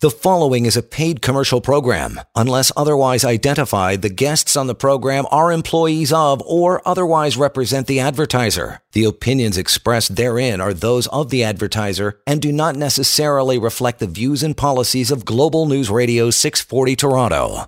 The 0.00 0.10
following 0.10 0.64
is 0.64 0.76
a 0.76 0.82
paid 0.84 1.22
commercial 1.22 1.60
program. 1.60 2.20
Unless 2.36 2.70
otherwise 2.76 3.24
identified, 3.24 4.00
the 4.00 4.08
guests 4.08 4.56
on 4.56 4.68
the 4.68 4.74
program 4.76 5.26
are 5.32 5.50
employees 5.50 6.12
of 6.12 6.40
or 6.42 6.80
otherwise 6.86 7.36
represent 7.36 7.88
the 7.88 7.98
advertiser. 7.98 8.80
The 8.92 9.02
opinions 9.02 9.58
expressed 9.58 10.14
therein 10.14 10.60
are 10.60 10.72
those 10.72 11.08
of 11.08 11.30
the 11.30 11.42
advertiser 11.42 12.20
and 12.28 12.40
do 12.40 12.52
not 12.52 12.76
necessarily 12.76 13.58
reflect 13.58 13.98
the 13.98 14.06
views 14.06 14.44
and 14.44 14.56
policies 14.56 15.10
of 15.10 15.24
Global 15.24 15.66
News 15.66 15.90
Radio 15.90 16.30
640 16.30 16.94
Toronto. 16.94 17.64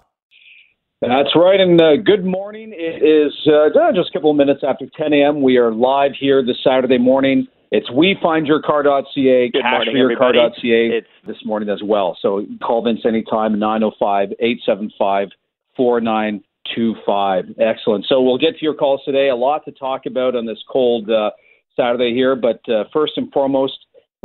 That's 1.01 1.35
right, 1.35 1.59
and 1.59 1.81
uh, 1.81 1.97
good 1.97 2.25
morning. 2.25 2.73
It 2.73 3.03
is 3.03 3.33
uh, 3.49 3.71
just 3.93 4.11
a 4.11 4.13
couple 4.13 4.31
of 4.31 4.37
minutes 4.37 4.61
after 4.63 4.87
10 4.97 5.15
a.m. 5.15 5.43
We 5.43 5.57
are 5.57 5.73
live 5.73 6.13
here 6.13 6.47
this 6.47 6.63
Saturday 6.63 6.99
morning 6.99 7.49
it's 7.71 7.89
wefindyourcar.ca, 7.91 9.53
cashforyourcar.ca 9.53 10.97
it's 10.97 11.07
this 11.27 11.37
morning 11.45 11.69
as 11.69 11.81
well. 11.85 12.19
So 12.21 12.45
call 12.63 12.83
Vince 12.83 13.01
anytime, 13.07 13.59
905 13.59 14.33
875 14.41 15.29
4925. 15.77 17.45
Excellent. 17.61 18.07
So 18.09 18.21
we'll 18.21 18.39
get 18.39 18.59
to 18.59 18.65
your 18.65 18.75
calls 18.75 19.01
today. 19.05 19.29
A 19.29 19.37
lot 19.37 19.65
to 19.67 19.73
talk 19.73 20.07
about 20.07 20.35
on 20.35 20.47
this 20.47 20.59
cold 20.69 21.09
uh, 21.11 21.31
Saturday 21.77 22.13
here. 22.13 22.35
But 22.35 22.61
uh, 22.69 22.85
first 22.93 23.13
and 23.17 23.33
foremost, 23.33 23.79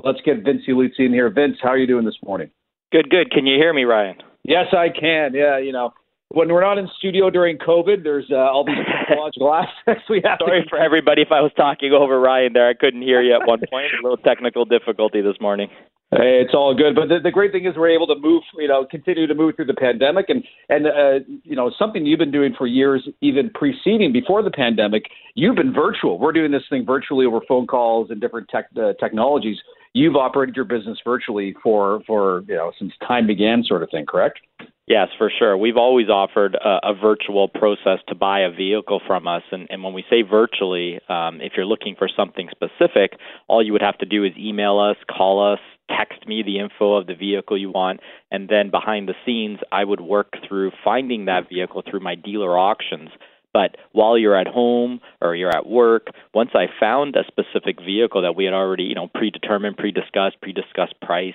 let's 0.03 0.19
get 0.25 0.43
Vince 0.43 0.63
Ieluzzi 0.67 0.99
in 0.99 1.13
here. 1.13 1.29
Vince, 1.29 1.57
how 1.61 1.69
are 1.69 1.77
you 1.77 1.87
doing 1.87 2.05
this 2.05 2.17
morning? 2.25 2.49
Good, 2.91 3.09
good. 3.09 3.31
Can 3.31 3.45
you 3.45 3.57
hear 3.57 3.73
me, 3.73 3.83
Ryan? 3.83 4.17
Yes, 4.43 4.67
I 4.73 4.89
can. 4.89 5.33
Yeah, 5.33 5.59
you 5.59 5.71
know, 5.71 5.93
when 6.35 6.51
we're 6.51 6.61
not 6.61 6.77
in 6.77 6.89
studio 6.97 7.29
during 7.29 7.57
COVID, 7.57 8.03
there's 8.03 8.25
uh, 8.29 8.35
all 8.35 8.65
these 8.65 8.75
technological 9.07 9.53
aspects 9.53 10.03
we 10.09 10.21
have. 10.25 10.37
Sorry 10.39 10.63
to- 10.63 10.69
for 10.69 10.77
everybody 10.77 11.21
if 11.21 11.31
I 11.31 11.39
was 11.39 11.51
talking 11.55 11.93
over 11.93 12.19
Ryan 12.19 12.51
there. 12.51 12.67
I 12.67 12.73
couldn't 12.73 13.03
hear 13.03 13.21
you 13.21 13.33
at 13.33 13.47
one 13.47 13.59
point. 13.71 13.87
A 13.97 14.03
little 14.03 14.17
technical 14.17 14.65
difficulty 14.65 15.21
this 15.21 15.37
morning. 15.39 15.69
Hey, 16.11 16.43
it's 16.43 16.53
all 16.53 16.75
good. 16.75 16.93
But 16.93 17.07
the, 17.07 17.19
the 17.23 17.31
great 17.31 17.53
thing 17.53 17.65
is 17.65 17.73
we're 17.77 17.89
able 17.89 18.07
to 18.07 18.15
move, 18.19 18.43
you 18.57 18.67
know, 18.67 18.85
continue 18.85 19.27
to 19.27 19.33
move 19.33 19.55
through 19.55 19.65
the 19.65 19.73
pandemic, 19.73 20.25
and 20.27 20.43
and 20.69 20.87
uh, 20.87 21.25
you 21.43 21.55
know 21.55 21.71
something 21.79 22.05
you've 22.05 22.19
been 22.19 22.31
doing 22.31 22.53
for 22.57 22.67
years, 22.67 23.07
even 23.21 23.49
preceding 23.49 24.11
before 24.11 24.43
the 24.43 24.51
pandemic. 24.51 25.03
You've 25.35 25.55
been 25.55 25.73
virtual. 25.73 26.19
We're 26.19 26.33
doing 26.33 26.51
this 26.51 26.63
thing 26.69 26.85
virtually 26.85 27.25
over 27.25 27.39
phone 27.47 27.65
calls 27.65 28.11
and 28.11 28.19
different 28.21 28.49
tech 28.49 28.65
uh, 28.77 28.93
technologies. 28.99 29.57
You've 29.93 30.15
operated 30.15 30.55
your 30.55 30.65
business 30.65 30.99
virtually 31.03 31.55
for 31.63 32.01
for 32.05 32.43
you 32.47 32.55
know 32.55 32.71
since 32.77 32.91
time 33.07 33.25
began, 33.25 33.63
sort 33.63 33.81
of 33.83 33.89
thing. 33.89 34.05
Correct? 34.05 34.39
Yes, 34.87 35.07
for 35.17 35.31
sure. 35.35 35.57
We've 35.57 35.77
always 35.77 36.09
offered 36.09 36.53
a, 36.53 36.89
a, 36.89 36.93
virtual 36.93 37.47
process 37.47 37.99
to 38.07 38.13
buy 38.13 38.41
a 38.41 38.51
vehicle 38.51 39.01
from 39.07 39.27
us. 39.27 39.41
And, 39.51 39.65
and 39.71 39.83
when 39.83 39.93
we 39.93 40.05
say 40.11 40.21
virtually, 40.21 40.99
um, 41.09 41.41
if 41.41 41.53
you're 41.57 41.65
looking 41.65 41.95
for 41.97 42.07
something 42.07 42.49
specific, 42.51 43.17
all 43.47 43.65
you 43.65 43.73
would 43.73 43.81
have 43.81 43.97
to 43.97 44.05
do 44.05 44.23
is 44.23 44.33
email 44.37 44.77
us, 44.77 44.95
call 45.09 45.53
us, 45.53 45.59
text 45.89 46.27
me 46.27 46.43
the 46.43 46.59
info 46.59 46.93
of 46.93 47.07
the 47.07 47.15
vehicle 47.15 47.57
you 47.57 47.71
want. 47.71 47.99
And 48.29 48.47
then 48.47 48.69
behind 48.69 49.09
the 49.09 49.15
scenes, 49.25 49.57
I 49.71 49.83
would 49.83 50.01
work 50.01 50.33
through 50.47 50.71
finding 50.83 51.25
that 51.25 51.49
vehicle 51.49 51.81
through 51.89 52.01
my 52.01 52.13
dealer 52.13 52.55
auctions. 52.55 53.09
But 53.53 53.77
while 53.91 54.19
you're 54.19 54.39
at 54.39 54.47
home 54.47 54.99
or 55.19 55.35
you're 55.35 55.55
at 55.55 55.65
work, 55.65 56.09
once 56.35 56.51
I 56.53 56.67
found 56.79 57.15
a 57.15 57.23
specific 57.25 57.79
vehicle 57.83 58.21
that 58.21 58.35
we 58.35 58.45
had 58.45 58.53
already, 58.53 58.83
you 58.83 58.95
know, 58.95 59.09
predetermined, 59.15 59.77
pre-discussed, 59.77 60.41
pre-discussed 60.41 60.99
price, 61.01 61.33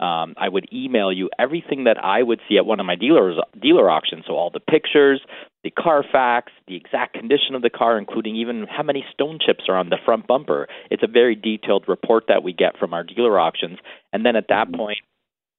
um, 0.00 0.34
I 0.36 0.48
would 0.48 0.68
email 0.72 1.12
you 1.12 1.30
everything 1.38 1.84
that 1.84 2.02
I 2.02 2.22
would 2.22 2.40
see 2.48 2.56
at 2.56 2.66
one 2.66 2.80
of 2.80 2.86
my 2.86 2.96
dealers 2.96 3.38
dealer 3.60 3.88
auctions. 3.88 4.24
So 4.26 4.34
all 4.34 4.50
the 4.50 4.60
pictures, 4.60 5.20
the 5.62 5.70
Carfax, 5.70 6.52
the 6.66 6.76
exact 6.76 7.14
condition 7.14 7.54
of 7.54 7.62
the 7.62 7.70
car, 7.70 7.96
including 7.96 8.36
even 8.36 8.66
how 8.68 8.82
many 8.82 9.04
stone 9.12 9.38
chips 9.44 9.64
are 9.68 9.76
on 9.76 9.90
the 9.90 9.98
front 10.04 10.26
bumper. 10.26 10.66
It's 10.90 11.02
a 11.02 11.08
very 11.08 11.36
detailed 11.36 11.84
report 11.86 12.24
that 12.28 12.42
we 12.42 12.52
get 12.52 12.78
from 12.78 12.92
our 12.92 13.04
dealer 13.04 13.38
auctions, 13.38 13.78
and 14.12 14.26
then 14.26 14.36
at 14.36 14.48
that 14.48 14.72
point 14.72 14.98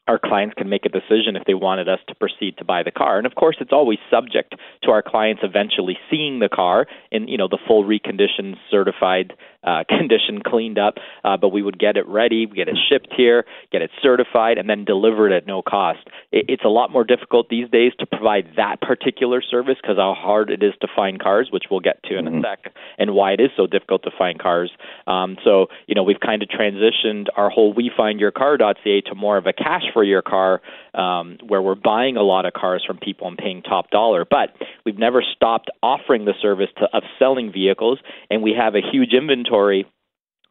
our 0.08 0.19
clients 0.19 0.53
can 0.56 0.69
make 0.69 0.86
a 0.86 0.89
decision 0.89 1.36
if 1.36 1.45
they 1.47 1.56
wanted 1.56 1.89
us 1.89 2.00
to 2.08 2.16
proceed 2.16 2.58
to 2.58 2.66
buy 2.66 2.83
the 2.83 2.91
car. 2.91 3.17
And 3.17 3.25
of 3.25 3.36
course, 3.36 3.58
it's 3.59 3.73
always 3.73 3.97
subject 4.11 4.53
to 4.83 4.91
our 4.91 5.02
clients 5.02 5.41
eventually 5.44 5.97
seeing 6.11 6.39
the 6.39 6.50
car 6.50 6.86
in 7.11 7.28
you 7.28 7.38
know 7.38 7.47
the 7.47 7.58
full 7.67 7.83
reconditioned, 7.83 8.56
certified 8.69 9.34
uh, 9.66 9.84
condition, 9.90 10.42
cleaned 10.42 10.78
up. 10.78 10.96
Uh, 11.24 11.38
but 11.38 11.50
we 11.50 11.62
would 11.62 11.80
get 11.80 11.98
it 11.98 12.08
ready, 12.08 12.46
get 12.46 12.68
it 12.68 12.78
shipped 12.90 13.14
here, 13.16 13.46
get 13.72 13.81
it 13.81 13.90
certified, 14.02 14.58
and 14.58 14.70
then 14.70 14.86
deliver 14.86 15.30
it 15.30 15.36
at 15.36 15.48
no 15.48 15.62
cost. 15.62 16.08
It, 16.31 16.46
it's 16.48 16.64
a 16.64 16.70
lot 16.70 16.92
more 16.92 17.03
difficult 17.03 17.50
these 17.50 17.70
days 17.70 17.92
to 18.00 18.06
provide 18.06 18.52
that 18.58 18.81
particular 18.81 19.42
service 19.42 19.78
because 19.81 19.98
how 19.98 20.14
hard 20.14 20.50
it 20.50 20.64
is 20.64 20.74
to 20.81 20.88
find 20.96 21.20
cars, 21.20 21.50
which 21.52 21.66
we'll 21.70 21.80
get 21.80 22.02
to 22.03 22.18
in 22.18 22.26
mm-hmm. 22.26 22.38
a 22.38 22.42
sec, 22.42 22.74
and 22.98 23.14
why 23.14 23.31
it 23.31 23.40
is 23.40 23.50
so 23.58 23.68
difficult 23.68 24.03
to 24.03 24.12
find 24.18 24.40
cars. 24.40 24.72
Um, 25.08 25.38
so 25.44 25.68
you 25.88 25.96
know 25.96 26.03
we've 26.03 26.20
kind 26.20 26.44
of 26.44 26.50
transitioned 26.50 27.28
our 27.36 27.50
whole 27.50 27.74
WeFindYourCar.ca 27.74 29.02
to 29.02 29.16
more 29.16 29.38
of 29.38 29.46
a 29.47 29.53
cash 29.53 29.84
for 29.94 30.03
your 30.03 30.22
car, 30.22 30.62
um, 30.94 31.38
where 31.47 31.62
we're 31.62 31.76
buying 31.76 32.18
a 32.18 32.24
lot 32.24 32.46
of 32.46 32.53
cars 32.53 32.84
from 32.86 32.97
people 32.97 33.28
and 33.28 33.38
paying 33.38 33.62
top 33.62 33.90
dollar. 33.90 34.26
But 34.30 34.50
we've 34.86 34.97
never 34.97 35.24
stopped 35.36 35.70
offering 35.82 36.26
the 36.26 36.34
service 36.42 36.70
to, 36.78 36.86
of 36.94 37.03
selling 37.18 37.52
vehicles, 37.52 38.00
and 38.30 38.44
we 38.44 38.53
have 38.58 38.76
a 38.76 38.82
huge 38.82 39.14
inventory 39.14 39.54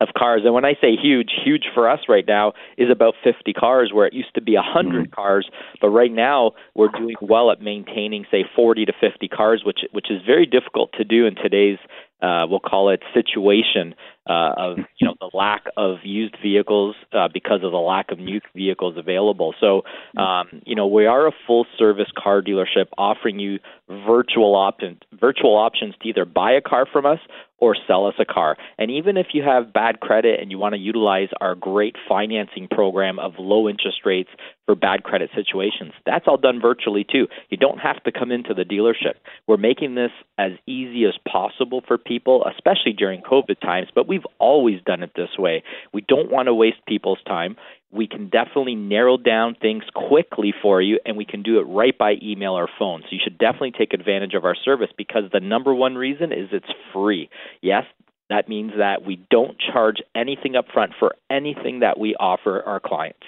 of 0.01 0.09
cars. 0.17 0.43
And 0.45 0.55
when 0.55 0.65
I 0.65 0.75
say 0.81 0.97
huge, 1.01 1.31
huge 1.45 1.65
for 1.75 1.89
us 1.89 2.01
right 2.09 2.25
now 2.27 2.53
is 2.77 2.91
about 2.91 3.15
50 3.23 3.53
cars, 3.53 3.93
where 3.93 4.07
it 4.07 4.13
used 4.13 4.35
to 4.35 4.43
be 4.43 4.55
100 4.55 5.05
mm-hmm. 5.05 5.13
cars. 5.13 5.49
But 5.81 5.91
right 5.91 6.13
now, 6.13 6.53
we're 6.75 6.89
doing 6.89 7.17
well 7.21 7.51
at 7.51 7.61
maintaining, 7.61 8.25
say, 8.31 8.45
40 8.57 8.87
to 8.87 8.93
50 9.01 9.29
cars, 9.29 9.63
which 9.65 9.81
which 9.93 10.11
is 10.11 10.21
very 10.27 10.47
difficult 10.47 10.91
to 10.99 11.05
do 11.05 11.27
in 11.27 11.35
today's 11.37 11.79
uh, 12.23 12.47
we'll 12.49 12.61
call 12.61 12.89
it 12.89 13.03
situation 13.13 13.95
uh, 14.27 14.53
of 14.57 14.79
you 14.99 15.07
know 15.07 15.15
the 15.21 15.31
lack 15.37 15.65
of 15.77 15.99
used 16.03 16.37
vehicles 16.43 16.97
uh, 17.13 17.29
because 17.33 17.63
of 17.63 17.73
the 17.73 17.79
lack 17.79 18.11
of 18.11 18.19
new 18.19 18.41
vehicles 18.55 18.97
available. 18.97 19.55
So 19.61 19.83
um, 20.21 20.63
you 20.65 20.75
know 20.75 20.87
we 20.87 21.07
are 21.07 21.27
a 21.27 21.33
full 21.47 21.67
service 21.79 22.11
car 22.17 22.43
dealership 22.43 22.87
offering 22.97 23.39
you 23.39 23.59
virtual 23.89 24.55
options 24.55 25.01
virtual 25.13 25.57
options 25.57 25.95
to 26.03 26.09
either 26.09 26.25
buy 26.25 26.53
a 26.53 26.61
car 26.61 26.87
from 26.91 27.07
us 27.07 27.19
or 27.59 27.77
sell 27.87 28.07
us 28.07 28.15
a 28.19 28.25
car. 28.25 28.57
And 28.79 28.91
even 28.91 29.17
if 29.17 29.29
you 29.33 29.43
have 29.43 29.73
bad 29.73 30.01
credit 30.01 30.39
and 30.41 30.51
you 30.51 30.59
want 30.59 30.75
to 30.75 30.79
utilize 30.79 31.29
our 31.41 31.55
great 31.55 31.97
financing 32.07 32.69
program 32.69 33.19
of 33.19 33.35
low 33.39 33.69
interest 33.71 34.01
rates 34.05 34.29
for 34.67 34.75
bad 34.75 35.03
credit 35.03 35.31
situations, 35.35 35.93
that's 36.05 36.27
all 36.27 36.37
done 36.37 36.61
virtually 36.61 37.07
too. 37.11 37.27
You 37.49 37.57
don't 37.57 37.79
have 37.79 38.03
to 38.05 38.13
come 38.13 38.33
into 38.33 38.53
the 38.53 38.65
dealership. 38.65 39.15
We're 39.47 39.57
making 39.57 39.95
this 39.95 40.11
as 40.37 40.53
easy 40.67 41.05
as 41.07 41.15
possible 41.27 41.83
for 41.87 41.97
people, 41.97 42.45
especially 42.53 42.93
during 42.93 43.23
COVID 43.23 43.61
times, 43.61 43.89
but 43.95 44.07
we've 44.15 44.27
always 44.39 44.81
done 44.85 45.03
it 45.03 45.13
this 45.17 45.39
way. 45.39 45.63
We 45.93 46.03
don't 46.03 46.31
want 46.31 46.47
to 46.47 46.55
waste 46.55 46.79
people's 46.87 47.23
time 47.27 47.57
we 47.95 48.09
can 48.09 48.29
definitely 48.29 48.75
narrow 48.75 49.17
down 49.17 49.55
things 49.55 49.85
quickly 49.95 50.53
for 50.61 50.83
you 50.83 50.99
and 51.07 51.17
we 51.17 51.25
can 51.25 51.43
do 51.43 51.61
it 51.61 51.63
right 51.63 51.97
by 51.97 52.15
email 52.21 52.53
or 52.53 52.69
phone. 52.79 53.03
So 53.03 53.09
you 53.13 53.21
should 53.23 53.39
definitely 53.39 53.71
take 53.71 53.95
advantage 53.95 54.35
of 54.35 54.45
our 54.45 54.57
service 54.57 54.91
because 54.99 55.25
the 55.33 55.41
number 55.41 55.73
one 55.73 55.95
reason 55.95 56.33
is 56.33 56.49
it's 56.51 56.67
free. 56.93 57.31
Yes, 57.63 57.85
that 58.31 58.49
means 58.49 58.73
that 58.79 59.05
we 59.07 59.25
don't 59.31 59.57
charge 59.59 59.99
anything 60.15 60.57
up 60.57 60.67
front 60.73 60.93
for 60.99 61.15
anything 61.31 61.81
that 61.81 61.99
we 61.99 62.17
offer 62.17 62.63
our 62.63 62.81
clients. 62.81 63.23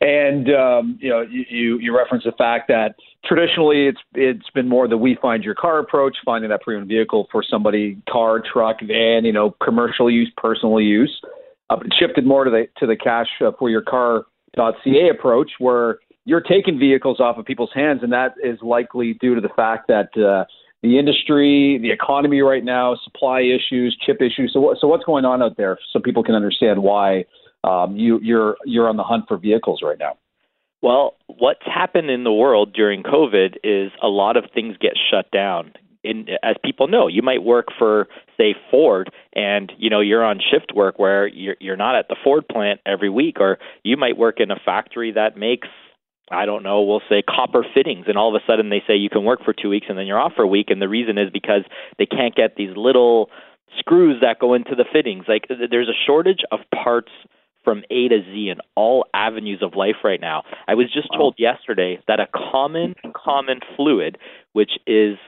And 0.00 0.48
um, 0.54 0.98
you 1.00 1.10
know, 1.10 1.20
you, 1.22 1.78
you 1.78 1.96
reference 1.96 2.24
the 2.24 2.32
fact 2.32 2.68
that 2.68 2.94
traditionally 3.24 3.86
it's 3.86 4.00
it's 4.14 4.50
been 4.54 4.68
more 4.68 4.88
the 4.88 4.96
we 4.96 5.18
find 5.20 5.44
your 5.44 5.54
car 5.54 5.78
approach, 5.78 6.16
finding 6.24 6.50
that 6.50 6.62
premium 6.62 6.88
vehicle 6.88 7.28
for 7.30 7.42
somebody, 7.42 8.00
car, 8.08 8.40
truck, 8.40 8.76
van, 8.80 9.24
you 9.24 9.32
know, 9.32 9.54
commercial 9.62 10.10
use, 10.10 10.30
personal 10.36 10.80
use 10.80 11.20
uh, 11.70 11.76
shifted 11.98 12.26
more 12.26 12.44
to 12.44 12.50
the 12.50 12.66
to 12.78 12.86
the 12.86 12.96
cash 12.96 13.28
uh, 13.40 13.52
for 13.58 13.70
your 13.70 13.82
car.ca 13.82 15.08
approach, 15.08 15.52
where 15.58 15.98
you're 16.24 16.40
taking 16.40 16.78
vehicles 16.78 17.20
off 17.20 17.38
of 17.38 17.46
people's 17.46 17.70
hands, 17.74 18.00
and 18.02 18.12
that 18.12 18.34
is 18.42 18.58
likely 18.60 19.14
due 19.14 19.34
to 19.34 19.40
the 19.40 19.48
fact 19.56 19.88
that 19.88 20.08
uh, 20.18 20.44
the 20.82 20.98
industry, 20.98 21.78
the 21.80 21.90
economy 21.90 22.40
right 22.40 22.64
now, 22.64 22.96
supply 23.04 23.40
issues, 23.40 23.96
chip 24.04 24.20
issues. 24.20 24.50
So, 24.52 24.74
so 24.78 24.86
what's 24.88 25.04
going 25.04 25.24
on 25.24 25.42
out 25.42 25.56
there, 25.56 25.78
so 25.92 26.00
people 26.00 26.22
can 26.22 26.34
understand 26.34 26.82
why 26.82 27.24
um, 27.64 27.96
you, 27.96 28.18
you're 28.22 28.56
you're 28.64 28.88
on 28.88 28.96
the 28.96 29.02
hunt 29.02 29.24
for 29.28 29.36
vehicles 29.36 29.80
right 29.82 29.98
now? 29.98 30.16
Well, 30.82 31.14
what's 31.26 31.64
happened 31.64 32.10
in 32.10 32.24
the 32.24 32.32
world 32.32 32.72
during 32.72 33.02
COVID 33.02 33.56
is 33.62 33.92
a 34.02 34.08
lot 34.08 34.36
of 34.36 34.44
things 34.54 34.76
get 34.80 34.92
shut 35.10 35.30
down 35.30 35.72
in, 36.02 36.26
as 36.42 36.56
people 36.64 36.88
know, 36.88 37.08
you 37.08 37.22
might 37.22 37.42
work 37.42 37.66
for 37.78 38.08
say 38.36 38.54
Ford, 38.70 39.10
and 39.34 39.72
you 39.76 39.90
know 39.90 40.00
you're 40.00 40.24
on 40.24 40.40
shift 40.50 40.72
work 40.74 40.98
where 40.98 41.26
you're 41.26 41.56
you're 41.60 41.76
not 41.76 41.96
at 41.96 42.08
the 42.08 42.16
Ford 42.22 42.48
plant 42.48 42.80
every 42.86 43.10
week, 43.10 43.36
or 43.40 43.58
you 43.82 43.96
might 43.96 44.16
work 44.16 44.40
in 44.40 44.50
a 44.50 44.56
factory 44.64 45.12
that 45.12 45.36
makes 45.36 45.68
I 46.32 46.46
don't 46.46 46.62
know, 46.62 46.82
we'll 46.82 47.02
say 47.08 47.22
copper 47.22 47.66
fittings, 47.74 48.06
and 48.06 48.16
all 48.16 48.34
of 48.34 48.40
a 48.40 48.44
sudden 48.46 48.70
they 48.70 48.82
say 48.86 48.94
you 48.94 49.10
can 49.10 49.24
work 49.24 49.44
for 49.44 49.52
two 49.52 49.68
weeks 49.68 49.86
and 49.88 49.98
then 49.98 50.06
you're 50.06 50.18
off 50.18 50.32
for 50.36 50.42
a 50.42 50.48
week, 50.48 50.70
and 50.70 50.80
the 50.80 50.88
reason 50.88 51.18
is 51.18 51.30
because 51.30 51.64
they 51.98 52.06
can't 52.06 52.34
get 52.34 52.56
these 52.56 52.70
little 52.76 53.30
screws 53.78 54.20
that 54.22 54.38
go 54.38 54.54
into 54.54 54.74
the 54.74 54.84
fittings. 54.90 55.24
Like 55.28 55.46
there's 55.48 55.88
a 55.88 56.06
shortage 56.06 56.40
of 56.50 56.60
parts 56.72 57.10
from 57.64 57.82
A 57.90 58.08
to 58.08 58.22
Z 58.22 58.48
in 58.50 58.58
all 58.74 59.06
avenues 59.14 59.62
of 59.62 59.74
life 59.74 59.96
right 60.04 60.20
now. 60.20 60.42
I 60.68 60.74
was 60.74 60.92
just 60.92 61.08
told 61.14 61.34
yesterday 61.38 62.00
that 62.08 62.20
a 62.20 62.26
common 62.34 62.94
common 63.14 63.60
fluid, 63.76 64.18
which 64.52 64.72
is 64.86 65.18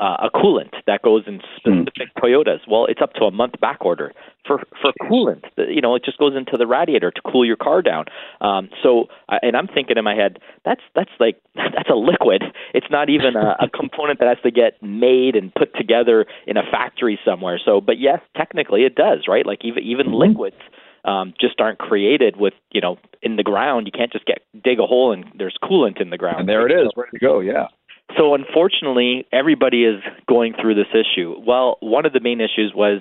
uh, 0.00 0.16
a 0.22 0.30
coolant 0.30 0.72
that 0.86 1.02
goes 1.02 1.24
in 1.26 1.40
specific 1.56 2.14
mm. 2.16 2.22
Toyotas. 2.22 2.60
Well, 2.66 2.86
it's 2.86 3.02
up 3.02 3.12
to 3.14 3.24
a 3.24 3.30
month 3.30 3.60
back 3.60 3.84
order 3.84 4.12
for 4.46 4.62
for 4.80 4.92
coolant. 5.02 5.44
You 5.56 5.82
know, 5.82 5.94
it 5.94 6.04
just 6.04 6.18
goes 6.18 6.34
into 6.34 6.56
the 6.56 6.66
radiator 6.66 7.10
to 7.10 7.20
cool 7.30 7.44
your 7.44 7.56
car 7.56 7.82
down. 7.82 8.06
Um, 8.40 8.70
so, 8.82 9.08
and 9.28 9.54
I'm 9.56 9.66
thinking 9.66 9.98
in 9.98 10.04
my 10.04 10.14
head, 10.14 10.38
that's 10.64 10.80
that's 10.94 11.10
like 11.20 11.40
that's 11.54 11.90
a 11.90 11.94
liquid. 11.94 12.42
It's 12.72 12.86
not 12.90 13.10
even 13.10 13.36
a, 13.36 13.56
a 13.60 13.68
component 13.68 14.18
that 14.20 14.28
has 14.28 14.38
to 14.44 14.50
get 14.50 14.82
made 14.82 15.36
and 15.36 15.54
put 15.54 15.74
together 15.76 16.26
in 16.46 16.56
a 16.56 16.62
factory 16.70 17.18
somewhere. 17.24 17.60
So, 17.62 17.80
but 17.80 17.98
yes, 17.98 18.20
technically 18.36 18.84
it 18.84 18.94
does, 18.94 19.24
right? 19.28 19.44
Like 19.44 19.60
even 19.62 19.82
even 19.82 20.06
mm-hmm. 20.06 20.30
liquids. 20.30 20.56
Um, 21.04 21.34
just 21.40 21.60
aren't 21.60 21.78
created 21.78 22.36
with 22.36 22.54
you 22.70 22.80
know 22.80 22.98
in 23.22 23.36
the 23.36 23.42
ground. 23.42 23.86
You 23.86 23.92
can't 23.92 24.12
just 24.12 24.24
get 24.24 24.42
dig 24.62 24.78
a 24.78 24.86
hole 24.86 25.12
and 25.12 25.24
there's 25.36 25.56
coolant 25.62 26.00
in 26.00 26.10
the 26.10 26.18
ground. 26.18 26.40
And 26.40 26.48
there 26.48 26.66
it 26.66 26.72
is, 26.72 26.90
ready 26.96 27.10
to 27.12 27.18
go. 27.18 27.40
Yeah. 27.40 27.68
So 28.16 28.34
unfortunately, 28.34 29.26
everybody 29.32 29.84
is 29.84 30.02
going 30.28 30.54
through 30.60 30.74
this 30.74 30.92
issue. 30.92 31.34
Well, 31.46 31.78
one 31.80 32.04
of 32.04 32.12
the 32.12 32.20
main 32.20 32.40
issues 32.40 32.72
was 32.74 33.00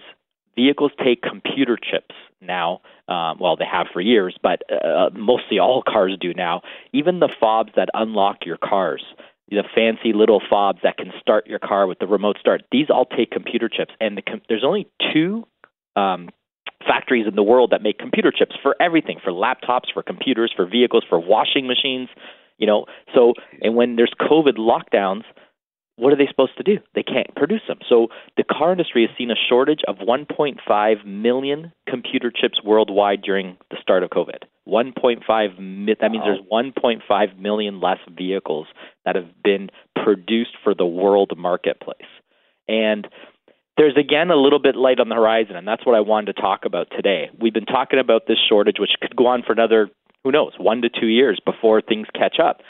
vehicles 0.56 0.92
take 1.04 1.22
computer 1.22 1.78
chips 1.78 2.16
now. 2.40 2.82
Um, 3.08 3.38
well, 3.40 3.56
they 3.58 3.66
have 3.66 3.88
for 3.92 4.02
years, 4.02 4.38
but 4.42 4.62
uh, 4.72 5.10
mostly 5.14 5.60
all 5.60 5.84
cars 5.86 6.18
do 6.20 6.34
now. 6.34 6.62
Even 6.94 7.20
the 7.20 7.30
fobs 7.40 7.72
that 7.76 7.90
unlock 7.94 8.46
your 8.46 8.58
cars, 8.58 9.04
the 9.50 9.64
fancy 9.76 10.14
little 10.14 10.42
fobs 10.50 10.80
that 10.84 10.98
can 10.98 11.12
start 11.20 11.48
your 11.48 11.60
car 11.60 11.88
with 11.88 12.00
the 12.00 12.08
remote 12.08 12.38
start, 12.40 12.64
these 12.72 12.90
all 12.90 13.06
take 13.06 13.32
computer 13.32 13.70
chips. 13.70 13.94
And 14.00 14.18
the 14.18 14.22
com- 14.22 14.42
there's 14.48 14.64
only 14.64 14.88
two 15.14 15.46
um, 15.96 16.30
factories 16.88 17.28
in 17.28 17.36
the 17.36 17.44
world 17.44 17.72
that 17.72 17.82
make 17.82 17.98
computer 17.98 18.32
chips 18.32 18.56
for 18.62 18.76
everything 18.82 19.20
for 19.24 19.32
laptops, 19.32 19.94
for 19.94 20.04
computers, 20.04 20.54
for 20.56 20.66
vehicles, 20.66 21.04
for 21.08 21.20
washing 21.20 21.68
machines. 21.68 22.10
You 22.58 22.68
know, 22.68 22.86
so 23.16 23.34
and 23.62 23.76
when 23.76 23.96
there's 23.96 24.14
COVID 24.20 24.58
lockdowns, 24.58 25.24
what 26.02 26.14
are 26.14 26.16
they 26.16 26.28
supposed 26.28 26.58
to 26.58 26.64
do? 26.64 26.80
They 26.96 27.04
can't 27.04 27.36
produce 27.36 27.62
them. 27.68 27.80
So 27.88 28.08
the 28.38 28.44
car 28.44 28.72
industry 28.72 29.06
has 29.08 29.16
seen 29.18 29.30
a 29.30 29.36
shortage 29.50 29.82
of 29.88 29.98
1.5 29.98 31.06
million 31.06 31.74
computer 31.88 32.32
chips 32.32 32.60
worldwide 32.64 33.22
during 33.22 33.58
the 33.70 33.78
start 33.82 34.04
of 34.04 34.10
COVID. 34.10 34.44
1.5 34.68 35.60
mi- 35.60 35.96
that 36.00 36.12
means 36.12 36.24
there's 36.24 36.40
1.5 36.52 37.40
million 37.40 37.82
less 37.82 38.00
vehicles 38.10 38.68
that 39.06 39.16
have 39.16 39.30
been 39.44 39.70
produced 40.04 40.58
for 40.64 40.74
the 40.74 40.86
world 40.86 41.34
marketplace. 41.38 41.98
And 42.68 43.08
there's 43.82 43.98
again 43.98 44.30
a 44.30 44.36
little 44.36 44.60
bit 44.60 44.76
light 44.76 45.00
on 45.00 45.10
the 45.10 45.16
horizon, 45.16 45.56
and 45.56 45.68
that's 45.68 45.84
what 45.88 45.96
I 45.96 46.02
wanted 46.02 46.36
to 46.36 46.42
talk 46.42 46.66
about 46.66 46.90
today. 46.96 47.32
We've 47.40 47.54
been 47.54 47.66
talking 47.66 47.98
about 47.98 48.28
this 48.28 48.38
shortage, 48.48 48.76
which 48.78 48.92
could 49.02 49.16
go 49.16 49.26
on 49.26 49.42
for 49.42 49.54
another 49.54 49.90
who 50.24 50.32
knows, 50.32 50.52
one 50.60 50.84
to 50.84 50.90
two 50.90 51.08
years 51.08 51.42
before 51.44 51.82
things 51.82 52.06
catch 52.14 52.38
up. 52.40 52.62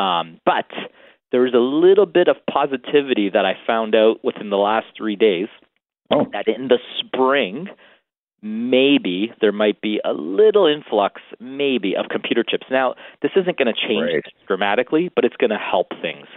Um, 0.00 0.38
but 0.46 0.70
there's 1.32 1.54
a 1.54 1.58
little 1.58 2.06
bit 2.06 2.28
of 2.28 2.36
positivity 2.48 3.30
that 3.30 3.44
I 3.44 3.54
found 3.66 3.96
out 3.96 4.22
within 4.22 4.50
the 4.50 4.58
last 4.58 4.86
three 4.96 5.16
days 5.16 5.48
oh. 6.12 6.26
that 6.32 6.46
in 6.46 6.68
the 6.68 6.78
spring, 7.00 7.66
maybe 8.40 9.32
there 9.40 9.50
might 9.50 9.80
be 9.80 10.00
a 10.04 10.12
little 10.12 10.68
influx, 10.68 11.20
maybe, 11.40 11.96
of 11.96 12.06
computer 12.12 12.44
chips. 12.48 12.66
Now, 12.70 12.94
this 13.22 13.32
isn't 13.34 13.58
going 13.58 13.74
to 13.74 13.88
change 13.88 14.24
right. 14.24 14.46
dramatically, 14.46 15.10
but 15.12 15.24
it's 15.24 15.36
going 15.36 15.50
to 15.50 15.58
help 15.58 15.88
things 16.00 16.28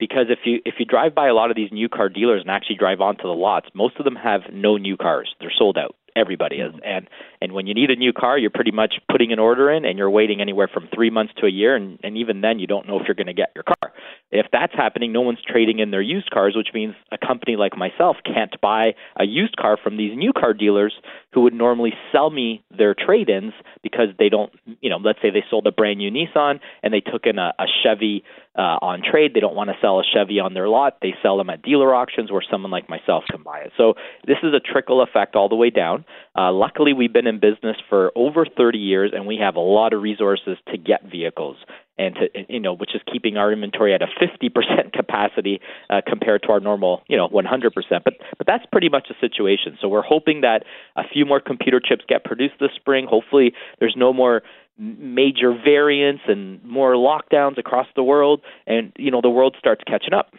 because 0.00 0.26
if 0.30 0.40
you 0.44 0.60
if 0.64 0.74
you 0.78 0.86
drive 0.86 1.14
by 1.14 1.28
a 1.28 1.34
lot 1.34 1.50
of 1.50 1.56
these 1.56 1.70
new 1.70 1.88
car 1.88 2.08
dealers 2.08 2.40
and 2.40 2.50
actually 2.50 2.76
drive 2.76 3.00
onto 3.00 3.22
the 3.22 3.28
lots, 3.28 3.68
most 3.74 3.96
of 3.98 4.04
them 4.04 4.16
have 4.16 4.40
no 4.52 4.78
new 4.78 4.96
cars. 4.96 5.36
They're 5.38 5.52
sold 5.56 5.78
out. 5.78 5.94
Everybody 6.16 6.56
is. 6.56 6.72
Mm-hmm. 6.72 6.84
And 6.84 7.08
and 7.40 7.52
when 7.52 7.66
you 7.66 7.74
need 7.74 7.90
a 7.90 7.96
new 7.96 8.12
car, 8.12 8.38
you're 8.38 8.50
pretty 8.50 8.72
much 8.72 8.94
putting 9.10 9.32
an 9.32 9.38
order 9.38 9.70
in 9.70 9.84
and 9.84 9.96
you're 9.98 10.10
waiting 10.10 10.40
anywhere 10.40 10.68
from 10.72 10.88
3 10.94 11.10
months 11.10 11.32
to 11.38 11.46
a 11.46 11.50
year 11.50 11.76
and 11.76 11.98
and 12.02 12.16
even 12.16 12.40
then 12.40 12.58
you 12.58 12.66
don't 12.66 12.86
know 12.86 12.98
if 12.98 13.06
you're 13.06 13.14
going 13.14 13.26
to 13.26 13.32
get 13.34 13.52
your 13.54 13.64
car. 13.64 13.92
If 14.30 14.46
that's 14.52 14.74
happening, 14.74 15.12
no 15.12 15.22
one's 15.22 15.40
trading 15.46 15.80
in 15.80 15.90
their 15.90 16.02
used 16.02 16.30
cars, 16.30 16.54
which 16.56 16.68
means 16.72 16.94
a 17.10 17.18
company 17.18 17.56
like 17.56 17.76
myself 17.76 18.16
can't 18.24 18.54
buy 18.60 18.94
a 19.18 19.24
used 19.24 19.56
car 19.56 19.76
from 19.82 19.96
these 19.96 20.16
new 20.16 20.32
car 20.32 20.54
dealers 20.54 20.94
who 21.32 21.42
would 21.42 21.54
normally 21.54 21.92
sell 22.12 22.30
me 22.30 22.62
their 22.76 22.94
trade-ins 22.94 23.52
because 23.82 24.08
they 24.18 24.28
don't, 24.28 24.52
you 24.80 24.88
know, 24.88 24.98
let's 24.98 25.18
say 25.20 25.30
they 25.30 25.44
sold 25.50 25.66
a 25.66 25.72
brand 25.72 25.98
new 25.98 26.10
Nissan 26.10 26.60
and 26.82 26.94
they 26.94 27.00
took 27.00 27.26
in 27.26 27.38
a, 27.38 27.52
a 27.58 27.66
Chevy 27.82 28.22
uh, 28.56 28.78
on 28.82 29.02
trade. 29.02 29.32
They 29.34 29.40
don't 29.40 29.54
want 29.54 29.70
to 29.70 29.76
sell 29.80 29.98
a 29.98 30.04
Chevy 30.04 30.38
on 30.38 30.54
their 30.54 30.68
lot. 30.68 30.98
They 31.02 31.14
sell 31.22 31.36
them 31.36 31.50
at 31.50 31.62
dealer 31.62 31.94
auctions 31.94 32.30
where 32.30 32.42
someone 32.48 32.70
like 32.70 32.88
myself 32.88 33.24
can 33.30 33.42
buy 33.42 33.60
it. 33.60 33.72
So 33.76 33.94
this 34.26 34.38
is 34.42 34.52
a 34.54 34.60
trickle 34.60 35.02
effect 35.02 35.34
all 35.34 35.48
the 35.48 35.56
way 35.56 35.70
down. 35.70 36.04
Uh, 36.36 36.52
luckily, 36.52 36.92
we've 36.92 37.12
been 37.12 37.26
in 37.26 37.40
business 37.40 37.76
for 37.88 38.12
over 38.14 38.46
30 38.46 38.78
years, 38.78 39.12
and 39.14 39.26
we 39.26 39.36
have 39.36 39.56
a 39.56 39.60
lot 39.60 39.92
of 39.92 40.02
resources 40.02 40.56
to 40.70 40.78
get 40.78 41.04
vehicles 41.10 41.56
and 42.00 42.14
to 42.14 42.28
you 42.48 42.60
know 42.60 42.72
which 42.72 42.94
is 42.94 43.02
keeping 43.12 43.36
our 43.36 43.52
inventory 43.52 43.94
at 43.94 44.00
a 44.00 44.06
50% 44.06 44.92
capacity 44.94 45.60
uh, 45.90 46.00
compared 46.06 46.42
to 46.42 46.48
our 46.48 46.60
normal 46.60 47.02
you 47.08 47.16
know 47.16 47.28
100% 47.28 47.72
but 48.04 48.14
but 48.38 48.46
that's 48.46 48.64
pretty 48.72 48.88
much 48.88 49.08
the 49.08 49.14
situation. 49.20 49.76
So 49.80 49.88
we're 49.88 50.02
hoping 50.02 50.40
that 50.40 50.64
a 50.96 51.02
few 51.06 51.26
more 51.26 51.40
computer 51.40 51.80
chips 51.80 52.04
get 52.08 52.24
produced 52.24 52.54
this 52.58 52.70
spring. 52.76 53.06
Hopefully 53.08 53.52
there's 53.78 53.94
no 53.96 54.12
more 54.12 54.42
major 54.78 55.52
variants 55.52 56.22
and 56.26 56.64
more 56.64 56.94
lockdowns 56.94 57.58
across 57.58 57.86
the 57.96 58.02
world 58.02 58.40
and 58.66 58.92
you 58.96 59.10
know 59.10 59.20
the 59.20 59.28
world 59.28 59.54
starts 59.58 59.82
catching 59.86 60.14
up 60.14 60.32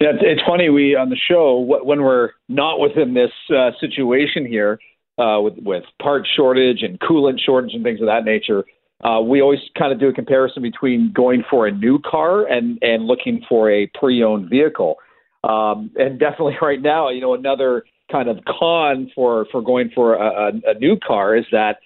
yeah, 0.00 0.12
it's, 0.20 0.42
funny 0.46 0.68
we 0.68 0.94
on 0.96 1.10
the 1.10 1.16
show 1.16 1.58
when 1.58 2.02
we're 2.02 2.30
not 2.48 2.78
within 2.78 3.14
this 3.14 3.30
uh, 3.50 3.70
situation 3.80 4.46
here 4.46 4.78
uh, 5.18 5.40
with 5.40 5.54
with 5.58 5.84
part 6.00 6.26
shortage 6.36 6.82
and 6.82 6.98
coolant 7.00 7.40
shortage 7.40 7.74
and 7.74 7.82
things 7.82 8.00
of 8.00 8.06
that 8.06 8.24
nature 8.24 8.64
uh, 9.02 9.20
we 9.20 9.42
always 9.42 9.58
kind 9.76 9.92
of 9.92 9.98
do 9.98 10.08
a 10.08 10.12
comparison 10.12 10.62
between 10.62 11.12
going 11.12 11.42
for 11.50 11.66
a 11.66 11.72
new 11.72 11.98
car 11.98 12.46
and 12.46 12.78
and 12.82 13.04
looking 13.04 13.42
for 13.48 13.70
a 13.70 13.90
pre-owned 13.98 14.48
vehicle. 14.48 14.96
Um, 15.44 15.90
and 15.96 16.20
definitely 16.20 16.56
right 16.62 16.80
now, 16.80 17.10
you 17.10 17.20
know, 17.20 17.34
another 17.34 17.84
kind 18.10 18.28
of 18.28 18.38
con 18.46 19.10
for 19.14 19.46
for 19.50 19.60
going 19.60 19.90
for 19.94 20.14
a, 20.14 20.26
a, 20.26 20.70
a 20.70 20.74
new 20.78 20.96
car 21.04 21.36
is 21.36 21.44
that 21.50 21.78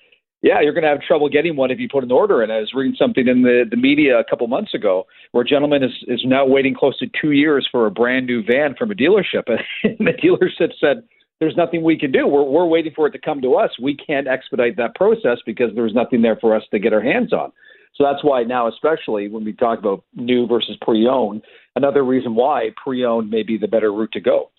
yeah, 0.47 0.61
you're 0.61 0.73
going 0.73 0.85
to 0.85 0.89
have 0.89 1.01
trouble 1.01 1.29
getting 1.29 1.57
one 1.57 1.73
if 1.73 1.81
you 1.81 1.89
put 1.89 2.05
an 2.05 2.13
order 2.13 2.41
in. 2.41 2.53
I 2.53 2.61
was 2.61 2.71
reading 2.73 2.95
something 2.97 3.27
in 3.27 3.43
the, 3.43 3.65
the 3.69 3.77
media 3.77 4.17
a 4.17 4.23
couple 4.23 4.47
months 4.47 4.75
ago 4.75 5.05
where 5.33 5.43
a 5.43 5.47
gentleman 5.47 5.83
is, 5.83 5.91
is 6.07 6.21
now 6.25 6.47
waiting 6.47 6.73
close 6.73 6.97
to 6.99 7.07
two 7.21 7.33
years 7.33 7.69
for 7.69 7.85
a 7.87 7.91
brand 7.91 8.27
new 8.27 8.45
van 8.45 8.77
from 8.79 8.93
a 8.93 8.95
dealership. 8.95 9.43
And 9.83 10.07
the 10.07 10.13
dealership 10.13 10.71
said, 10.81 11.03
there's 11.41 11.57
nothing 11.57 11.83
we 11.83 11.99
can 11.99 12.13
do. 12.13 12.29
We're, 12.29 12.45
we're 12.45 12.67
waiting 12.67 12.93
for 12.95 13.09
it 13.09 13.11
to 13.13 13.19
come 13.19 13.43
to 13.43 13.55
us. 13.55 13.71
We 13.83 13.97
can't 13.97 14.29
expedite 14.29 14.77
that 14.77 14.95
process 14.95 15.39
because 15.45 15.71
there's 15.75 15.95
nothing 15.95 16.23
there 16.23 16.37
for 16.37 16.55
us 16.55 16.63
to 16.71 16.79
get 16.79 16.93
our 16.93 17.03
hands 17.03 17.33
on. 17.33 17.51
So 17.97 18.05
that's 18.05 18.23
why 18.23 18.45
now, 18.45 18.69
especially 18.69 19.29
when 19.29 19.45
we 19.45 19.53
talk 19.53 19.81
about 19.81 20.05
new 20.15 20.47
versus 20.47 20.77
pre 20.81 21.09
owned, 21.09 21.43
another 21.75 22.05
reason 22.05 22.37
why 22.37 22.71
pre 22.83 23.05
owned 23.05 23.31
may 23.31 23.43
be 23.43 23.59
the 23.59 23.69
better 23.69 23.93
route 23.93 24.13
to 24.13 24.21
go. 24.21 24.51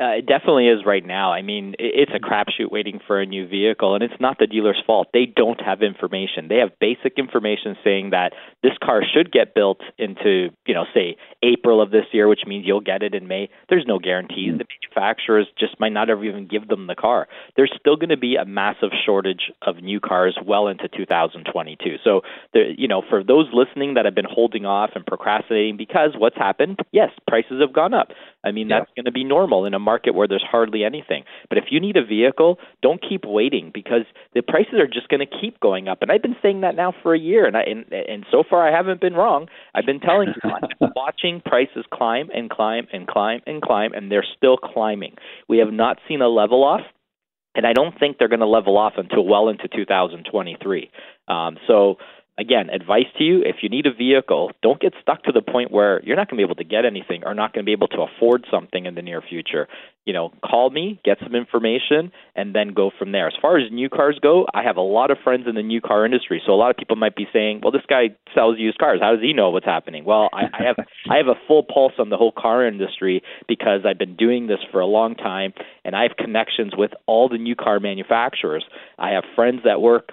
Uh, 0.00 0.18
it 0.18 0.26
definitely 0.26 0.68
is 0.68 0.86
right 0.86 1.04
now. 1.04 1.32
I 1.32 1.42
mean, 1.42 1.74
it's 1.78 2.12
a 2.14 2.20
crapshoot 2.20 2.70
waiting 2.70 3.00
for 3.04 3.20
a 3.20 3.26
new 3.26 3.48
vehicle, 3.48 3.94
and 3.96 4.04
it's 4.04 4.20
not 4.20 4.38
the 4.38 4.46
dealer's 4.46 4.80
fault. 4.86 5.08
They 5.12 5.26
don't 5.26 5.60
have 5.60 5.82
information. 5.82 6.46
They 6.48 6.58
have 6.58 6.70
basic 6.78 7.18
information 7.18 7.74
saying 7.82 8.10
that 8.10 8.32
this 8.62 8.74
car 8.82 9.02
should 9.02 9.32
get 9.32 9.54
built 9.54 9.80
into, 9.98 10.50
you 10.66 10.74
know, 10.74 10.84
say 10.94 11.16
April 11.42 11.82
of 11.82 11.90
this 11.90 12.04
year, 12.12 12.28
which 12.28 12.42
means 12.46 12.64
you'll 12.64 12.80
get 12.80 13.02
it 13.02 13.12
in 13.12 13.26
May. 13.26 13.48
There's 13.68 13.86
no 13.88 13.98
guarantees. 13.98 14.56
The 14.56 14.66
manufacturers 14.70 15.48
just 15.58 15.80
might 15.80 15.92
not 15.92 16.10
ever 16.10 16.24
even 16.24 16.46
give 16.46 16.68
them 16.68 16.86
the 16.86 16.94
car. 16.94 17.26
There's 17.56 17.72
still 17.80 17.96
going 17.96 18.10
to 18.10 18.16
be 18.16 18.36
a 18.36 18.44
massive 18.44 18.90
shortage 19.04 19.50
of 19.62 19.82
new 19.82 19.98
cars 19.98 20.38
well 20.46 20.68
into 20.68 20.88
2022. 20.88 21.96
So, 22.04 22.20
there, 22.52 22.70
you 22.70 22.86
know, 22.86 23.02
for 23.08 23.24
those 23.24 23.46
listening 23.52 23.94
that 23.94 24.04
have 24.04 24.14
been 24.14 24.26
holding 24.30 24.64
off 24.64 24.90
and 24.94 25.04
procrastinating 25.04 25.76
because 25.76 26.10
what's 26.16 26.36
happened? 26.36 26.78
Yes, 26.92 27.10
prices 27.26 27.60
have 27.60 27.72
gone 27.72 27.94
up. 27.94 28.10
I 28.44 28.52
mean, 28.52 28.68
that's 28.68 28.88
yeah. 28.90 29.02
going 29.02 29.06
to 29.06 29.12
be 29.12 29.24
normal 29.24 29.64
in 29.64 29.74
a 29.74 29.87
market 29.90 30.14
where 30.14 30.28
there's 30.28 30.44
hardly 30.56 30.84
anything. 30.84 31.22
But 31.48 31.58
if 31.58 31.64
you 31.70 31.80
need 31.80 31.96
a 31.96 32.04
vehicle, 32.04 32.58
don't 32.82 33.00
keep 33.06 33.22
waiting 33.24 33.70
because 33.72 34.04
the 34.34 34.42
prices 34.42 34.74
are 34.82 34.86
just 34.86 35.08
going 35.08 35.24
to 35.26 35.40
keep 35.40 35.58
going 35.60 35.88
up. 35.88 35.98
And 36.02 36.12
I've 36.12 36.22
been 36.22 36.36
saying 36.42 36.60
that 36.60 36.76
now 36.76 36.92
for 37.02 37.14
a 37.14 37.18
year, 37.18 37.46
and 37.46 37.56
I, 37.56 37.62
and, 37.62 37.80
and 37.92 38.26
so 38.30 38.42
far 38.48 38.68
I 38.68 38.76
haven't 38.76 39.00
been 39.00 39.14
wrong. 39.14 39.48
I've 39.74 39.86
been 39.86 40.00
telling 40.00 40.28
you, 40.28 40.50
I'm 40.50 40.92
watching 40.96 41.40
prices 41.44 41.84
climb 41.92 42.28
and 42.34 42.50
climb 42.50 42.86
and 42.92 43.06
climb 43.06 43.40
and 43.46 43.62
climb, 43.62 43.92
and 43.94 44.12
they're 44.12 44.26
still 44.36 44.58
climbing. 44.58 45.14
We 45.48 45.58
have 45.58 45.72
not 45.72 45.98
seen 46.08 46.20
a 46.20 46.28
level 46.28 46.64
off 46.64 46.82
and 47.54 47.66
I 47.66 47.72
don't 47.72 47.98
think 47.98 48.18
they're 48.18 48.28
going 48.28 48.40
to 48.40 48.46
level 48.46 48.78
off 48.78 48.92
until 48.96 49.26
well 49.26 49.48
into 49.48 49.66
2023. 49.66 50.90
Um, 51.26 51.56
so 51.66 51.96
again, 52.38 52.70
advice 52.70 53.06
to 53.18 53.24
you 53.24 53.42
if 53.42 53.56
you 53.62 53.68
need 53.68 53.86
a 53.86 53.92
vehicle, 53.92 54.52
don't 54.62 54.80
get 54.80 54.94
stuck 55.02 55.24
to 55.24 55.32
the 55.32 55.42
point 55.42 55.70
where 55.70 56.02
you're 56.04 56.16
not 56.16 56.30
going 56.30 56.38
to 56.38 56.46
be 56.46 56.46
able 56.46 56.54
to 56.54 56.64
get 56.64 56.84
anything 56.84 57.24
or 57.24 57.34
not 57.34 57.52
going 57.52 57.64
to 57.64 57.66
be 57.66 57.72
able 57.72 57.88
to 57.88 58.02
afford 58.02 58.46
something 58.50 58.86
in 58.86 58.94
the 58.94 59.02
near 59.02 59.20
future. 59.20 59.66
You 60.06 60.14
know, 60.14 60.32
call 60.42 60.70
me, 60.70 61.00
get 61.04 61.18
some 61.22 61.34
information, 61.34 62.12
and 62.34 62.54
then 62.54 62.72
go 62.72 62.90
from 62.98 63.12
there. 63.12 63.26
As 63.26 63.34
far 63.42 63.58
as 63.58 63.70
new 63.70 63.90
cars 63.90 64.18
go, 64.22 64.46
I 64.54 64.62
have 64.62 64.76
a 64.76 64.82
lot 64.82 65.10
of 65.10 65.18
friends 65.22 65.46
in 65.46 65.54
the 65.54 65.62
new 65.62 65.82
car 65.82 66.06
industry. 66.06 66.40
So 66.46 66.52
a 66.52 66.56
lot 66.56 66.70
of 66.70 66.76
people 66.76 66.96
might 66.96 67.14
be 67.14 67.26
saying, 67.30 67.60
well, 67.62 67.72
this 67.72 67.82
guy 67.86 68.16
sells 68.34 68.58
used 68.58 68.78
cars. 68.78 69.00
How 69.02 69.12
does 69.12 69.20
he 69.20 69.34
know 69.34 69.50
what's 69.50 69.66
happening? 69.66 70.04
Well, 70.04 70.30
I, 70.32 70.44
I 70.44 70.62
have 70.62 70.76
I 71.10 71.16
have 71.16 71.26
a 71.26 71.34
full 71.46 71.62
pulse 71.62 71.94
on 71.98 72.08
the 72.08 72.16
whole 72.16 72.32
car 72.32 72.66
industry 72.66 73.22
because 73.46 73.82
I've 73.84 73.98
been 73.98 74.16
doing 74.16 74.46
this 74.46 74.60
for 74.72 74.80
a 74.80 74.86
long 74.86 75.14
time 75.14 75.52
and 75.84 75.94
I 75.94 76.02
have 76.04 76.16
connections 76.16 76.72
with 76.76 76.92
all 77.06 77.28
the 77.28 77.38
new 77.38 77.54
car 77.54 77.80
manufacturers. 77.80 78.64
I 78.98 79.10
have 79.10 79.24
friends 79.34 79.60
that 79.64 79.80
work 79.80 80.12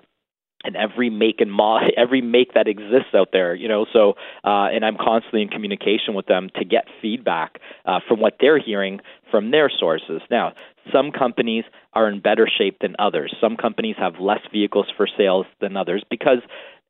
and 0.65 0.75
every 0.75 1.10
make 1.10 1.41
and 1.41 1.51
mo- 1.51 1.79
every 1.98 2.22
make 2.22 2.53
that 2.53 2.67
exists 2.67 3.13
out 3.15 3.29
there, 3.31 3.55
you 3.55 3.67
know. 3.67 3.86
So, 3.91 4.13
uh, 4.43 4.67
and 4.74 4.84
I'm 4.86 4.98
constantly 4.98 5.41
in 5.41 5.50
communication 5.50 6.13
with 6.13 6.25
them 6.25 6.50
to 6.55 6.65
get 6.65 6.86
feedback 7.01 7.60
uh, 7.86 8.00
from 8.07 8.19
what 8.19 8.38
they're 8.39 8.60
hearing 8.60 9.00
from 9.31 9.51
their 9.51 9.69
sources. 9.69 10.22
Now, 10.29 10.53
some 10.91 11.12
companies 11.12 11.63
are 11.93 12.07
in 12.10 12.19
better 12.19 12.48
shape 12.48 12.79
than 12.79 12.95
others. 13.00 13.36
Some 13.41 13.57
companies 13.57 13.95
have 13.98 14.19
less 14.19 14.41
vehicles 14.51 14.88
for 14.95 15.07
sales 15.17 15.45
than 15.62 15.75
others 15.75 16.03
because 16.10 16.39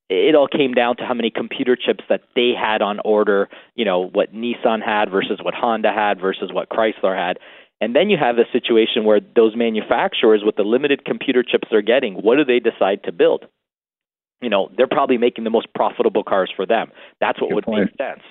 it 0.10 0.36
all 0.36 0.48
came 0.48 0.74
down 0.74 0.98
to 0.98 1.06
how 1.06 1.14
many 1.14 1.32
computer 1.32 1.76
chips 1.76 2.04
that 2.10 2.22
they 2.36 2.52
had 2.60 2.82
on 2.82 3.00
order, 3.04 3.50
you 3.76 3.86
know, 3.86 4.08
what 4.08 4.34
Nissan 4.34 4.84
had 4.86 5.10
versus 5.10 5.40
what 5.42 5.56
Honda 5.56 5.92
had 5.92 6.20
versus 6.20 6.52
what 6.54 6.70
Chrysler 6.70 7.18
had. 7.18 7.40
And 7.82 7.96
then 7.96 8.10
you 8.10 8.18
have 8.18 8.38
a 8.38 8.46
situation 8.52 9.04
where 9.04 9.20
those 9.20 9.56
manufacturers, 9.56 10.44
with 10.46 10.56
the 10.56 10.64
limited 10.64 11.06
computer 11.06 11.44
chips 11.44 11.68
they're 11.70 11.82
getting, 11.82 12.16
what 12.16 12.38
do 12.38 12.46
they 12.46 12.60
decide 12.60 13.04
to 13.04 13.12
build? 13.12 13.46
You 14.42 14.50
know, 14.50 14.70
they're 14.76 14.88
probably 14.88 15.18
making 15.18 15.44
the 15.44 15.50
most 15.50 15.68
profitable 15.74 16.24
cars 16.24 16.52
for 16.56 16.66
them. 16.66 16.92
That's 17.20 17.40
what 17.42 17.50
Good 17.50 17.56
would 17.56 17.64
point. 17.66 17.92
make 17.92 17.98
sense. 17.98 18.22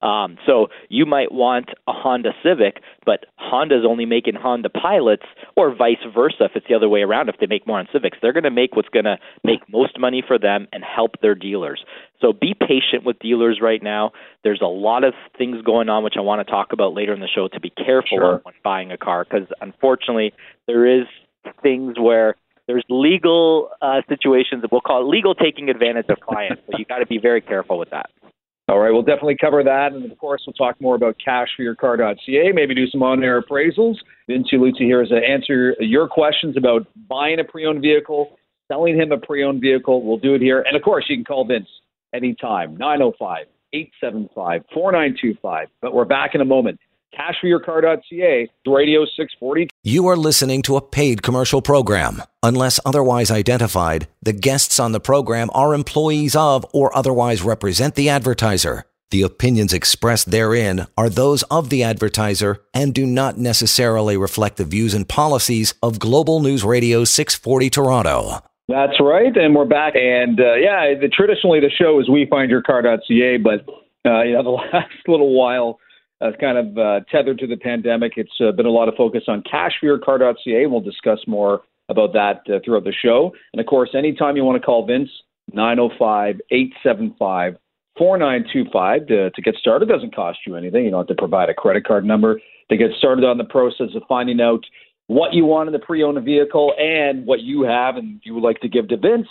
Um, 0.00 0.38
so 0.46 0.68
you 0.88 1.06
might 1.06 1.32
want 1.32 1.70
a 1.88 1.92
Honda 1.92 2.30
Civic, 2.42 2.80
but 3.04 3.26
Honda's 3.36 3.84
only 3.86 4.06
making 4.06 4.34
Honda 4.34 4.68
Pilots, 4.68 5.24
or 5.56 5.74
vice 5.74 5.96
versa 6.14 6.44
if 6.44 6.52
it's 6.54 6.66
the 6.68 6.74
other 6.74 6.88
way 6.88 7.00
around. 7.00 7.28
If 7.28 7.36
they 7.40 7.46
make 7.46 7.66
more 7.66 7.80
on 7.80 7.88
Civics, 7.92 8.18
they're 8.22 8.32
going 8.32 8.44
to 8.44 8.50
make 8.50 8.76
what's 8.76 8.88
going 8.88 9.06
to 9.06 9.18
make 9.42 9.60
most 9.68 9.98
money 9.98 10.22
for 10.26 10.38
them 10.38 10.68
and 10.72 10.84
help 10.84 11.20
their 11.20 11.34
dealers. 11.34 11.84
So 12.20 12.32
be 12.32 12.54
patient 12.54 13.04
with 13.04 13.18
dealers 13.18 13.58
right 13.60 13.82
now. 13.82 14.12
There's 14.44 14.60
a 14.62 14.66
lot 14.66 15.02
of 15.02 15.14
things 15.36 15.62
going 15.62 15.88
on 15.88 16.04
which 16.04 16.14
I 16.16 16.20
want 16.20 16.46
to 16.46 16.50
talk 16.50 16.72
about 16.72 16.94
later 16.94 17.12
in 17.12 17.20
the 17.20 17.28
show 17.28 17.48
to 17.48 17.60
be 17.60 17.70
careful 17.70 18.18
sure. 18.18 18.40
when 18.44 18.54
buying 18.62 18.92
a 18.92 18.98
car 18.98 19.24
because 19.28 19.48
unfortunately 19.60 20.32
there 20.66 20.86
is 20.86 21.06
things 21.62 21.98
where 21.98 22.36
there's 22.68 22.84
legal 22.90 23.70
uh, 23.82 24.02
situations 24.08 24.62
that 24.62 24.70
we'll 24.70 24.82
call 24.82 25.02
it 25.02 25.08
legal 25.08 25.34
taking 25.34 25.70
advantage 25.70 26.06
of 26.10 26.20
clients. 26.20 26.62
So 26.70 26.78
you 26.78 26.84
got 26.84 26.98
to 26.98 27.06
be 27.06 27.18
very 27.18 27.40
careful 27.40 27.78
with 27.78 27.90
that. 27.90 28.10
All 28.68 28.78
right, 28.78 28.92
we'll 28.92 29.02
definitely 29.02 29.38
cover 29.40 29.64
that. 29.64 29.92
And 29.92 30.12
of 30.12 30.18
course, 30.18 30.42
we'll 30.46 30.52
talk 30.52 30.78
more 30.78 30.94
about 30.94 31.16
cashforyourcar.ca, 31.26 32.52
maybe 32.52 32.74
do 32.74 32.86
some 32.88 33.02
on 33.02 33.24
air 33.24 33.40
appraisals. 33.40 33.94
Vince 34.28 34.48
Ieluzzi 34.52 34.80
here 34.80 35.02
is 35.02 35.08
to 35.08 35.16
answer 35.16 35.74
your 35.80 36.06
questions 36.06 36.58
about 36.58 36.86
buying 37.08 37.40
a 37.40 37.44
pre 37.44 37.66
owned 37.66 37.80
vehicle, 37.80 38.36
selling 38.70 38.94
him 38.94 39.10
a 39.10 39.18
pre 39.18 39.42
owned 39.42 39.62
vehicle. 39.62 40.06
We'll 40.06 40.18
do 40.18 40.34
it 40.34 40.42
here. 40.42 40.60
And 40.60 40.76
of 40.76 40.82
course, 40.82 41.06
you 41.08 41.16
can 41.16 41.24
call 41.24 41.46
Vince 41.46 41.68
anytime, 42.12 42.76
905 42.76 43.46
875 43.72 44.62
4925. 44.74 45.68
But 45.80 45.94
we're 45.94 46.04
back 46.04 46.34
in 46.34 46.42
a 46.42 46.44
moment. 46.44 46.78
Cashforyourcar.ca, 47.14 48.50
Radio 48.66 49.04
640. 49.04 49.68
You 49.82 50.06
are 50.06 50.16
listening 50.16 50.62
to 50.62 50.76
a 50.76 50.82
paid 50.82 51.22
commercial 51.22 51.62
program. 51.62 52.22
Unless 52.42 52.80
otherwise 52.84 53.30
identified, 53.30 54.08
the 54.22 54.32
guests 54.32 54.78
on 54.78 54.92
the 54.92 55.00
program 55.00 55.50
are 55.54 55.74
employees 55.74 56.36
of 56.36 56.66
or 56.72 56.96
otherwise 56.96 57.42
represent 57.42 57.94
the 57.94 58.08
advertiser. 58.08 58.84
The 59.10 59.22
opinions 59.22 59.72
expressed 59.72 60.30
therein 60.30 60.86
are 60.98 61.08
those 61.08 61.42
of 61.44 61.70
the 61.70 61.82
advertiser 61.82 62.58
and 62.74 62.92
do 62.92 63.06
not 63.06 63.38
necessarily 63.38 64.18
reflect 64.18 64.58
the 64.58 64.66
views 64.66 64.92
and 64.92 65.08
policies 65.08 65.72
of 65.82 65.98
Global 65.98 66.40
News 66.40 66.62
Radio 66.62 67.04
640 67.04 67.70
Toronto. 67.70 68.42
That's 68.68 69.00
right, 69.00 69.34
and 69.34 69.54
we're 69.54 69.64
back. 69.64 69.94
And 69.96 70.38
uh, 70.38 70.56
yeah, 70.56 70.92
the, 71.00 71.08
traditionally 71.08 71.58
the 71.58 71.70
show 71.70 71.98
is 72.00 72.08
WeFindYourCar.ca, 72.08 73.38
but 73.38 73.64
uh, 74.04 74.22
you 74.24 74.34
know 74.34 74.42
the 74.42 74.50
last 74.72 74.92
little 75.06 75.32
while 75.32 75.80
uh, 76.20 76.30
kind 76.40 76.58
of 76.58 76.78
uh, 76.78 77.00
tethered 77.10 77.38
to 77.38 77.46
the 77.46 77.56
pandemic. 77.56 78.12
It's 78.16 78.40
uh, 78.40 78.52
been 78.52 78.66
a 78.66 78.70
lot 78.70 78.88
of 78.88 78.94
focus 78.94 79.24
on 79.28 79.42
cashforyourcar.ca. 79.42 80.66
We'll 80.66 80.80
discuss 80.80 81.20
more 81.26 81.62
about 81.88 82.12
that 82.12 82.42
uh, 82.52 82.58
throughout 82.64 82.84
the 82.84 82.92
show. 82.92 83.32
And 83.52 83.60
of 83.60 83.66
course, 83.66 83.90
anytime 83.94 84.36
you 84.36 84.44
want 84.44 84.60
to 84.60 84.64
call 84.64 84.86
Vince, 84.86 85.10
905 85.52 86.40
875 86.50 87.56
4925 87.96 89.06
to 89.08 89.42
get 89.42 89.56
started. 89.56 89.88
It 89.88 89.92
doesn't 89.92 90.14
cost 90.14 90.38
you 90.46 90.54
anything. 90.54 90.84
You 90.84 90.90
don't 90.90 91.00
have 91.00 91.16
to 91.16 91.20
provide 91.20 91.48
a 91.48 91.54
credit 91.54 91.84
card 91.84 92.04
number 92.04 92.40
to 92.70 92.76
get 92.76 92.90
started 92.96 93.24
on 93.24 93.38
the 93.38 93.44
process 93.44 93.88
of 93.94 94.02
finding 94.08 94.40
out 94.40 94.64
what 95.08 95.32
you 95.32 95.44
want 95.44 95.68
in 95.68 95.72
the 95.72 95.78
pre 95.78 96.02
owned 96.04 96.22
vehicle 96.24 96.74
and 96.78 97.26
what 97.26 97.40
you 97.40 97.62
have 97.62 97.96
and 97.96 98.20
you 98.24 98.34
would 98.34 98.44
like 98.44 98.60
to 98.60 98.68
give 98.68 98.88
to 98.88 98.96
Vince 98.96 99.26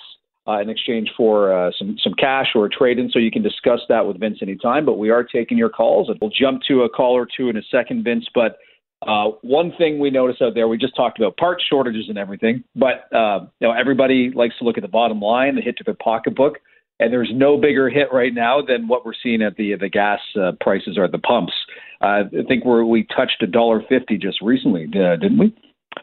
uh, 0.47 0.61
in 0.61 0.69
exchange 0.69 1.09
for 1.17 1.51
uh, 1.51 1.71
some 1.77 1.97
some 2.03 2.13
cash 2.13 2.47
or 2.55 2.65
a 2.65 2.69
trade 2.69 2.99
in. 2.99 3.09
So 3.11 3.19
you 3.19 3.31
can 3.31 3.43
discuss 3.43 3.81
that 3.89 4.05
with 4.05 4.19
Vince 4.19 4.39
anytime. 4.41 4.85
But 4.85 4.97
we 4.97 5.09
are 5.09 5.23
taking 5.23 5.57
your 5.57 5.69
calls, 5.69 6.09
and 6.09 6.17
we'll 6.21 6.31
jump 6.31 6.61
to 6.67 6.83
a 6.83 6.89
call 6.89 7.13
or 7.13 7.27
two 7.27 7.49
in 7.49 7.57
a 7.57 7.63
second, 7.71 8.03
Vince. 8.03 8.25
But 8.33 8.57
uh, 9.05 9.31
one 9.41 9.73
thing 9.77 9.99
we 9.99 10.09
notice 10.09 10.37
out 10.41 10.53
there, 10.55 10.67
we 10.67 10.77
just 10.77 10.95
talked 10.95 11.19
about 11.19 11.37
part 11.37 11.61
shortages 11.69 12.05
and 12.09 12.17
everything, 12.17 12.63
but 12.75 13.13
uh, 13.13 13.45
you 13.59 13.67
know 13.67 13.73
everybody 13.73 14.31
likes 14.33 14.57
to 14.59 14.63
look 14.63 14.77
at 14.77 14.81
the 14.81 14.87
bottom 14.87 15.19
line, 15.19 15.55
the 15.55 15.61
hit 15.61 15.77
to 15.77 15.83
their 15.83 15.93
pocketbook, 15.93 16.55
and 16.99 17.13
there's 17.13 17.29
no 17.33 17.57
bigger 17.57 17.89
hit 17.89 18.07
right 18.11 18.33
now 18.33 18.61
than 18.61 18.87
what 18.87 19.05
we're 19.05 19.13
seeing 19.21 19.41
at 19.41 19.55
the 19.55 19.75
the 19.75 19.89
gas 19.89 20.19
uh, 20.41 20.53
prices 20.59 20.97
or 20.97 21.07
the 21.07 21.19
pumps. 21.19 21.53
Uh, 22.01 22.23
I 22.39 22.43
think 22.47 22.65
we 22.65 22.83
we 22.83 23.07
touched 23.15 23.41
a 23.41 23.47
dollar 23.47 23.83
fifty 23.87 24.17
just 24.17 24.41
recently, 24.41 24.85
uh, 24.85 25.15
didn't 25.17 25.37
we? 25.37 25.53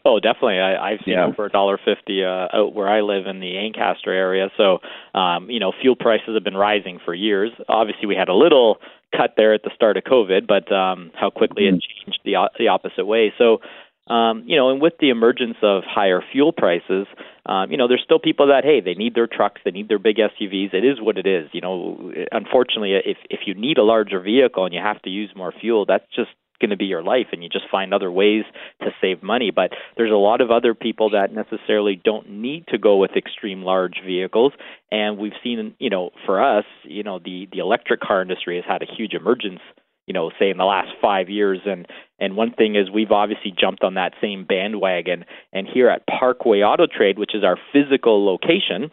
Oh, 0.03 0.19
definitely. 0.19 0.59
I, 0.59 0.91
I've 0.91 0.99
seen 1.05 1.13
yeah. 1.13 1.25
over 1.25 1.45
a 1.45 1.49
dollar 1.49 1.77
fifty 1.83 2.23
uh, 2.23 2.47
out 2.53 2.73
where 2.73 2.89
I 2.89 3.01
live 3.01 3.27
in 3.27 3.39
the 3.39 3.57
Ancaster 3.57 4.11
area. 4.11 4.49
So, 4.57 4.79
um, 5.17 5.49
you 5.49 5.59
know, 5.59 5.71
fuel 5.81 5.95
prices 5.95 6.33
have 6.33 6.43
been 6.43 6.57
rising 6.57 6.99
for 7.03 7.13
years. 7.13 7.51
Obviously, 7.69 8.07
we 8.07 8.15
had 8.15 8.29
a 8.29 8.33
little 8.33 8.77
cut 9.15 9.35
there 9.37 9.53
at 9.53 9.63
the 9.63 9.71
start 9.75 9.97
of 9.97 10.03
COVID, 10.03 10.47
but 10.47 10.71
um, 10.71 11.11
how 11.15 11.29
quickly 11.29 11.63
mm-hmm. 11.63 11.75
it 11.75 11.83
changed 12.05 12.19
the 12.25 12.49
the 12.57 12.67
opposite 12.67 13.05
way. 13.05 13.33
So, 13.37 13.59
um, 14.07 14.43
you 14.45 14.55
know, 14.55 14.69
and 14.69 14.81
with 14.81 14.93
the 14.99 15.09
emergence 15.09 15.57
of 15.61 15.83
higher 15.85 16.21
fuel 16.31 16.51
prices, 16.51 17.07
um, 17.45 17.71
you 17.71 17.77
know, 17.77 17.87
there's 17.87 18.03
still 18.03 18.19
people 18.19 18.47
that 18.47 18.63
hey, 18.63 18.81
they 18.81 18.93
need 18.93 19.15
their 19.15 19.27
trucks, 19.27 19.61
they 19.65 19.71
need 19.71 19.89
their 19.89 19.99
big 19.99 20.17
SUVs. 20.17 20.73
It 20.73 20.85
is 20.85 21.01
what 21.01 21.17
it 21.17 21.25
is. 21.25 21.49
You 21.53 21.61
know, 21.61 22.11
unfortunately, 22.31 22.93
if 22.93 23.17
if 23.29 23.41
you 23.45 23.53
need 23.53 23.77
a 23.77 23.83
larger 23.83 24.19
vehicle 24.19 24.65
and 24.65 24.73
you 24.73 24.81
have 24.81 25.01
to 25.03 25.09
use 25.09 25.31
more 25.35 25.53
fuel, 25.59 25.85
that's 25.85 26.05
just 26.15 26.29
going 26.59 26.69
to 26.69 26.77
be 26.77 26.85
your 26.85 27.03
life 27.03 27.27
and 27.31 27.43
you 27.43 27.49
just 27.49 27.65
find 27.71 27.93
other 27.93 28.11
ways 28.11 28.43
to 28.81 28.89
save 29.01 29.23
money. 29.23 29.51
But 29.51 29.71
there's 29.97 30.11
a 30.11 30.15
lot 30.15 30.41
of 30.41 30.51
other 30.51 30.73
people 30.73 31.11
that 31.11 31.33
necessarily 31.33 31.99
don't 32.03 32.29
need 32.29 32.67
to 32.67 32.77
go 32.77 32.97
with 32.97 33.11
extreme 33.15 33.63
large 33.63 34.01
vehicles. 34.05 34.53
And 34.91 35.17
we've 35.17 35.33
seen 35.43 35.75
you 35.79 35.89
know 35.89 36.11
for 36.25 36.41
us 36.41 36.65
you 36.83 37.03
know 37.03 37.19
the 37.19 37.47
the 37.51 37.59
electric 37.59 38.01
car 38.01 38.21
industry 38.21 38.55
has 38.57 38.65
had 38.67 38.81
a 38.81 38.95
huge 38.97 39.13
emergence 39.13 39.59
you 40.07 40.13
know 40.13 40.31
say 40.39 40.49
in 40.49 40.57
the 40.57 40.65
last 40.65 40.89
5 41.01 41.29
years. 41.29 41.59
And 41.65 41.87
and 42.19 42.35
one 42.35 42.53
thing 42.53 42.75
is 42.75 42.89
we've 42.89 43.11
obviously 43.11 43.53
jumped 43.57 43.83
on 43.83 43.95
that 43.95 44.13
same 44.21 44.45
bandwagon. 44.45 45.25
And 45.53 45.67
here 45.67 45.89
at 45.89 46.07
Parkway 46.07 46.61
Auto 46.61 46.87
Trade 46.87 47.19
which 47.19 47.35
is 47.35 47.43
our 47.43 47.57
physical 47.73 48.25
location 48.25 48.91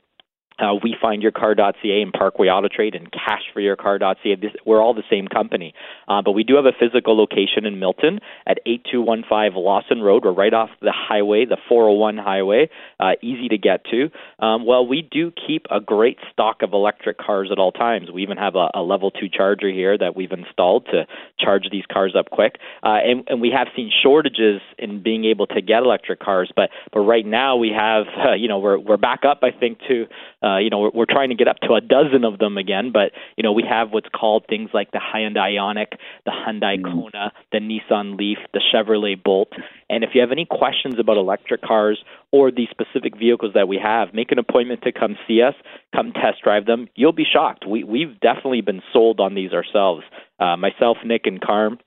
uh, 0.59 0.75
we 0.83 0.97
find 1.01 1.23
your 1.23 1.33
car.ca 1.33 2.03
and 2.03 2.13
Parkway 2.13 2.49
Auto 2.49 2.69
Trade 2.69 2.95
and 2.95 3.09
cashforyourcar.ca. 3.11 4.37
This, 4.37 4.53
we're 4.67 4.81
all 4.81 4.95
the 4.95 5.03
same 5.11 5.29
company, 5.29 5.75
uh, 6.09 6.23
but 6.23 6.33
we 6.33 6.45
do 6.45 6.57
have 6.57 6.67
a 6.67 6.73
physical 6.79 7.17
location 7.17 7.65
in 7.65 7.79
Milton 7.79 8.21
at 8.47 8.59
8215 8.67 9.63
Lawson 9.63 10.01
Road. 10.01 10.25
We're 10.25 10.33
right 10.33 10.53
off 10.53 10.71
the 10.81 10.93
highway, 10.95 11.45
the 11.45 11.59
401 11.69 12.19
highway, 12.19 12.71
uh, 13.01 13.13
easy 13.23 13.49
to 13.49 13.59
get 13.59 13.85
to. 13.87 14.11
Um, 14.39 14.67
well, 14.67 14.87
we 14.87 15.03
do 15.03 15.33
keep 15.47 15.67
a 15.71 15.81
great 15.81 16.19
stock 16.33 16.63
of 16.63 16.73
electric 16.73 17.19
cars 17.19 17.51
at 17.51 17.59
all 17.59 17.73
times. 17.73 18.11
We 18.13 18.23
even 18.23 18.37
have 18.37 18.55
a, 18.55 18.69
a 18.75 18.83
level 18.83 19.11
two 19.11 19.29
charger 19.29 19.71
here 19.71 19.97
that 19.97 20.17
we've 20.17 20.33
installed 20.33 20.87
to 20.87 21.07
charge 21.39 21.69
these 21.71 21.85
cars 21.91 22.15
up 22.19 22.31
quick, 22.31 22.57
uh, 22.83 22.99
and, 23.05 23.25
and 23.29 23.41
we 23.41 23.51
have 23.57 23.69
seen 23.75 23.91
shortages 24.03 24.61
in 24.79 25.03
being 25.03 25.25
able 25.25 25.47
to 25.49 25.61
get 25.61 25.83
electric 25.83 26.21
cars. 26.21 26.53
But 26.55 26.71
but 26.93 27.01
right 27.01 27.27
now 27.27 27.57
we 27.57 27.71
have, 27.77 28.07
uh, 28.17 28.33
you 28.39 28.49
know, 28.49 28.59
we're 28.59 28.79
we're 28.79 28.97
back 28.97 29.21
up, 29.25 29.41
I 29.43 29.51
think, 29.51 29.79
to 29.89 30.07
uh, 30.43 30.59
you 30.59 30.71
know, 30.71 30.81
we're, 30.81 30.91
we're 30.95 31.07
trying 31.07 31.31
to 31.31 31.35
get 31.35 31.49
up 31.49 31.59
to 31.63 31.75
a 31.75 31.81
dozen 31.81 32.25
of 32.25 32.39
them 32.39 32.59
again, 32.59 32.91
but 32.93 33.13
you 33.37 33.43
know, 33.43 33.53
we 33.53 33.65
have 33.69 33.91
what's 33.91 34.09
called 34.09 34.45
things 34.49 34.71
like 34.75 34.91
the 34.91 34.99
Hyundai 34.99 35.57
Ioniq, 35.57 35.97
the 36.25 36.33
Hyundai 36.33 36.81
mm. 36.81 36.85
Kona, 36.85 37.33
the 37.53 37.59
Nissan 37.59 38.19
Leaf, 38.19 38.39
the 38.53 38.61
Chevrolet 38.73 39.23
Bolt. 39.23 39.53
And 39.89 40.05
if 40.05 40.11
you 40.15 40.21
have 40.21 40.33
any 40.33 40.47
questions 40.47 40.97
about 40.99 41.17
electric 41.17 41.63
cars 41.63 42.03
or 42.31 42.51
the 42.51 42.67
specific 42.71 43.17
vehicles 43.19 43.53
that 43.55 43.69
we 43.69 43.79
have, 43.83 44.15
make 44.15 44.33
an 44.33 44.39
appointment 44.39 44.83
to 44.83 44.93
come 44.93 45.17
see 45.29 45.43
us, 45.43 45.55
come 45.95 46.13
test 46.13 46.43
drive 46.43 46.67
them. 46.67 46.89
You'll 46.95 47.13
be 47.13 47.27
shocked. 47.31 47.65
We 47.69 47.85
we've 47.85 48.19
definitely 48.21 48.63
been 48.63 48.83
sold 48.93 49.21
on 49.21 49.35
these 49.35 49.53
ourselves. 49.53 50.03
Uh, 50.41 50.57
myself, 50.57 50.97
Nick, 51.05 51.23
and 51.27 51.41
Carm 51.41 51.79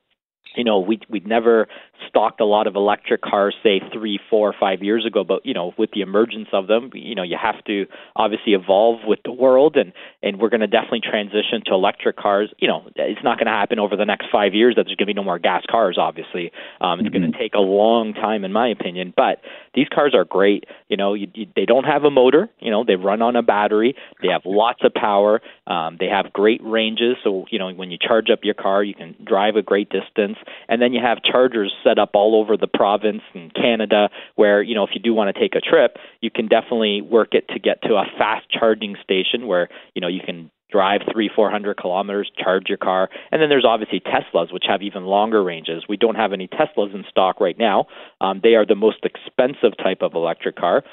you 0.56 0.64
know, 0.64 0.80
we 0.80 1.00
we'd 1.10 1.28
never 1.28 1.68
stocked 2.08 2.40
a 2.40 2.46
lot 2.46 2.68
of 2.68 2.76
electric 2.76 3.22
cars, 3.22 3.56
say 3.64 3.82
three, 3.94 4.20
four, 4.30 4.54
five 4.58 4.82
years 4.82 5.06
ago. 5.06 5.24
But 5.24 5.46
you 5.46 5.54
know, 5.54 5.74
with 5.78 5.92
the 5.92 6.02
emergence 6.02 6.48
of 6.54 6.68
them, 6.68 6.92
you 6.94 7.16
know, 7.16 7.24
you 7.24 7.38
have 7.42 7.64
to 7.66 7.86
obviously 8.16 8.54
evolve 8.54 9.02
with 9.06 9.20
the 9.24 9.32
world, 9.32 9.76
and 9.76 9.94
and 10.24 10.40
we're 10.40 10.50
going 10.50 10.62
to 10.62 10.68
definitely 10.68 11.02
transition 11.02 11.62
to 11.66 11.74
electric 11.74 12.18
cars. 12.18 12.54
You 12.60 12.68
know, 12.68 12.90
it's 12.96 13.24
not 13.24 13.38
going 13.38 13.48
to 13.48 13.52
happen 13.52 13.80
over 13.80 13.96
the 13.96 14.06
next 14.06 14.28
five 14.32 14.54
years 14.54 14.76
that 14.76 14.84
there's 14.86 14.96
going 14.96 15.08
to 15.08 15.14
be 15.14 15.14
no 15.14 15.24
more 15.24 15.40
gas 15.40 15.64
cars. 15.70 15.98
Obviously, 16.00 16.52
um, 16.82 17.00
it's 17.00 17.10
mm-hmm. 17.10 17.20
going 17.20 17.32
to 17.32 17.38
take 17.38 17.54
a 17.54 17.60
long 17.60 18.14
time, 18.14 18.46
in 18.46 18.52
my 18.52 18.70
opinion. 18.70 19.14
But 19.16 19.42
these 19.74 19.88
cars 19.94 20.14
are 20.16 20.26
great. 20.26 20.66
You 20.90 20.98
know, 20.98 21.14
you, 21.14 21.28
you, 21.34 21.48
they 21.56 21.66
don't 21.66 21.86
have 21.86 22.04
a 22.04 22.12
motor. 22.12 22.50
You 22.60 22.72
know, 22.72 22.84
they 22.86 22.96
run 22.96 23.22
on 23.22 23.36
a 23.36 23.44
battery. 23.44 23.96
They 24.22 24.30
have 24.30 24.42
lots 24.46 24.80
of 24.84 24.94
power. 24.94 25.42
Um, 25.68 25.98
they 26.00 26.08
have 26.08 26.32
great 26.34 26.62
ranges, 26.64 27.18
so 27.24 27.46
you 27.50 27.60
know 27.60 27.72
when 27.72 27.92
you 27.92 27.98
charge 27.98 28.30
up 28.30 28.40
your 28.44 28.54
car, 28.54 28.84
you 28.84 28.94
can 28.94 29.16
drive 29.24 29.56
a 29.56 29.62
great 29.62 29.90
distance, 29.90 30.35
and 30.68 30.82
then 30.82 30.94
you 30.94 31.02
have 31.02 31.20
chargers 31.24 31.74
set 31.84 32.00
up 32.00 32.12
all 32.14 32.40
over 32.40 32.58
the 32.58 32.68
province 32.68 33.22
and 33.34 33.54
Canada, 33.54 34.10
where 34.36 34.62
you 34.62 34.76
know 34.76 34.84
if 34.84 34.92
you 34.94 35.02
do 35.02 35.14
want 35.14 35.34
to 35.34 35.40
take 35.40 35.56
a 35.56 35.62
trip, 35.62 35.98
you 36.22 36.32
can 36.32 36.48
definitely 36.48 37.02
work 37.02 37.30
it 37.34 37.48
to 37.50 37.60
get 37.60 37.82
to 37.84 37.96
a 37.96 38.06
fast 38.18 38.46
charging 38.50 38.96
station 39.04 39.48
where 39.48 39.70
you 39.94 40.02
know 40.02 40.08
you 40.08 40.22
can 40.26 40.52
drive 40.72 41.02
three, 41.12 41.30
four 41.34 41.50
hundred 41.50 41.78
kilometers, 41.78 42.32
charge 42.38 42.64
your 42.68 42.78
car. 42.78 43.10
And 43.32 43.42
then 43.42 43.50
there's 43.50 43.66
obviously 43.66 44.02
Teslas, 44.02 44.52
which 44.52 44.66
have 44.68 44.82
even 44.82 45.06
longer 45.06 45.44
ranges. 45.44 45.86
We 45.88 45.98
don't 45.98 46.16
have 46.16 46.34
any 46.34 46.48
Teslas 46.48 46.94
in 46.94 47.06
stock 47.10 47.40
right 47.40 47.58
now. 47.58 47.86
Um, 48.22 48.42
they 48.44 48.56
are 48.56 48.66
the 48.66 48.76
most 48.76 49.04
expensive 49.04 49.78
type 49.78 50.00
of 50.02 50.14
electric 50.16 50.56
car. 50.56 50.84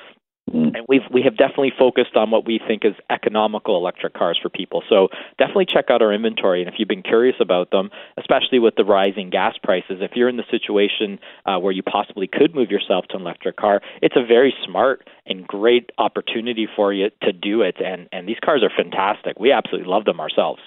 Mm. 0.50 0.76
And 0.76 0.86
we've 0.88 1.02
we 1.12 1.22
have 1.22 1.36
definitely 1.36 1.72
focused 1.78 2.16
on 2.16 2.30
what 2.30 2.44
we 2.46 2.60
think 2.66 2.84
is 2.84 2.94
economical 3.10 3.76
electric 3.76 4.14
cars 4.14 4.38
for 4.42 4.48
people. 4.48 4.82
So 4.88 5.08
definitely 5.38 5.66
check 5.66 5.86
out 5.88 6.02
our 6.02 6.12
inventory. 6.12 6.60
And 6.60 6.68
if 6.68 6.74
you've 6.78 6.88
been 6.88 7.02
curious 7.02 7.36
about 7.40 7.70
them, 7.70 7.90
especially 8.18 8.58
with 8.58 8.74
the 8.76 8.84
rising 8.84 9.30
gas 9.30 9.54
prices, 9.62 9.98
if 10.00 10.12
you're 10.14 10.28
in 10.28 10.36
the 10.36 10.44
situation 10.50 11.18
uh, 11.46 11.58
where 11.58 11.72
you 11.72 11.82
possibly 11.82 12.26
could 12.26 12.54
move 12.54 12.70
yourself 12.70 13.06
to 13.10 13.16
an 13.16 13.22
electric 13.22 13.56
car, 13.56 13.80
it's 14.02 14.16
a 14.16 14.26
very 14.26 14.52
smart 14.64 15.08
and 15.26 15.46
great 15.46 15.90
opportunity 15.98 16.66
for 16.74 16.92
you 16.92 17.08
to 17.22 17.32
do 17.32 17.62
it. 17.62 17.76
And 17.82 18.08
and 18.10 18.28
these 18.28 18.38
cars 18.44 18.62
are 18.64 18.70
fantastic. 18.76 19.38
We 19.38 19.52
absolutely 19.52 19.88
love 19.88 20.04
them 20.04 20.20
ourselves. 20.20 20.60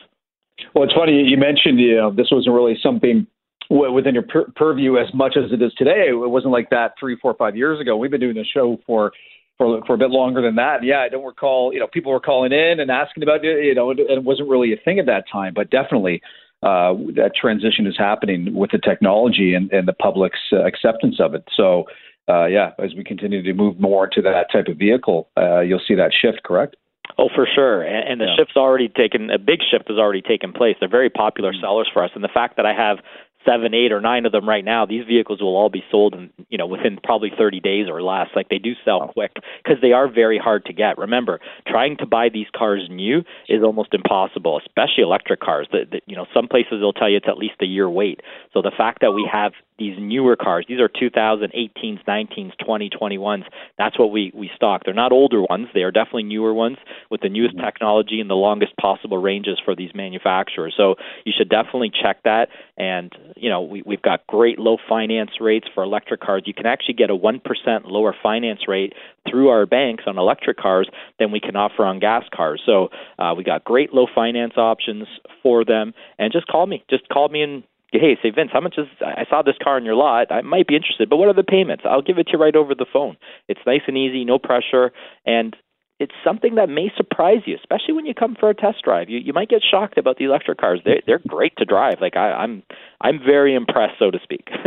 Well, 0.73 0.85
it's 0.85 0.93
funny 0.93 1.23
you 1.23 1.37
mentioned 1.37 1.79
you 1.79 1.97
know 1.97 2.11
this 2.11 2.27
wasn't 2.31 2.55
really 2.55 2.77
something 2.81 3.27
within 3.69 4.13
your 4.13 4.23
pur- 4.23 4.51
purview 4.55 4.97
as 4.97 5.13
much 5.13 5.35
as 5.37 5.51
it 5.51 5.61
is 5.61 5.73
today. 5.73 6.07
It 6.09 6.29
wasn't 6.29 6.53
like 6.53 6.69
that 6.69 6.93
three, 6.99 7.17
four, 7.21 7.33
five 7.33 7.55
years 7.55 7.81
ago. 7.81 7.97
We've 7.97 8.11
been 8.11 8.21
doing 8.21 8.35
the 8.35 8.45
show 8.45 8.77
for 8.85 9.11
for 9.57 9.81
for 9.85 9.93
a 9.93 9.97
bit 9.97 10.09
longer 10.09 10.41
than 10.41 10.55
that. 10.55 10.83
Yeah, 10.83 10.99
I 10.99 11.09
don't 11.09 11.25
recall. 11.25 11.73
You 11.73 11.79
know, 11.79 11.87
people 11.87 12.11
were 12.11 12.19
calling 12.19 12.51
in 12.51 12.79
and 12.79 12.91
asking 12.91 13.23
about 13.23 13.43
it. 13.43 13.63
You 13.63 13.75
know, 13.75 13.91
and 13.91 13.99
it 13.99 14.23
wasn't 14.23 14.49
really 14.49 14.73
a 14.73 14.77
thing 14.77 14.99
at 14.99 15.05
that 15.05 15.25
time. 15.31 15.53
But 15.55 15.69
definitely, 15.69 16.21
uh, 16.63 16.93
that 17.15 17.31
transition 17.39 17.87
is 17.87 17.95
happening 17.97 18.53
with 18.53 18.71
the 18.71 18.79
technology 18.79 19.53
and, 19.53 19.71
and 19.71 19.87
the 19.87 19.93
public's 19.93 20.39
uh, 20.51 20.65
acceptance 20.65 21.17
of 21.19 21.33
it. 21.33 21.43
So, 21.55 21.85
uh, 22.27 22.45
yeah, 22.45 22.71
as 22.79 22.95
we 22.95 23.03
continue 23.03 23.43
to 23.43 23.53
move 23.53 23.79
more 23.79 24.07
to 24.07 24.21
that 24.21 24.47
type 24.51 24.67
of 24.67 24.77
vehicle, 24.77 25.29
uh, 25.37 25.61
you'll 25.61 25.81
see 25.87 25.95
that 25.95 26.11
shift. 26.19 26.43
Correct? 26.43 26.75
Oh, 27.17 27.29
for 27.33 27.47
sure. 27.53 27.83
And, 27.83 28.09
and 28.09 28.21
the 28.21 28.25
yeah. 28.25 28.35
shift's 28.37 28.57
already 28.57 28.89
taken. 28.89 29.29
A 29.29 29.37
big 29.37 29.59
shift 29.69 29.87
has 29.87 29.97
already 29.97 30.21
taken 30.21 30.51
place. 30.51 30.75
They're 30.79 30.89
very 30.89 31.09
popular 31.09 31.51
mm-hmm. 31.51 31.61
sellers 31.61 31.89
for 31.93 32.03
us, 32.03 32.11
and 32.15 32.23
the 32.23 32.33
fact 32.33 32.57
that 32.57 32.65
I 32.65 32.73
have 32.73 32.97
seven, 33.45 33.73
eight, 33.73 33.91
or 33.91 34.01
nine 34.01 34.25
of 34.25 34.31
them 34.31 34.47
right 34.47 34.65
now. 34.65 34.85
These 34.85 35.05
vehicles 35.05 35.41
will 35.41 35.55
all 35.55 35.69
be 35.69 35.83
sold 35.91 36.13
in 36.13 36.29
you 36.49 36.57
know 36.57 36.67
within 36.67 36.99
probably 37.03 37.31
30 37.37 37.59
days 37.59 37.87
or 37.89 38.01
less. 38.01 38.27
Like 38.35 38.49
they 38.49 38.57
do 38.57 38.73
sell 38.83 39.09
quick 39.13 39.31
because 39.63 39.81
they 39.81 39.91
are 39.91 40.11
very 40.11 40.37
hard 40.37 40.65
to 40.65 40.73
get. 40.73 40.97
Remember, 40.97 41.39
trying 41.67 41.97
to 41.97 42.05
buy 42.05 42.29
these 42.29 42.47
cars 42.55 42.87
new 42.89 43.23
is 43.47 43.63
almost 43.63 43.93
impossible, 43.93 44.59
especially 44.59 45.03
electric 45.03 45.39
cars. 45.39 45.67
That 45.71 46.01
you 46.05 46.15
know 46.15 46.25
some 46.33 46.47
places 46.47 46.79
they'll 46.79 46.93
tell 46.93 47.09
you 47.09 47.17
it's 47.17 47.27
at 47.27 47.37
least 47.37 47.55
a 47.61 47.65
year 47.65 47.89
wait. 47.89 48.21
So 48.53 48.61
the 48.61 48.71
fact 48.75 48.99
that 49.01 49.11
we 49.11 49.27
have 49.31 49.53
these 49.77 49.95
newer 49.99 50.35
cars. 50.35 50.65
These 50.67 50.79
are 50.79 50.89
2018s, 50.89 52.03
19s, 52.05 52.53
2021s. 52.61 53.43
That's 53.77 53.99
what 53.99 54.11
we 54.11 54.31
we 54.33 54.49
stock. 54.55 54.83
They're 54.85 54.93
not 54.93 55.11
older 55.11 55.41
ones. 55.41 55.67
They 55.73 55.81
are 55.81 55.91
definitely 55.91 56.23
newer 56.23 56.53
ones 56.53 56.77
with 57.09 57.21
the 57.21 57.29
newest 57.29 57.55
mm-hmm. 57.55 57.65
technology 57.65 58.19
and 58.21 58.29
the 58.29 58.35
longest 58.35 58.75
possible 58.77 59.17
ranges 59.17 59.59
for 59.63 59.75
these 59.75 59.91
manufacturers. 59.93 60.73
So 60.77 60.95
you 61.25 61.33
should 61.37 61.49
definitely 61.49 61.91
check 61.91 62.23
that. 62.23 62.49
And 62.77 63.11
you 63.35 63.49
know 63.49 63.61
we 63.61 63.81
we've 63.85 64.01
got 64.01 64.25
great 64.27 64.59
low 64.59 64.77
finance 64.87 65.31
rates 65.39 65.67
for 65.73 65.83
electric 65.83 66.21
cars. 66.21 66.43
You 66.45 66.53
can 66.53 66.65
actually 66.65 66.95
get 66.95 67.09
a 67.09 67.15
one 67.15 67.39
percent 67.39 67.85
lower 67.85 68.15
finance 68.21 68.67
rate 68.67 68.93
through 69.29 69.49
our 69.49 69.65
banks 69.65 70.03
on 70.07 70.17
electric 70.17 70.57
cars 70.57 70.89
than 71.19 71.31
we 71.31 71.39
can 71.39 71.55
offer 71.55 71.83
on 71.83 71.99
gas 71.99 72.23
cars. 72.33 72.61
So 72.65 72.89
uh, 73.17 73.33
we 73.35 73.43
got 73.43 73.63
great 73.63 73.93
low 73.93 74.07
finance 74.13 74.53
options 74.57 75.07
for 75.41 75.65
them. 75.65 75.93
And 76.19 76.31
just 76.31 76.47
call 76.47 76.67
me. 76.67 76.83
Just 76.89 77.09
call 77.09 77.29
me 77.29 77.41
and 77.41 77.63
hey, 77.99 78.17
say 78.21 78.29
Vince, 78.29 78.49
how 78.53 78.61
much 78.61 78.75
is? 78.77 78.87
I 79.01 79.25
saw 79.29 79.41
this 79.41 79.55
car 79.63 79.77
in 79.77 79.85
your 79.85 79.95
lot. 79.95 80.31
I 80.31 80.41
might 80.41 80.67
be 80.67 80.75
interested, 80.75 81.09
but 81.09 81.17
what 81.17 81.27
are 81.27 81.33
the 81.33 81.43
payments? 81.43 81.83
I'll 81.87 82.01
give 82.01 82.17
it 82.17 82.27
to 82.27 82.33
you 82.33 82.39
right 82.39 82.55
over 82.55 82.75
the 82.75 82.85
phone. 82.91 83.17
It's 83.47 83.61
nice 83.65 83.81
and 83.87 83.97
easy, 83.97 84.25
no 84.25 84.39
pressure, 84.39 84.91
and 85.25 85.55
it's 85.99 86.13
something 86.23 86.55
that 86.55 86.67
may 86.67 86.91
surprise 86.97 87.41
you, 87.45 87.55
especially 87.55 87.93
when 87.93 88.05
you 88.05 88.13
come 88.13 88.35
for 88.37 88.49
a 88.49 88.55
test 88.55 88.83
drive. 88.83 89.09
You 89.09 89.19
you 89.19 89.33
might 89.33 89.49
get 89.49 89.61
shocked 89.69 89.97
about 89.97 90.17
the 90.17 90.25
electric 90.25 90.59
cars. 90.59 90.81
They 90.83 91.01
they're 91.05 91.21
great 91.27 91.53
to 91.57 91.65
drive. 91.65 91.95
Like 92.01 92.15
I, 92.15 92.31
I'm 92.31 92.63
I'm 93.01 93.19
very 93.19 93.55
impressed, 93.55 93.99
so 93.99 94.11
to 94.11 94.19
speak. 94.23 94.47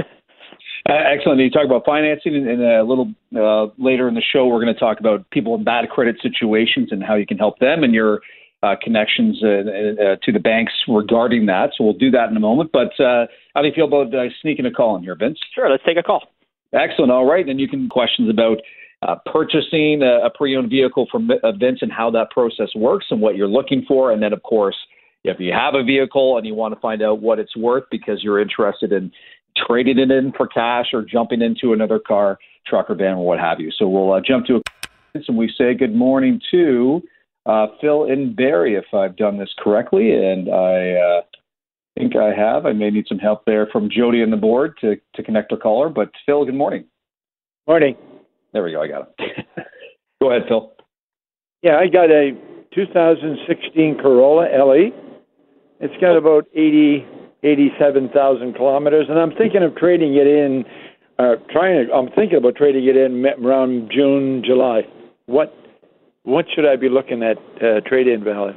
Uh, 0.88 0.94
excellent. 0.94 1.40
You 1.40 1.50
talk 1.50 1.66
about 1.66 1.84
financing, 1.84 2.34
and, 2.34 2.62
a 2.62 2.82
little 2.82 3.12
uh, 3.36 3.66
later 3.76 4.08
in 4.08 4.14
the 4.14 4.22
show, 4.22 4.46
we're 4.46 4.62
going 4.62 4.72
to 4.72 4.78
talk 4.78 5.00
about 5.00 5.28
people 5.30 5.54
in 5.54 5.64
bad 5.64 5.90
credit 5.90 6.16
situations 6.22 6.88
and 6.92 7.02
how 7.02 7.14
you 7.14 7.26
can 7.26 7.36
help 7.36 7.58
them. 7.58 7.82
And 7.82 7.92
your 7.92 8.20
uh, 8.62 8.74
connections 8.82 9.40
uh, 9.42 9.46
uh, 9.46 10.16
to 10.22 10.32
the 10.32 10.40
banks 10.40 10.72
regarding 10.88 11.46
that. 11.46 11.70
So 11.76 11.84
we'll 11.84 11.92
do 11.92 12.10
that 12.10 12.30
in 12.30 12.36
a 12.36 12.40
moment. 12.40 12.70
But 12.72 12.98
uh, 13.00 13.26
how 13.54 13.62
do 13.62 13.68
you 13.68 13.74
feel 13.74 13.86
about 13.86 14.14
uh, 14.14 14.24
sneaking 14.42 14.66
a 14.66 14.70
call 14.70 14.96
in 14.96 15.02
here, 15.02 15.14
Vince? 15.14 15.38
Sure, 15.54 15.70
let's 15.70 15.84
take 15.84 15.96
a 15.96 16.02
call. 16.02 16.24
Excellent. 16.72 17.10
All 17.10 17.26
right, 17.26 17.46
then 17.46 17.58
you 17.58 17.68
can 17.68 17.88
questions 17.88 18.28
about 18.28 18.58
uh, 19.02 19.14
purchasing 19.32 20.02
a, 20.02 20.26
a, 20.26 20.30
pre-owned 20.30 20.68
vehicle 20.68 21.06
from 21.10 21.30
Vince 21.58 21.78
and 21.82 21.92
how 21.92 22.10
that 22.10 22.30
process 22.30 22.68
works 22.74 23.06
and 23.10 23.20
what 23.20 23.36
you're 23.36 23.48
looking 23.48 23.84
for, 23.86 24.10
and 24.10 24.22
then 24.22 24.32
of 24.32 24.42
course, 24.42 24.76
if 25.24 25.38
you 25.38 25.52
have 25.52 25.74
a 25.74 25.84
vehicle 25.84 26.36
and 26.36 26.46
you 26.46 26.54
want 26.54 26.74
to 26.74 26.80
find 26.80 27.02
out 27.02 27.20
what 27.20 27.38
it's 27.38 27.56
worth 27.56 27.84
because 27.90 28.22
you're 28.22 28.40
interested 28.40 28.92
in 28.92 29.12
trading 29.56 29.98
it 29.98 30.10
in 30.10 30.32
for 30.36 30.46
cash 30.46 30.86
or 30.92 31.02
jumping 31.02 31.42
into 31.42 31.72
another 31.72 31.98
car, 31.98 32.38
truck, 32.66 32.90
or 32.90 32.94
van, 32.94 33.14
or 33.14 33.26
what 33.26 33.38
have 33.38 33.60
you. 33.60 33.70
So 33.76 33.88
we'll 33.88 34.12
uh, 34.12 34.20
jump 34.20 34.46
to 34.46 34.56
a 34.56 34.60
and 35.26 35.36
we 35.36 35.52
say 35.58 35.74
good 35.74 35.94
morning 35.94 36.40
to 36.50 37.02
uh, 37.48 37.66
Phil 37.80 38.04
in 38.04 38.34
Barrie, 38.34 38.76
if 38.76 38.84
I've 38.92 39.16
done 39.16 39.38
this 39.38 39.52
correctly, 39.58 40.12
and 40.12 40.50
I 40.50 40.90
uh, 40.92 41.22
think 41.98 42.14
I 42.14 42.32
have. 42.34 42.66
I 42.66 42.72
may 42.72 42.90
need 42.90 43.06
some 43.08 43.18
help 43.18 43.44
there 43.46 43.66
from 43.72 43.88
Jody 43.90 44.22
on 44.22 44.30
the 44.30 44.36
board 44.36 44.76
to, 44.82 44.96
to 45.14 45.22
connect 45.22 45.50
our 45.52 45.58
caller. 45.58 45.88
But 45.88 46.10
Phil, 46.26 46.44
good 46.44 46.54
morning. 46.54 46.84
Morning. 47.66 47.96
There 48.52 48.62
we 48.62 48.72
go. 48.72 48.82
I 48.82 48.88
got 48.88 49.12
it. 49.18 49.46
go 50.22 50.30
ahead, 50.30 50.46
Phil. 50.46 50.72
Yeah, 51.62 51.76
I 51.76 51.88
got 51.88 52.10
a 52.10 52.32
2016 52.74 53.98
Corolla 54.00 54.46
LE. 54.64 54.90
It's 55.80 56.00
got 56.00 56.16
about 56.16 56.46
80, 56.54 57.06
87,000 57.42 58.54
kilometers, 58.54 59.06
and 59.08 59.18
I'm 59.18 59.32
thinking 59.32 59.62
of 59.62 59.74
trading 59.76 60.14
it 60.16 60.26
in. 60.26 60.64
Uh, 61.18 61.34
trying 61.50 61.86
to, 61.86 61.92
I'm 61.92 62.10
thinking 62.10 62.38
about 62.38 62.54
trading 62.54 62.86
it 62.86 62.96
in 62.96 63.26
around 63.44 63.90
June, 63.92 64.42
July. 64.44 64.82
What 65.26 65.52
what 66.22 66.46
should 66.54 66.66
I 66.66 66.76
be 66.76 66.88
looking 66.88 67.22
at 67.22 67.38
uh, 67.62 67.80
trade-in 67.86 68.24
value? 68.24 68.54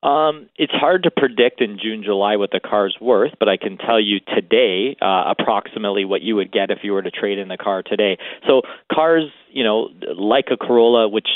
Um, 0.00 0.48
it's 0.56 0.72
hard 0.72 1.02
to 1.02 1.10
predict 1.10 1.60
in 1.60 1.76
June, 1.82 2.02
July 2.04 2.36
what 2.36 2.50
the 2.52 2.60
car's 2.60 2.96
worth, 3.00 3.32
but 3.40 3.48
I 3.48 3.56
can 3.56 3.76
tell 3.78 4.00
you 4.00 4.20
today 4.20 4.96
uh, 5.02 5.34
approximately 5.36 6.04
what 6.04 6.22
you 6.22 6.36
would 6.36 6.52
get 6.52 6.70
if 6.70 6.78
you 6.84 6.92
were 6.92 7.02
to 7.02 7.10
trade 7.10 7.38
in 7.38 7.48
the 7.48 7.56
car 7.56 7.82
today. 7.82 8.16
So 8.46 8.62
cars, 8.92 9.24
you 9.50 9.64
know, 9.64 9.88
like 10.16 10.46
a 10.52 10.56
Corolla, 10.56 11.08
which 11.08 11.28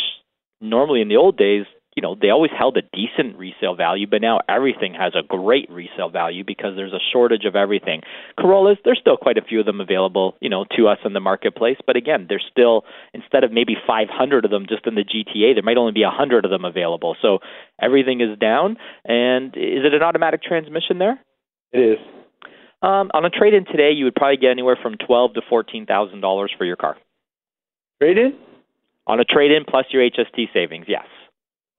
normally 0.60 1.00
in 1.00 1.08
the 1.08 1.16
old 1.16 1.36
days 1.36 1.66
you 1.94 2.02
know 2.02 2.16
they 2.20 2.30
always 2.30 2.50
held 2.56 2.76
a 2.76 2.82
decent 2.82 3.38
resale 3.38 3.74
value, 3.74 4.06
but 4.06 4.20
now 4.20 4.40
everything 4.48 4.94
has 4.94 5.14
a 5.14 5.22
great 5.22 5.70
resale 5.70 6.10
value 6.10 6.44
because 6.44 6.76
there's 6.76 6.92
a 6.92 7.02
shortage 7.12 7.44
of 7.44 7.56
everything. 7.56 8.02
Corollas, 8.38 8.78
there's 8.84 8.98
still 9.00 9.16
quite 9.16 9.38
a 9.38 9.42
few 9.42 9.60
of 9.60 9.66
them 9.66 9.80
available, 9.80 10.36
you 10.40 10.48
know, 10.48 10.64
to 10.76 10.88
us 10.88 10.98
in 11.04 11.12
the 11.12 11.20
marketplace, 11.20 11.78
but 11.86 11.96
again, 11.96 12.26
there's 12.28 12.44
still 12.50 12.84
instead 13.14 13.44
of 13.44 13.52
maybe 13.52 13.76
500 13.86 14.44
of 14.44 14.50
them 14.50 14.66
just 14.68 14.86
in 14.86 14.94
the 14.94 15.04
GTA, 15.04 15.54
there 15.54 15.62
might 15.62 15.76
only 15.76 15.92
be 15.92 16.02
100 16.02 16.44
of 16.44 16.50
them 16.50 16.64
available. 16.64 17.16
So 17.20 17.38
everything 17.80 18.20
is 18.20 18.38
down. 18.38 18.76
And 19.04 19.48
is 19.56 19.84
it 19.84 19.94
an 19.94 20.02
automatic 20.02 20.42
transmission 20.42 20.98
there? 20.98 21.20
It 21.72 21.78
is. 21.78 21.98
Um, 22.82 23.10
on 23.14 23.24
a 23.24 23.30
trade-in 23.30 23.64
today, 23.64 23.92
you 23.92 24.04
would 24.04 24.14
probably 24.14 24.38
get 24.38 24.50
anywhere 24.50 24.76
from 24.80 24.96
twelve 24.96 25.34
to 25.34 25.40
fourteen 25.48 25.86
thousand 25.86 26.20
dollars 26.20 26.50
for 26.58 26.64
your 26.64 26.74
car. 26.74 26.96
Trade-in? 28.00 28.36
On 29.06 29.20
a 29.20 29.24
trade-in 29.24 29.64
plus 29.68 29.86
your 29.90 30.02
HST 30.02 30.52
savings, 30.52 30.86
yes. 30.88 31.06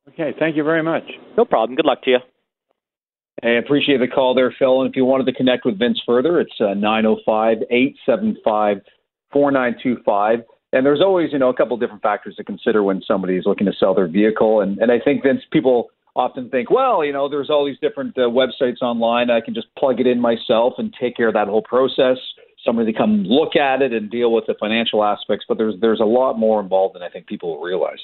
Okay, 0.09 0.33
thank 0.37 0.55
you 0.55 0.63
very 0.63 0.83
much. 0.83 1.03
No 1.37 1.45
problem. 1.45 1.75
Good 1.75 1.85
luck 1.85 2.03
to 2.03 2.11
you. 2.11 2.17
I 3.41 3.51
appreciate 3.51 3.97
the 3.97 4.07
call 4.07 4.35
there, 4.35 4.53
Phil. 4.57 4.81
And 4.81 4.89
if 4.89 4.95
you 4.95 5.05
wanted 5.05 5.25
to 5.25 5.33
connect 5.33 5.65
with 5.65 5.79
Vince 5.79 6.01
further, 6.05 6.39
it's 6.39 6.53
uh, 6.59 6.73
905 6.73 7.57
875 7.69 8.77
4925. 9.31 10.39
And 10.71 10.85
there's 10.85 11.01
always, 11.01 11.31
you 11.31 11.39
know, 11.39 11.49
a 11.49 11.53
couple 11.53 11.77
different 11.77 12.01
factors 12.01 12.35
to 12.35 12.43
consider 12.43 12.83
when 12.83 13.01
somebody 13.07 13.35
is 13.35 13.45
looking 13.45 13.67
to 13.67 13.73
sell 13.79 13.93
their 13.93 14.07
vehicle. 14.07 14.61
And, 14.61 14.77
and 14.79 14.91
I 14.91 14.99
think, 14.99 15.23
Vince, 15.23 15.41
people 15.51 15.89
often 16.15 16.49
think, 16.49 16.69
well, 16.69 17.03
you 17.03 17.13
know, 17.13 17.27
there's 17.29 17.49
all 17.49 17.65
these 17.65 17.79
different 17.79 18.17
uh, 18.17 18.21
websites 18.21 18.81
online. 18.81 19.29
I 19.29 19.41
can 19.41 19.53
just 19.53 19.67
plug 19.77 19.99
it 19.99 20.07
in 20.07 20.19
myself 20.19 20.73
and 20.77 20.93
take 20.99 21.15
care 21.17 21.27
of 21.27 21.33
that 21.33 21.47
whole 21.47 21.63
process. 21.63 22.17
Somebody 22.63 22.91
to 22.91 22.97
come 22.97 23.23
look 23.23 23.55
at 23.55 23.81
it 23.81 23.93
and 23.93 24.09
deal 24.09 24.31
with 24.31 24.45
the 24.47 24.55
financial 24.59 25.03
aspects. 25.03 25.45
But 25.47 25.57
there's 25.57 25.75
there's 25.81 25.99
a 25.99 26.05
lot 26.05 26.39
more 26.39 26.61
involved 26.61 26.95
than 26.95 27.01
I 27.01 27.09
think 27.09 27.27
people 27.27 27.59
realize 27.61 27.99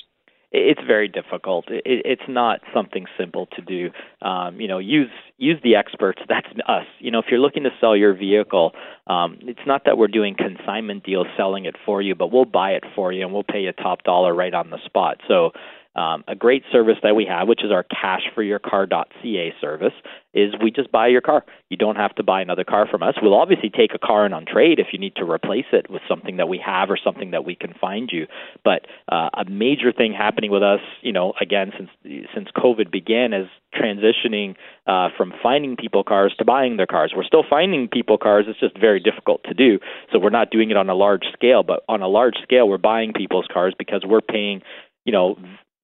it's 0.51 0.81
very 0.85 1.07
difficult. 1.07 1.65
It, 1.69 1.83
it's 1.85 2.27
not 2.27 2.61
something 2.73 3.05
simple 3.17 3.47
to 3.55 3.61
do. 3.61 3.91
Um, 4.25 4.59
you 4.59 4.67
know, 4.67 4.79
use 4.79 5.11
use 5.37 5.59
the 5.63 5.75
experts. 5.75 6.21
That's 6.27 6.47
us. 6.67 6.85
You 6.99 7.11
know, 7.11 7.19
if 7.19 7.25
you're 7.29 7.39
looking 7.39 7.63
to 7.63 7.69
sell 7.79 7.95
your 7.95 8.13
vehicle, 8.13 8.73
um, 9.07 9.37
it's 9.41 9.65
not 9.67 9.85
that 9.85 9.97
we're 9.97 10.07
doing 10.07 10.35
consignment 10.35 11.03
deals 11.03 11.27
selling 11.37 11.65
it 11.65 11.75
for 11.85 12.01
you, 12.01 12.15
but 12.15 12.31
we'll 12.31 12.45
buy 12.45 12.71
it 12.71 12.83
for 12.95 13.11
you 13.11 13.23
and 13.23 13.33
we'll 13.33 13.43
pay 13.43 13.61
you 13.61 13.71
top 13.73 14.03
dollar 14.03 14.33
right 14.33 14.53
on 14.53 14.69
the 14.69 14.79
spot. 14.85 15.17
So 15.27 15.51
um, 15.95 16.23
a 16.27 16.35
great 16.35 16.63
service 16.71 16.97
that 17.03 17.15
we 17.15 17.25
have, 17.25 17.47
which 17.47 17.63
is 17.63 17.71
our 17.71 17.83
Cash 17.83 18.21
for 18.33 18.43
Your 18.43 18.59
cashforyourcar.ca 18.59 19.53
service, 19.59 19.93
is 20.33 20.53
we 20.61 20.71
just 20.71 20.91
buy 20.91 21.07
your 21.07 21.21
car. 21.21 21.43
You 21.69 21.77
don't 21.77 21.95
have 21.95 22.13
to 22.15 22.23
buy 22.23 22.41
another 22.41 22.63
car 22.63 22.87
from 22.89 23.01
us. 23.01 23.15
We'll 23.21 23.33
obviously 23.33 23.69
take 23.69 23.93
a 23.95 23.99
car 23.99 24.25
in 24.25 24.33
on 24.33 24.45
trade 24.45 24.79
if 24.79 24.87
you 24.91 24.99
need 24.99 25.15
to 25.15 25.29
replace 25.29 25.65
it 25.71 25.89
with 25.89 26.01
something 26.07 26.37
that 26.37 26.47
we 26.47 26.61
have 26.63 26.89
or 26.89 26.97
something 27.03 27.31
that 27.31 27.45
we 27.45 27.55
can 27.55 27.73
find 27.79 28.09
you. 28.11 28.27
But 28.63 28.85
uh, 29.11 29.29
a 29.33 29.49
major 29.49 29.91
thing 29.91 30.13
happening 30.13 30.51
with 30.51 30.63
us, 30.63 30.81
you 31.01 31.11
know, 31.11 31.33
again 31.41 31.71
since 31.77 31.89
since 32.33 32.49
COVID 32.55 32.91
began, 32.91 33.33
is 33.33 33.47
transitioning 33.73 34.55
uh, 34.87 35.09
from 35.17 35.33
finding 35.41 35.75
people 35.75 36.03
cars 36.03 36.33
to 36.37 36.45
buying 36.45 36.77
their 36.77 36.87
cars. 36.87 37.13
We're 37.15 37.23
still 37.23 37.43
finding 37.49 37.87
people 37.87 38.17
cars. 38.17 38.45
It's 38.47 38.59
just 38.59 38.77
very 38.77 38.99
difficult 38.99 39.43
to 39.45 39.53
do. 39.53 39.79
So 40.11 40.19
we're 40.19 40.29
not 40.29 40.51
doing 40.51 40.69
it 40.71 40.77
on 40.77 40.89
a 40.89 40.95
large 40.95 41.23
scale. 41.33 41.63
But 41.63 41.83
on 41.87 42.01
a 42.01 42.07
large 42.07 42.35
scale, 42.43 42.67
we're 42.69 42.77
buying 42.77 43.13
people's 43.13 43.47
cars 43.51 43.73
because 43.77 44.03
we're 44.05 44.21
paying, 44.21 44.61
you 45.05 45.13
know, 45.13 45.37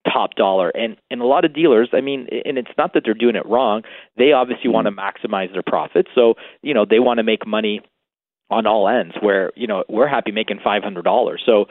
top 0.05 0.35
dollar 0.35 0.69
and 0.69 0.97
and 1.09 1.21
a 1.21 1.25
lot 1.25 1.45
of 1.45 1.53
dealers 1.53 1.89
i 1.93 2.01
mean 2.01 2.27
and 2.45 2.57
it's 2.57 2.71
not 2.77 2.93
that 2.93 3.03
they're 3.03 3.13
doing 3.13 3.35
it 3.35 3.45
wrong 3.45 3.81
they 4.17 4.31
obviously 4.31 4.69
want 4.69 4.85
to 4.85 4.91
mm-hmm. 4.91 4.99
maximize 4.99 5.51
their 5.51 5.63
profits 5.63 6.09
so 6.15 6.35
you 6.61 6.73
know 6.73 6.85
they 6.87 6.99
want 6.99 7.17
to 7.17 7.23
make 7.23 7.45
money 7.45 7.81
on 8.49 8.67
all 8.67 8.87
ends 8.87 9.15
where 9.21 9.51
you 9.55 9.67
know 9.67 9.83
we're 9.89 10.07
happy 10.07 10.31
making 10.31 10.59
five 10.63 10.83
hundred 10.83 11.03
dollars 11.03 11.41
so 11.45 11.65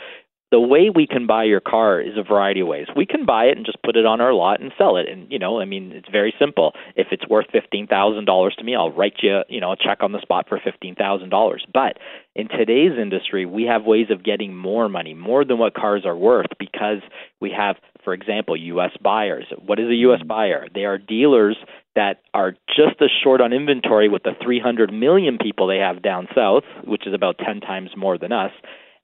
the 0.55 0.61
way 0.61 0.89
we 0.89 1.05
can 1.05 1.27
buy 1.27 1.43
your 1.43 1.59
car 1.59 2.01
is 2.01 2.17
a 2.17 2.23
variety 2.23 2.61
of 2.61 2.69
ways. 2.69 2.87
We 2.95 3.07
can 3.07 3.27
buy 3.27 3.47
it 3.47 3.57
and 3.57 3.67
just 3.67 3.83
put 3.83 3.97
it 3.97 4.07
on 4.07 4.21
our 4.21 4.33
lot 4.33 4.61
and 4.61 4.71
sell 4.79 4.97
it. 4.99 5.09
And 5.09 5.27
you 5.29 5.37
know, 5.37 5.59
I 5.59 5.65
mean, 5.65 5.91
it's 5.91 6.09
very 6.09 6.33
simple. 6.39 6.75
If 6.95 7.09
it's 7.11 7.27
worth 7.27 7.47
fifteen 7.51 7.89
thousand 7.89 8.27
dollars 8.27 8.55
to 8.59 8.65
me, 8.65 8.77
I'll 8.77 8.93
write 8.93 9.15
you, 9.21 9.41
you 9.49 9.61
know, 9.61 9.73
a 9.73 9.77
check 9.77 9.99
on 10.01 10.13
the 10.13 10.21
spot 10.21 10.49
for 10.49 10.61
fifteen 10.63 10.95
thousand 10.95 11.31
dollars. 11.31 11.67
But 11.75 11.99
in 12.37 12.47
today's 12.47 12.97
industry, 12.97 13.47
we 13.47 13.65
have 13.65 13.83
ways 13.83 14.07
of 14.11 14.23
getting 14.23 14.55
more 14.55 14.89
money, 14.89 15.13
more 15.13 15.45
than 15.45 15.59
what 15.59 15.75
cars 15.75 16.07
are 16.07 16.17
worth, 16.17 16.51
because 16.57 17.03
we 17.41 17.51
have, 17.51 17.75
for 18.05 18.13
example, 18.13 18.57
U.S. 18.57 18.91
buyers. 19.03 19.47
What 19.65 19.81
is 19.81 19.89
a 19.89 19.95
U.S. 19.95 20.21
Mm-hmm. 20.21 20.29
buyer? 20.29 20.67
They 20.73 20.85
are 20.85 20.99
dealers 20.99 21.57
that 21.97 22.21
are 22.33 22.53
just 22.69 23.01
as 23.01 23.11
short 23.23 23.41
on 23.41 23.53
inventory 23.53 24.09
with 24.09 24.25
the 24.25 24.33
300 24.43 24.93
million 24.93 25.39
people 25.39 25.67
they 25.67 25.79
have 25.79 26.03
down 26.03 26.29
south, 26.35 26.65
which 26.85 27.07
is 27.07 27.15
about 27.15 27.39
10 27.39 27.61
times 27.61 27.91
more 27.97 28.19
than 28.19 28.33
us 28.33 28.53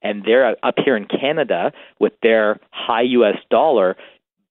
and 0.02 0.24
they're 0.24 0.56
up 0.62 0.74
here 0.82 0.96
in 0.96 1.06
Canada 1.06 1.72
with 1.98 2.12
their 2.22 2.58
high 2.70 3.02
US 3.02 3.36
dollar 3.50 3.96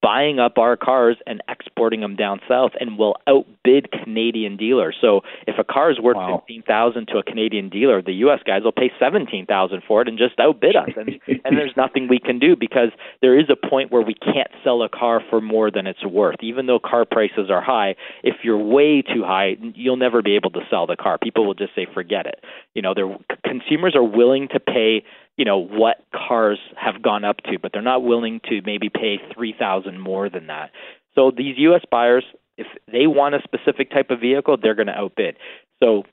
buying 0.01 0.39
up 0.39 0.57
our 0.57 0.77
cars 0.77 1.17
and 1.27 1.41
exporting 1.49 2.01
them 2.01 2.15
down 2.15 2.39
south 2.47 2.71
and 2.79 2.97
will 2.97 3.15
outbid 3.27 3.91
Canadian 3.91 4.55
dealers. 4.55 4.95
So 4.99 5.21
if 5.45 5.55
a 5.59 5.63
car 5.63 5.91
is 5.91 5.99
worth 5.99 6.15
wow. 6.15 6.37
fifteen 6.37 6.63
thousand 6.63 7.07
to 7.07 7.17
a 7.17 7.23
Canadian 7.23 7.69
dealer, 7.69 8.01
the 8.01 8.13
US 8.25 8.39
guys 8.45 8.63
will 8.63 8.71
pay 8.71 8.91
seventeen 8.99 9.45
thousand 9.45 9.83
for 9.87 10.01
it 10.01 10.07
and 10.07 10.17
just 10.17 10.39
outbid 10.39 10.75
us. 10.75 10.89
And 10.95 11.19
and 11.45 11.57
there's 11.57 11.73
nothing 11.75 12.07
we 12.07 12.19
can 12.19 12.39
do 12.39 12.55
because 12.55 12.89
there 13.21 13.37
is 13.37 13.45
a 13.49 13.69
point 13.69 13.91
where 13.91 14.01
we 14.01 14.13
can't 14.13 14.51
sell 14.63 14.81
a 14.83 14.89
car 14.89 15.21
for 15.29 15.41
more 15.41 15.69
than 15.69 15.87
it's 15.87 16.05
worth. 16.05 16.37
Even 16.41 16.67
though 16.67 16.79
car 16.79 17.05
prices 17.05 17.49
are 17.49 17.61
high, 17.61 17.95
if 18.23 18.37
you're 18.43 18.57
way 18.57 19.01
too 19.01 19.23
high, 19.23 19.57
you'll 19.75 19.97
never 19.97 20.21
be 20.21 20.35
able 20.35 20.51
to 20.51 20.61
sell 20.69 20.87
the 20.87 20.95
car. 20.95 21.17
People 21.17 21.45
will 21.45 21.53
just 21.53 21.75
say 21.75 21.85
forget 21.93 22.25
it. 22.25 22.43
You 22.73 22.81
know, 22.81 22.93
they're 22.93 23.17
consumers 23.45 23.95
are 23.95 24.03
willing 24.03 24.47
to 24.49 24.59
pay 24.59 25.03
you 25.39 25.45
know 25.45 25.57
what 25.57 26.03
cars 26.13 26.59
have 26.75 27.01
gone 27.01 27.23
up 27.23 27.37
to, 27.45 27.57
but 27.57 27.71
they're 27.71 27.81
not 27.81 28.03
willing 28.03 28.41
to 28.49 28.61
maybe 28.65 28.89
pay 28.89 29.19
three 29.33 29.55
thousand 29.57 30.01
more 30.01 30.29
than 30.29 30.47
that. 30.47 30.71
So 31.15 31.31
these 31.31 31.55
U.S. 31.59 31.81
buyers, 31.89 32.25
if 32.57 32.67
they 32.91 33.07
want 33.07 33.35
a 33.35 33.39
specific 33.41 33.89
type 33.89 34.09
of 34.09 34.19
vehicle, 34.19 34.57
they're 34.61 34.75
going 34.75 34.87
to 34.87 34.97
outbid. 34.97 35.37
So 35.81 36.03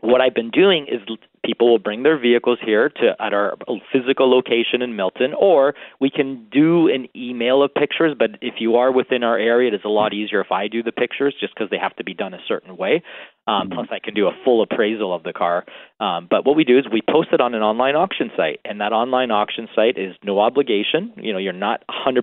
what 0.00 0.20
I've 0.20 0.34
been 0.34 0.50
doing 0.50 0.88
is 0.90 1.00
people 1.44 1.70
will 1.70 1.78
bring 1.78 2.02
their 2.02 2.18
vehicles 2.18 2.58
here 2.64 2.88
to 2.88 3.14
at 3.18 3.32
our 3.32 3.56
physical 3.92 4.30
location 4.30 4.82
in 4.82 4.96
Milton, 4.96 5.32
or 5.38 5.74
we 6.00 6.10
can 6.10 6.46
do 6.50 6.88
an 6.88 7.08
email 7.16 7.62
of 7.62 7.74
pictures. 7.74 8.14
But 8.18 8.30
if 8.40 8.54
you 8.58 8.76
are 8.76 8.92
within 8.92 9.22
our 9.22 9.38
area, 9.38 9.68
it 9.68 9.74
is 9.74 9.80
a 9.84 9.88
lot 9.88 10.12
easier 10.12 10.40
if 10.40 10.52
I 10.52 10.68
do 10.68 10.82
the 10.82 10.92
pictures, 10.92 11.34
just 11.38 11.54
because 11.54 11.70
they 11.70 11.78
have 11.78 11.96
to 11.96 12.04
be 12.04 12.14
done 12.14 12.34
a 12.34 12.40
certain 12.46 12.76
way. 12.76 13.02
Um, 13.46 13.68
mm-hmm. 13.68 13.74
plus, 13.74 13.88
I 13.90 13.98
can 13.98 14.14
do 14.14 14.26
a 14.26 14.32
full 14.44 14.62
appraisal 14.62 15.14
of 15.14 15.22
the 15.22 15.32
car. 15.32 15.64
Um, 15.98 16.28
but 16.30 16.46
what 16.46 16.56
we 16.56 16.64
do 16.64 16.78
is 16.78 16.84
we 16.90 17.02
post 17.02 17.28
it 17.32 17.40
on 17.40 17.54
an 17.54 17.62
online 17.62 17.96
auction 17.96 18.30
site, 18.36 18.60
and 18.64 18.80
that 18.80 18.92
online 18.92 19.30
auction 19.30 19.68
site 19.74 19.98
is 19.98 20.14
no 20.22 20.40
obligation. 20.40 21.12
You 21.16 21.32
know, 21.32 21.38
you're 21.38 21.52
not 21.52 21.82
100% 21.88 22.22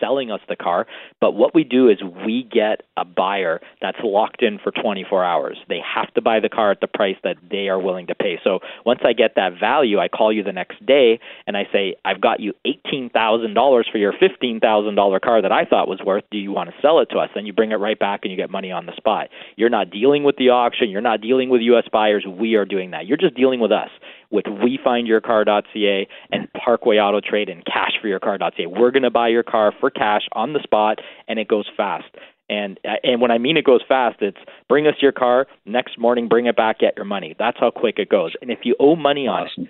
selling 0.00 0.30
us 0.30 0.40
the 0.48 0.56
car, 0.56 0.86
but 1.20 1.32
what 1.32 1.54
we 1.54 1.64
do 1.64 1.88
is 1.88 1.98
we 2.24 2.42
get 2.42 2.82
a 2.96 3.04
buyer 3.04 3.60
that's 3.80 3.98
locked 4.02 4.42
in 4.42 4.58
for 4.58 4.70
24 4.70 5.24
hours. 5.24 5.56
They 5.68 5.80
have 5.94 6.12
to 6.14 6.22
buy 6.22 6.40
the 6.40 6.48
car 6.48 6.70
at 6.70 6.80
the 6.80 6.86
price 6.86 7.16
that 7.24 7.36
they 7.50 7.68
are 7.68 7.80
willing 7.80 8.08
to 8.08 8.14
pay. 8.14 8.38
So 8.44 8.55
once 8.84 9.00
I 9.04 9.12
get 9.12 9.32
that 9.36 9.52
value, 9.58 9.98
I 9.98 10.08
call 10.08 10.32
you 10.32 10.42
the 10.42 10.52
next 10.52 10.84
day 10.84 11.20
and 11.46 11.56
I 11.56 11.64
say, 11.72 11.96
I've 12.04 12.20
got 12.20 12.40
you 12.40 12.54
$18,000 12.66 13.84
for 13.90 13.98
your 13.98 14.12
$15,000 14.12 15.20
car 15.20 15.42
that 15.42 15.52
I 15.52 15.64
thought 15.64 15.88
was 15.88 16.00
worth. 16.04 16.24
Do 16.30 16.38
you 16.38 16.52
want 16.52 16.70
to 16.70 16.76
sell 16.80 17.00
it 17.00 17.08
to 17.10 17.18
us? 17.18 17.30
Then 17.34 17.46
you 17.46 17.52
bring 17.52 17.72
it 17.72 17.76
right 17.76 17.98
back 17.98 18.20
and 18.22 18.30
you 18.30 18.36
get 18.36 18.50
money 18.50 18.72
on 18.72 18.86
the 18.86 18.96
spot. 18.96 19.28
You're 19.56 19.70
not 19.70 19.90
dealing 19.90 20.24
with 20.24 20.36
the 20.36 20.50
auction. 20.50 20.90
You're 20.90 21.00
not 21.00 21.20
dealing 21.20 21.48
with 21.48 21.60
U.S. 21.62 21.84
buyers. 21.92 22.24
We 22.26 22.54
are 22.54 22.64
doing 22.64 22.90
that. 22.92 23.06
You're 23.06 23.16
just 23.16 23.34
dealing 23.34 23.60
with 23.60 23.72
us 23.72 23.90
with 24.30 24.44
WeFindYourCar.ca 24.46 26.08
and 26.32 26.48
Parkway 26.52 26.96
Auto 26.96 27.20
Trade 27.20 27.48
and 27.48 27.64
CashForYourCar.ca. 27.64 28.66
We're 28.66 28.90
going 28.90 29.02
to 29.02 29.10
buy 29.10 29.28
your 29.28 29.42
car 29.42 29.72
for 29.78 29.90
cash 29.90 30.22
on 30.32 30.52
the 30.52 30.60
spot, 30.62 30.98
and 31.28 31.38
it 31.38 31.48
goes 31.48 31.66
fast. 31.76 32.06
And 32.48 32.78
uh, 32.84 32.96
and 33.02 33.20
when 33.20 33.30
I 33.30 33.38
mean 33.38 33.56
it 33.56 33.64
goes 33.64 33.80
fast, 33.86 34.16
it's 34.20 34.38
bring 34.68 34.86
us 34.86 34.94
your 35.00 35.12
car 35.12 35.46
next 35.64 35.98
morning, 35.98 36.28
bring 36.28 36.46
it 36.46 36.56
back, 36.56 36.78
get 36.78 36.94
your 36.96 37.04
money. 37.04 37.34
That's 37.38 37.58
how 37.58 37.70
quick 37.70 37.98
it 37.98 38.08
goes. 38.08 38.34
And 38.40 38.50
if 38.50 38.60
you 38.62 38.76
owe 38.78 38.96
money 38.96 39.26
on 39.26 39.46
it, 39.46 39.68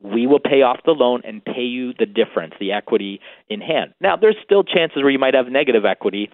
we 0.00 0.26
will 0.26 0.40
pay 0.40 0.62
off 0.62 0.80
the 0.84 0.92
loan 0.92 1.22
and 1.24 1.44
pay 1.44 1.62
you 1.62 1.92
the 1.98 2.06
difference, 2.06 2.54
the 2.58 2.72
equity 2.72 3.20
in 3.48 3.60
hand. 3.60 3.94
Now, 4.00 4.16
there's 4.16 4.36
still 4.44 4.64
chances 4.64 5.02
where 5.02 5.10
you 5.10 5.18
might 5.18 5.34
have 5.34 5.46
negative 5.46 5.84
equity 5.84 6.30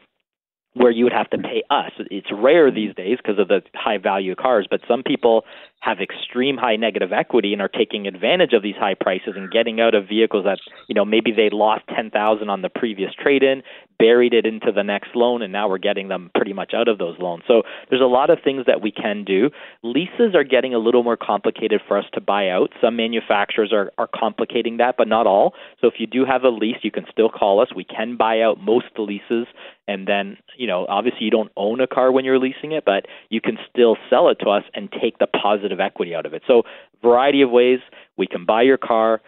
where 0.74 0.90
you 0.90 1.04
would 1.04 1.12
have 1.12 1.30
to 1.30 1.38
pay 1.38 1.62
us. 1.70 1.90
It's 2.10 2.28
rare 2.32 2.70
these 2.70 2.94
days 2.94 3.18
because 3.18 3.38
of 3.38 3.48
the 3.48 3.62
high 3.74 3.98
value 3.98 4.32
of 4.32 4.38
cars, 4.38 4.66
but 4.70 4.80
some 4.86 5.02
people 5.02 5.44
have 5.80 5.98
extreme 6.00 6.56
high 6.56 6.76
negative 6.76 7.12
equity 7.12 7.52
and 7.52 7.60
are 7.60 7.68
taking 7.68 8.06
advantage 8.06 8.52
of 8.52 8.62
these 8.62 8.76
high 8.76 8.94
prices 8.94 9.34
and 9.36 9.50
getting 9.50 9.80
out 9.80 9.94
of 9.94 10.08
vehicles 10.08 10.44
that, 10.44 10.58
you 10.86 10.94
know, 10.94 11.04
maybe 11.04 11.32
they 11.32 11.50
lost 11.50 11.82
10,000 11.94 12.48
on 12.48 12.62
the 12.62 12.68
previous 12.68 13.12
trade-in, 13.14 13.62
buried 13.98 14.34
it 14.34 14.46
into 14.46 14.72
the 14.72 14.82
next 14.82 15.08
loan 15.14 15.42
and 15.42 15.52
now 15.52 15.68
we're 15.68 15.78
getting 15.78 16.08
them 16.08 16.30
pretty 16.34 16.52
much 16.52 16.72
out 16.74 16.88
of 16.88 16.98
those 16.98 17.18
loans. 17.18 17.42
So 17.46 17.62
there's 17.90 18.02
a 18.02 18.06
lot 18.06 18.30
of 18.30 18.38
things 18.42 18.64
that 18.66 18.80
we 18.80 18.90
can 18.90 19.24
do. 19.24 19.50
Leases 19.82 20.34
are 20.34 20.44
getting 20.44 20.74
a 20.74 20.78
little 20.78 21.02
more 21.02 21.16
complicated 21.16 21.80
for 21.86 21.98
us 21.98 22.04
to 22.14 22.20
buy 22.20 22.48
out. 22.48 22.70
Some 22.80 22.96
manufacturers 22.96 23.72
are 23.72 23.92
are 23.98 24.08
complicating 24.14 24.76
that, 24.78 24.96
but 24.96 25.08
not 25.08 25.26
all. 25.26 25.54
So 25.80 25.86
if 25.86 25.94
you 25.98 26.06
do 26.06 26.24
have 26.24 26.44
a 26.44 26.50
lease, 26.50 26.78
you 26.82 26.90
can 26.90 27.06
still 27.10 27.28
call 27.28 27.60
us. 27.60 27.68
We 27.74 27.84
can 27.84 28.16
buy 28.16 28.40
out 28.40 28.60
most 28.60 28.86
leases 28.98 29.46
and 29.88 30.06
then, 30.06 30.36
you 30.56 30.66
know, 30.66 30.86
obviously 30.88 31.24
you 31.24 31.30
don't 31.30 31.50
own 31.56 31.80
a 31.80 31.86
car 31.86 32.12
when 32.12 32.24
you're 32.24 32.38
leasing 32.38 32.72
it, 32.72 32.84
but 32.84 33.06
you 33.30 33.40
can 33.40 33.56
still 33.70 33.96
sell 34.10 34.28
it 34.28 34.36
to 34.40 34.50
us 34.50 34.62
and 34.74 34.92
take 34.92 35.18
the 35.18 35.26
positive 35.26 35.80
equity 35.80 36.14
out 36.14 36.26
of 36.26 36.34
it. 36.34 36.42
So, 36.46 36.62
variety 37.02 37.40
of 37.42 37.50
ways 37.50 37.78
we 38.18 38.26
can 38.26 38.44
buy 38.44 38.62
your 38.62 38.76
car. 38.76 39.22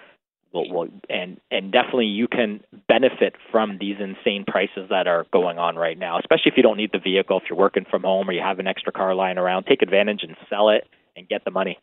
We'll, 0.53 0.65
we'll, 0.69 0.89
and 1.09 1.39
and 1.51 1.71
definitely 1.71 2.07
you 2.07 2.27
can 2.27 2.61
benefit 2.89 3.35
from 3.53 3.79
these 3.79 3.97
insane 4.01 4.45
prices 4.47 4.89
that 4.91 5.07
are 5.07 5.27
going 5.33 5.59
on 5.59 5.77
right 5.77 5.99
now. 5.99 6.19
Especially 6.19 6.51
if 6.51 6.57
you 6.57 6.63
don't 6.63 6.77
need 6.77 6.91
the 6.93 6.99
vehicle, 6.99 7.39
if 7.39 7.45
you're 7.49 7.59
working 7.59 7.85
from 7.89 8.03
home 8.03 8.29
or 8.29 8.33
you 8.33 8.43
have 8.43 8.59
an 8.59 8.67
extra 8.67 8.93
car 8.93 9.15
lying 9.15 9.39
around, 9.39 9.65
take 9.65 9.83
advantage 9.83 10.21
and 10.23 10.37
sell 10.49 10.71
it 10.71 10.89
and 11.17 11.29
get 11.29 11.45
the 11.45 11.51
money. 11.51 11.79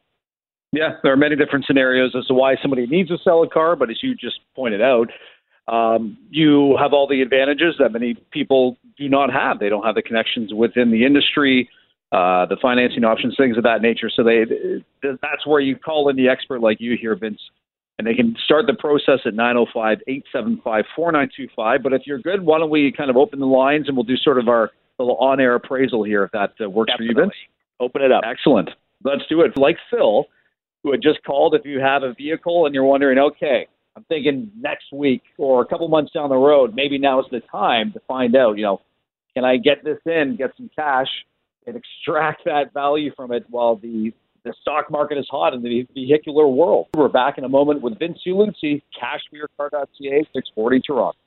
Yeah, 0.73 0.97
there 1.01 1.13
are 1.13 1.17
many 1.17 1.37
different 1.37 1.65
scenarios 1.65 2.13
as 2.17 2.25
to 2.27 2.33
why 2.33 2.55
somebody 2.61 2.85
needs 2.87 3.09
to 3.09 3.17
sell 3.23 3.41
a 3.41 3.49
car, 3.49 3.77
but 3.77 3.89
as 3.89 4.03
you 4.03 4.13
just 4.15 4.39
pointed 4.53 4.81
out, 4.81 5.07
um, 5.69 6.17
you 6.29 6.75
have 6.77 6.91
all 6.91 7.07
the 7.07 7.21
advantages 7.21 7.75
that 7.79 7.93
many 7.93 8.15
people 8.31 8.77
do 8.97 9.07
not 9.07 9.31
have. 9.31 9.59
They 9.59 9.69
don't 9.69 9.85
have 9.85 9.95
the 9.95 10.01
connections 10.01 10.53
within 10.53 10.91
the 10.91 11.05
industry 11.05 11.69
uh, 12.11 12.45
the 12.45 12.55
financing 12.61 13.03
options, 13.03 13.35
things 13.37 13.57
of 13.57 13.63
that 13.63 13.81
nature. 13.81 14.09
So 14.09 14.23
they 14.23 14.45
that's 15.03 15.45
where 15.45 15.59
you 15.59 15.75
call 15.75 16.07
in 16.07 16.15
the 16.15 16.29
expert 16.29 16.61
like 16.61 16.79
you 16.79 16.95
here, 16.99 17.15
Vince, 17.15 17.41
and 17.97 18.05
they 18.05 18.13
can 18.13 18.35
start 18.43 18.67
the 18.67 18.73
process 18.73 19.19
at 19.25 19.33
905-875-4925. 19.33 21.83
But 21.83 21.93
if 21.93 22.03
you're 22.05 22.19
good, 22.19 22.43
why 22.43 22.59
don't 22.59 22.69
we 22.69 22.91
kind 22.95 23.09
of 23.09 23.17
open 23.17 23.39
the 23.39 23.47
lines 23.47 23.87
and 23.87 23.97
we'll 23.97 24.03
do 24.03 24.17
sort 24.17 24.37
of 24.37 24.47
our 24.47 24.69
little 24.99 25.17
on-air 25.17 25.55
appraisal 25.55 26.03
here 26.03 26.23
if 26.23 26.31
that 26.31 26.53
uh, 26.63 26.69
works 26.69 26.91
Definitely. 26.91 27.15
for 27.15 27.21
you, 27.21 27.25
Vince. 27.25 27.35
Open 27.79 28.01
it 28.01 28.11
up. 28.11 28.23
Excellent. 28.25 28.69
Let's 29.03 29.23
do 29.29 29.41
it. 29.41 29.57
Like 29.57 29.77
Phil, 29.89 30.25
who 30.83 30.91
had 30.91 31.01
just 31.01 31.23
called, 31.23 31.55
if 31.55 31.65
you 31.65 31.79
have 31.79 32.03
a 32.03 32.13
vehicle 32.13 32.65
and 32.65 32.75
you're 32.75 32.83
wondering, 32.83 33.17
okay, 33.17 33.67
I'm 33.95 34.03
thinking 34.05 34.51
next 34.59 34.91
week 34.93 35.23
or 35.37 35.61
a 35.61 35.65
couple 35.65 35.87
months 35.87 36.11
down 36.11 36.29
the 36.29 36.35
road, 36.35 36.75
maybe 36.75 36.97
now 36.97 37.19
is 37.19 37.25
the 37.31 37.41
time 37.51 37.91
to 37.93 37.99
find 38.07 38.35
out, 38.35 38.57
you 38.57 38.63
know, 38.63 38.81
can 39.35 39.43
I 39.43 39.57
get 39.57 39.83
this 39.83 39.99
in, 40.05 40.35
get 40.35 40.51
some 40.57 40.69
cash, 40.75 41.07
and 41.65 41.75
extract 41.75 42.45
that 42.45 42.73
value 42.73 43.11
from 43.15 43.31
it 43.31 43.45
while 43.49 43.75
the 43.75 44.13
the 44.47 44.53
stock 44.61 44.89
market 44.89 45.17
is 45.17 45.27
hot 45.29 45.53
in 45.53 45.61
the 45.61 45.85
vehicular 45.93 46.47
world. 46.47 46.87
We're 46.95 47.09
back 47.09 47.37
in 47.37 47.43
a 47.43 47.49
moment 47.49 47.81
with 47.81 47.99
Vince 47.99 48.19
Ieluzzi, 48.25 48.81
cashforyourcar.ca, 48.99 50.27
640 50.33 50.81
Toronto. 50.81 51.17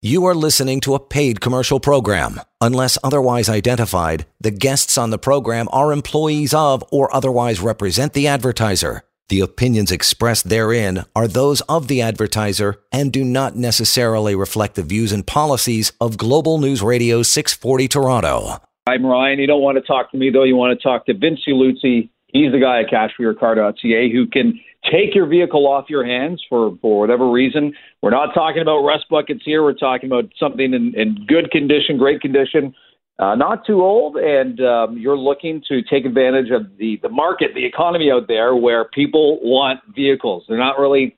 You 0.00 0.26
are 0.26 0.34
listening 0.36 0.78
to 0.82 0.94
a 0.94 1.00
paid 1.00 1.40
commercial 1.40 1.80
program. 1.80 2.40
Unless 2.60 2.98
otherwise 3.02 3.48
identified, 3.48 4.26
the 4.40 4.52
guests 4.52 4.96
on 4.96 5.10
the 5.10 5.18
program 5.18 5.68
are 5.72 5.92
employees 5.92 6.54
of 6.54 6.84
or 6.92 7.12
otherwise 7.12 7.58
represent 7.58 8.12
the 8.12 8.28
advertiser. 8.28 9.02
The 9.28 9.40
opinions 9.40 9.90
expressed 9.90 10.48
therein 10.48 11.04
are 11.16 11.26
those 11.26 11.62
of 11.62 11.88
the 11.88 12.00
advertiser 12.00 12.80
and 12.92 13.12
do 13.12 13.24
not 13.24 13.56
necessarily 13.56 14.36
reflect 14.36 14.76
the 14.76 14.84
views 14.84 15.10
and 15.10 15.26
policies 15.26 15.90
of 16.00 16.16
Global 16.16 16.58
News 16.58 16.80
Radio 16.80 17.24
640 17.24 17.88
Toronto. 17.88 18.62
I'm 18.86 19.04
Ryan. 19.04 19.40
You 19.40 19.48
don't 19.48 19.62
want 19.62 19.78
to 19.78 19.82
talk 19.82 20.12
to 20.12 20.16
me, 20.16 20.30
though. 20.30 20.44
You 20.44 20.54
want 20.54 20.78
to 20.78 20.80
talk 20.80 21.06
to 21.06 21.12
Vince 21.12 21.40
Ieluzzi. 21.48 22.08
He's 22.28 22.52
the 22.52 22.60
guy 22.60 22.80
at 22.80 22.90
cashforyourcar.ca 22.90 24.12
who 24.12 24.26
can 24.26 24.60
take 24.84 25.14
your 25.14 25.26
vehicle 25.26 25.66
off 25.66 25.86
your 25.88 26.04
hands 26.04 26.42
for, 26.48 26.76
for 26.80 27.00
whatever 27.00 27.30
reason. 27.30 27.72
We're 28.02 28.10
not 28.10 28.34
talking 28.34 28.62
about 28.62 28.80
rust 28.80 29.06
buckets 29.10 29.40
here. 29.44 29.62
We're 29.62 29.72
talking 29.72 30.08
about 30.08 30.26
something 30.38 30.72
in, 30.74 30.92
in 30.94 31.26
good 31.26 31.50
condition, 31.50 31.98
great 31.98 32.20
condition, 32.20 32.74
uh, 33.18 33.34
not 33.34 33.66
too 33.66 33.82
old, 33.82 34.16
and 34.16 34.60
um, 34.60 34.96
you're 34.96 35.18
looking 35.18 35.62
to 35.68 35.82
take 35.82 36.04
advantage 36.04 36.50
of 36.50 36.76
the, 36.78 36.98
the 37.02 37.08
market, 37.08 37.50
the 37.54 37.64
economy 37.64 38.10
out 38.12 38.28
there 38.28 38.54
where 38.54 38.84
people 38.84 39.40
want 39.42 39.80
vehicles. 39.94 40.44
They're 40.48 40.58
not 40.58 40.78
really 40.78 41.16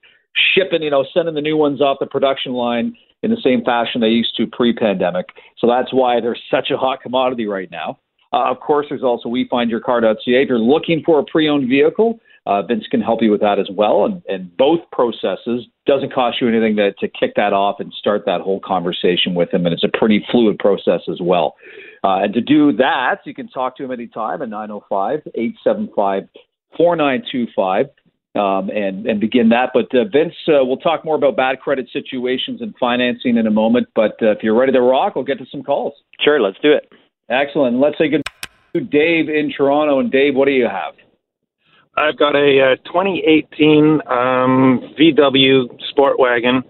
shipping, 0.54 0.82
you 0.82 0.90
know, 0.90 1.04
sending 1.12 1.34
the 1.34 1.42
new 1.42 1.56
ones 1.56 1.80
off 1.82 1.98
the 2.00 2.06
production 2.06 2.52
line 2.52 2.96
in 3.22 3.30
the 3.30 3.36
same 3.44 3.62
fashion 3.64 4.00
they 4.00 4.08
used 4.08 4.34
to 4.36 4.46
pre 4.46 4.72
pandemic. 4.72 5.26
So 5.58 5.66
that's 5.66 5.92
why 5.92 6.20
they're 6.20 6.38
such 6.50 6.70
a 6.70 6.78
hot 6.78 7.02
commodity 7.02 7.46
right 7.46 7.70
now. 7.70 7.98
Uh, 8.32 8.50
of 8.50 8.60
course, 8.60 8.86
there's 8.88 9.02
also 9.02 9.28
WeFindYourCar.ca. 9.28 10.42
If 10.42 10.48
you're 10.48 10.58
looking 10.58 11.02
for 11.04 11.18
a 11.18 11.24
pre 11.24 11.48
owned 11.48 11.68
vehicle, 11.68 12.20
uh, 12.46 12.62
Vince 12.62 12.86
can 12.90 13.00
help 13.00 13.22
you 13.22 13.30
with 13.30 13.40
that 13.40 13.58
as 13.58 13.68
well. 13.72 14.04
And, 14.04 14.22
and 14.28 14.56
both 14.56 14.80
processes 14.92 15.66
doesn't 15.86 16.12
cost 16.12 16.40
you 16.40 16.48
anything 16.48 16.76
to, 16.76 16.92
to 16.94 17.08
kick 17.08 17.34
that 17.36 17.52
off 17.52 17.76
and 17.80 17.92
start 17.92 18.22
that 18.26 18.40
whole 18.40 18.60
conversation 18.60 19.34
with 19.34 19.52
him. 19.52 19.66
And 19.66 19.74
it's 19.74 19.84
a 19.84 19.98
pretty 19.98 20.24
fluid 20.30 20.58
process 20.58 21.02
as 21.10 21.18
well. 21.20 21.56
Uh, 22.02 22.22
and 22.22 22.34
to 22.34 22.40
do 22.40 22.72
that, 22.76 23.16
you 23.24 23.34
can 23.34 23.48
talk 23.48 23.76
to 23.76 23.84
him 23.84 23.90
anytime 23.90 24.42
at 24.42 24.48
905 24.48 25.20
875 25.34 26.28
4925 26.76 27.86
um, 28.36 28.70
and, 28.70 29.06
and 29.06 29.20
begin 29.20 29.50
that. 29.50 29.70
But 29.74 29.94
uh, 29.94 30.04
Vince, 30.10 30.34
uh, 30.48 30.64
we'll 30.64 30.78
talk 30.78 31.04
more 31.04 31.16
about 31.16 31.36
bad 31.36 31.60
credit 31.60 31.88
situations 31.92 32.62
and 32.62 32.74
financing 32.78 33.36
in 33.36 33.46
a 33.46 33.50
moment. 33.50 33.88
But 33.94 34.16
uh, 34.22 34.30
if 34.30 34.38
you're 34.42 34.58
ready 34.58 34.72
to 34.72 34.80
rock, 34.80 35.14
we'll 35.14 35.24
get 35.24 35.38
to 35.38 35.46
some 35.50 35.62
calls. 35.62 35.92
Sure, 36.20 36.40
let's 36.40 36.58
do 36.62 36.72
it. 36.72 36.90
Excellent. 37.30 37.78
Let's 37.78 37.96
say 37.96 38.08
good 38.08 38.22
to 38.74 38.80
Dave 38.80 39.28
in 39.28 39.52
Toronto. 39.56 40.00
And 40.00 40.10
Dave, 40.10 40.34
what 40.34 40.46
do 40.46 40.52
you 40.52 40.66
have? 40.66 40.94
I've 41.96 42.18
got 42.18 42.34
a 42.34 42.72
uh, 42.72 42.76
2018 42.86 44.00
um, 44.06 44.94
VW 44.98 45.80
Sport 45.90 46.18
Wagon, 46.18 46.62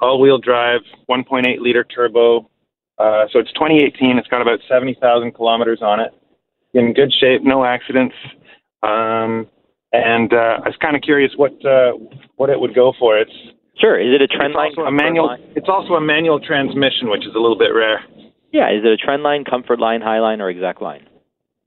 all-wheel 0.00 0.38
drive, 0.38 0.80
1.8 1.08 1.60
liter 1.60 1.84
turbo. 1.84 2.50
Uh, 2.98 3.24
so 3.32 3.38
it's 3.38 3.52
2018. 3.52 4.18
It's 4.18 4.28
got 4.28 4.42
about 4.42 4.60
70,000 4.68 5.32
kilometers 5.32 5.80
on 5.82 6.00
it. 6.00 6.12
In 6.74 6.92
good 6.92 7.12
shape, 7.20 7.42
no 7.42 7.64
accidents. 7.64 8.14
Um, 8.82 9.48
and 9.92 10.32
uh, 10.32 10.58
I 10.62 10.68
was 10.68 10.76
kind 10.80 10.96
of 10.96 11.02
curious 11.02 11.32
what 11.36 11.52
uh, 11.64 11.92
what 12.34 12.50
it 12.50 12.58
would 12.58 12.74
go 12.74 12.92
for. 12.98 13.16
It's 13.16 13.32
sure. 13.78 13.98
Is 13.98 14.12
it 14.12 14.20
a 14.20 14.26
trendline? 14.26 14.74
A 14.86 14.90
manual. 14.90 15.28
Line? 15.28 15.52
It's 15.54 15.68
also 15.68 15.94
a 15.94 16.00
manual 16.00 16.40
transmission, 16.40 17.08
which 17.10 17.24
is 17.24 17.34
a 17.36 17.38
little 17.38 17.56
bit 17.56 17.70
rare. 17.72 18.02
Yeah. 18.54 18.70
Is 18.70 18.84
it 18.84 18.92
a 18.92 18.96
trend 18.96 19.24
line, 19.24 19.42
comfort 19.42 19.80
line, 19.80 20.00
high 20.00 20.20
line, 20.20 20.40
or 20.40 20.48
Execline? 20.48 21.08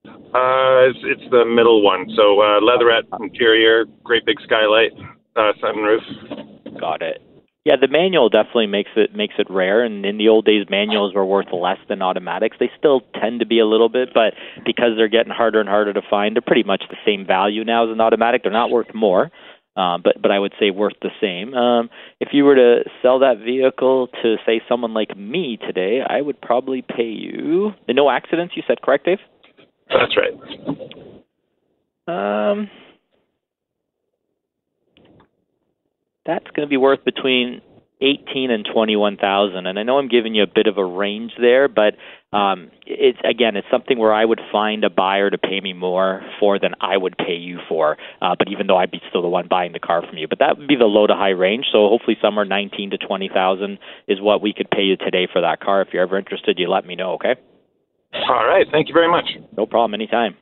Uh, 0.07 0.87
it's, 0.87 0.99
it's 1.03 1.31
the 1.31 1.43
middle 1.43 1.83
one. 1.83 2.07
So 2.15 2.39
uh, 2.41 2.61
leatherette 2.61 3.03
interior, 3.19 3.85
great 4.03 4.25
big 4.25 4.37
skylight, 4.41 4.93
uh, 5.35 5.51
sunroof. 5.61 6.79
Got 6.79 7.01
it. 7.01 7.21
Yeah, 7.65 7.75
the 7.75 7.89
manual 7.89 8.29
definitely 8.29 8.67
makes 8.67 8.91
it 8.95 9.13
makes 9.13 9.33
it 9.37 9.47
rare. 9.49 9.83
And 9.83 10.05
in 10.05 10.17
the 10.17 10.29
old 10.29 10.45
days, 10.45 10.65
manuals 10.69 11.13
were 11.13 11.25
worth 11.25 11.51
less 11.51 11.79
than 11.89 12.01
automatics. 12.01 12.55
They 12.57 12.71
still 12.79 13.01
tend 13.19 13.41
to 13.41 13.45
be 13.45 13.59
a 13.59 13.65
little 13.65 13.89
bit, 13.89 14.13
but 14.13 14.35
because 14.65 14.91
they're 14.95 15.09
getting 15.09 15.33
harder 15.33 15.59
and 15.59 15.67
harder 15.67 15.91
to 15.91 16.01
find, 16.09 16.37
they're 16.37 16.41
pretty 16.41 16.63
much 16.63 16.83
the 16.89 16.95
same 17.05 17.27
value 17.27 17.65
now 17.65 17.83
as 17.83 17.91
an 17.91 17.99
automatic. 17.99 18.43
They're 18.43 18.53
not 18.53 18.69
worth 18.69 18.95
more. 18.95 19.29
Uh, 19.77 19.99
but 20.03 20.19
but 20.19 20.31
I 20.31 20.39
would 20.39 20.53
say 20.59 20.71
worth 20.71 20.95
the 21.03 21.11
same. 21.21 21.53
Um, 21.53 21.91
if 22.19 22.29
you 22.31 22.45
were 22.45 22.55
to 22.55 22.79
sell 23.03 23.19
that 23.19 23.37
vehicle 23.37 24.07
to 24.23 24.35
say 24.43 24.59
someone 24.67 24.95
like 24.95 25.15
me 25.15 25.57
today, 25.57 26.01
I 26.05 26.19
would 26.19 26.41
probably 26.41 26.81
pay 26.81 27.03
you. 27.03 27.73
No 27.87 28.09
accidents, 28.09 28.55
you 28.57 28.63
said 28.67 28.81
correct, 28.81 29.05
Dave? 29.05 29.19
That's 29.89 30.17
right. 30.17 30.33
Um, 32.07 32.69
that's 36.25 36.47
going 36.55 36.65
to 36.65 36.69
be 36.69 36.77
worth 36.77 37.03
between 37.05 37.61
eighteen 38.01 38.51
and 38.51 38.67
twenty-one 38.71 39.17
thousand. 39.17 39.67
And 39.67 39.79
I 39.79 39.83
know 39.83 39.97
I'm 39.97 40.07
giving 40.07 40.35
you 40.35 40.43
a 40.43 40.47
bit 40.47 40.67
of 40.67 40.77
a 40.77 40.85
range 40.85 41.31
there, 41.39 41.67
but 41.67 41.95
um, 42.35 42.69
it's 42.85 43.17
again, 43.23 43.55
it's 43.55 43.67
something 43.71 43.97
where 43.97 44.13
I 44.13 44.25
would 44.25 44.41
find 44.51 44.83
a 44.83 44.89
buyer 44.89 45.29
to 45.29 45.37
pay 45.37 45.59
me 45.61 45.73
more 45.73 46.21
for 46.39 46.59
than 46.59 46.73
I 46.81 46.97
would 46.97 47.17
pay 47.17 47.35
you 47.35 47.59
for. 47.69 47.97
Uh, 48.21 48.35
but 48.37 48.49
even 48.49 48.67
though 48.67 48.77
I'd 48.77 48.91
be 48.91 49.01
still 49.09 49.21
the 49.21 49.27
one 49.29 49.47
buying 49.47 49.71
the 49.71 49.79
car 49.79 50.01
from 50.07 50.17
you, 50.17 50.27
but 50.27 50.39
that 50.39 50.57
would 50.57 50.67
be 50.67 50.75
the 50.75 50.85
low 50.85 51.07
to 51.07 51.15
high 51.15 51.29
range. 51.29 51.65
So 51.71 51.87
hopefully, 51.89 52.17
somewhere 52.21 52.45
nineteen 52.45 52.89
to 52.91 52.97
twenty 52.97 53.29
thousand 53.33 53.79
is 54.07 54.21
what 54.21 54.41
we 54.41 54.53
could 54.53 54.69
pay 54.69 54.83
you 54.83 54.97
today 54.97 55.27
for 55.31 55.41
that 55.41 55.61
car. 55.61 55.81
If 55.81 55.89
you're 55.93 56.03
ever 56.03 56.17
interested, 56.17 56.59
you 56.59 56.69
let 56.69 56.85
me 56.85 56.95
know. 56.95 57.13
Okay. 57.13 57.35
All 58.13 58.47
right. 58.47 58.65
Thank 58.71 58.87
you 58.87 58.93
very 58.93 59.09
much. 59.09 59.25
No 59.57 59.65
problem. 59.65 59.93
Anytime. 59.93 60.35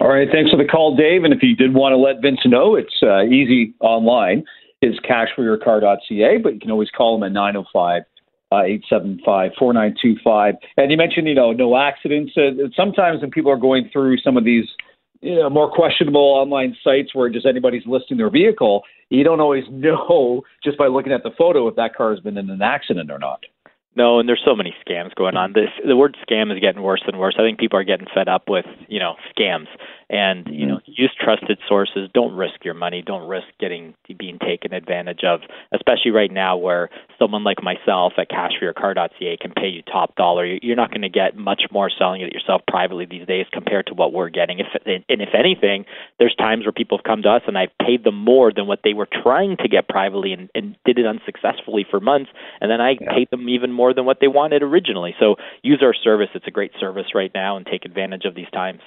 All 0.00 0.08
right. 0.08 0.28
Thanks 0.32 0.50
for 0.50 0.56
the 0.56 0.64
call, 0.64 0.96
Dave. 0.96 1.24
And 1.24 1.32
if 1.32 1.42
you 1.42 1.54
did 1.54 1.72
want 1.74 1.92
to 1.92 1.96
let 1.96 2.20
Vince 2.20 2.40
know, 2.44 2.74
it's 2.74 3.02
uh, 3.02 3.22
easy 3.22 3.74
online. 3.80 4.44
It's 4.82 4.98
cashforyourcar.ca, 5.00 6.38
but 6.38 6.54
you 6.54 6.60
can 6.60 6.70
always 6.70 6.90
call 6.90 7.18
them 7.18 7.26
at 7.26 7.32
905 7.32 8.02
875 8.52 9.52
4925. 9.58 10.54
And 10.76 10.90
you 10.90 10.96
mentioned, 10.96 11.26
you 11.28 11.34
know, 11.34 11.52
no 11.52 11.76
accidents. 11.76 12.32
Uh, 12.36 12.68
sometimes 12.76 13.20
when 13.20 13.30
people 13.30 13.50
are 13.50 13.56
going 13.56 13.90
through 13.92 14.18
some 14.18 14.36
of 14.36 14.44
these 14.44 14.66
you 15.20 15.34
know, 15.36 15.50
more 15.50 15.70
questionable 15.70 16.20
online 16.20 16.76
sites 16.84 17.14
where 17.14 17.28
just 17.28 17.46
anybody's 17.46 17.82
listing 17.86 18.16
their 18.16 18.30
vehicle, 18.30 18.82
you 19.10 19.24
don't 19.24 19.40
always 19.40 19.64
know 19.70 20.42
just 20.62 20.78
by 20.78 20.86
looking 20.86 21.12
at 21.12 21.22
the 21.22 21.30
photo 21.36 21.66
if 21.68 21.76
that 21.76 21.94
car 21.94 22.10
has 22.14 22.20
been 22.20 22.38
in 22.38 22.50
an 22.50 22.62
accident 22.62 23.10
or 23.10 23.18
not. 23.18 23.40
No, 23.96 24.20
and 24.20 24.28
there's 24.28 24.42
so 24.44 24.54
many 24.54 24.74
scams 24.86 25.14
going 25.14 25.36
on. 25.36 25.54
This 25.54 25.70
the 25.86 25.96
word 25.96 26.18
scam 26.28 26.52
is 26.52 26.60
getting 26.60 26.82
worse 26.82 27.02
and 27.06 27.18
worse. 27.18 27.34
I 27.38 27.42
think 27.42 27.58
people 27.58 27.78
are 27.78 27.84
getting 27.84 28.06
fed 28.14 28.28
up 28.28 28.44
with, 28.46 28.66
you 28.88 29.00
know, 29.00 29.14
scams. 29.34 29.68
And, 30.08 30.46
you 30.46 30.66
mm-hmm. 30.66 30.68
know, 30.68 30.80
use 30.84 31.10
trusted 31.18 31.58
sources. 31.66 32.08
Don't 32.14 32.32
risk 32.36 32.64
your 32.64 32.74
money. 32.74 33.02
Don't 33.04 33.26
risk 33.26 33.46
getting 33.58 33.94
being 34.16 34.38
taken 34.38 34.72
advantage 34.72 35.24
of, 35.24 35.40
especially 35.74 36.12
right 36.12 36.30
now 36.30 36.56
where 36.56 36.90
someone 37.18 37.42
like 37.42 37.60
myself 37.60 38.12
at 38.16 38.30
cashforyourcar.ca 38.30 39.36
can 39.40 39.50
pay 39.50 39.66
you 39.66 39.82
top 39.82 40.14
dollar. 40.14 40.46
You're 40.46 40.76
not 40.76 40.90
going 40.90 41.02
to 41.02 41.08
get 41.08 41.36
much 41.36 41.62
more 41.72 41.90
selling 41.90 42.20
it 42.20 42.32
yourself 42.32 42.62
privately 42.68 43.06
these 43.06 43.26
days 43.26 43.46
compared 43.50 43.86
to 43.88 43.94
what 43.94 44.12
we're 44.12 44.28
getting. 44.28 44.60
If 44.60 44.66
and 44.86 45.20
if 45.20 45.34
anything, 45.34 45.86
there's 46.20 46.36
times 46.36 46.64
where 46.64 46.72
people 46.72 46.98
have 46.98 47.04
come 47.04 47.22
to 47.22 47.30
us 47.30 47.42
and 47.48 47.58
I've 47.58 47.76
paid 47.84 48.04
them 48.04 48.16
more 48.16 48.52
than 48.52 48.68
what 48.68 48.80
they 48.84 48.92
were 48.92 49.08
trying 49.10 49.56
to 49.56 49.68
get 49.68 49.88
privately 49.88 50.32
and, 50.32 50.48
and 50.54 50.76
did 50.84 51.00
it 51.00 51.06
unsuccessfully 51.06 51.84
for 51.90 51.98
months, 51.98 52.30
and 52.60 52.70
then 52.70 52.80
I 52.80 52.96
yeah. 53.00 53.12
paid 53.12 53.30
them 53.30 53.48
even 53.48 53.72
more 53.72 53.85
than 53.92 54.04
what 54.04 54.18
they 54.20 54.28
wanted 54.28 54.62
originally. 54.62 55.14
So 55.18 55.36
use 55.62 55.80
our 55.82 55.94
service. 55.94 56.28
It's 56.34 56.46
a 56.46 56.50
great 56.50 56.72
service 56.78 57.14
right 57.14 57.30
now, 57.34 57.56
and 57.56 57.66
take 57.66 57.84
advantage 57.84 58.24
of 58.24 58.34
these 58.34 58.50
times. 58.52 58.80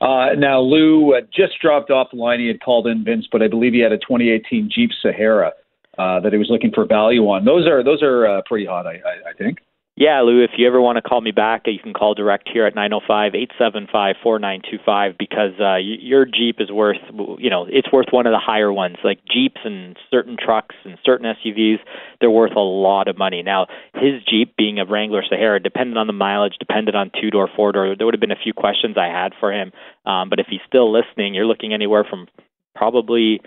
Uh, 0.00 0.34
now, 0.36 0.60
Lou 0.60 1.14
uh, 1.14 1.20
just 1.34 1.54
dropped 1.60 1.90
off 1.90 2.08
the 2.12 2.18
line. 2.18 2.40
He 2.40 2.48
had 2.48 2.60
called 2.60 2.86
in 2.86 3.04
Vince, 3.04 3.26
but 3.30 3.42
I 3.42 3.48
believe 3.48 3.72
he 3.72 3.80
had 3.80 3.92
a 3.92 3.98
2018 3.98 4.70
Jeep 4.72 4.90
Sahara 5.00 5.52
uh, 5.98 6.20
that 6.20 6.32
he 6.32 6.38
was 6.38 6.48
looking 6.50 6.70
for 6.72 6.84
value 6.84 7.22
on. 7.22 7.44
Those 7.44 7.66
are 7.66 7.82
those 7.82 8.02
are 8.02 8.26
uh, 8.26 8.42
pretty 8.46 8.66
hot, 8.66 8.86
I, 8.86 8.94
I, 8.94 9.30
I 9.30 9.32
think. 9.38 9.58
Yeah, 9.98 10.20
Lou, 10.20 10.44
if 10.44 10.50
you 10.58 10.66
ever 10.66 10.78
want 10.78 10.96
to 10.96 11.02
call 11.02 11.22
me 11.22 11.30
back, 11.30 11.62
you 11.64 11.78
can 11.78 11.94
call 11.94 12.12
direct 12.12 12.50
here 12.52 12.66
at 12.66 12.74
905-875-4925 12.74 15.16
because 15.18 15.52
uh, 15.58 15.76
your 15.76 16.26
Jeep 16.26 16.60
is 16.60 16.70
worth, 16.70 16.98
you 17.38 17.48
know, 17.48 17.64
it's 17.66 17.90
worth 17.90 18.08
one 18.10 18.26
of 18.26 18.32
the 18.32 18.38
higher 18.38 18.70
ones. 18.70 18.96
Like 19.02 19.20
Jeeps 19.24 19.62
and 19.64 19.96
certain 20.10 20.36
trucks 20.38 20.74
and 20.84 20.98
certain 21.02 21.24
SUVs, 21.24 21.78
they're 22.20 22.30
worth 22.30 22.56
a 22.56 22.60
lot 22.60 23.08
of 23.08 23.16
money. 23.16 23.42
Now, 23.42 23.68
his 23.94 24.22
Jeep 24.28 24.54
being 24.58 24.78
a 24.78 24.84
Wrangler 24.84 25.22
Sahara, 25.26 25.62
depended 25.62 25.96
on 25.96 26.06
the 26.06 26.12
mileage, 26.12 26.56
depended 26.58 26.94
on 26.94 27.10
two-door, 27.18 27.48
four-door, 27.56 27.96
there 27.96 28.04
would 28.04 28.12
have 28.12 28.20
been 28.20 28.30
a 28.30 28.36
few 28.36 28.52
questions 28.52 28.98
I 28.98 29.06
had 29.06 29.32
for 29.40 29.50
him. 29.50 29.72
Um, 30.04 30.28
but 30.28 30.40
if 30.40 30.46
he's 30.50 30.60
still 30.66 30.92
listening, 30.92 31.32
you're 31.32 31.46
looking 31.46 31.72
anywhere 31.72 32.04
from 32.04 32.28
probably 32.74 33.40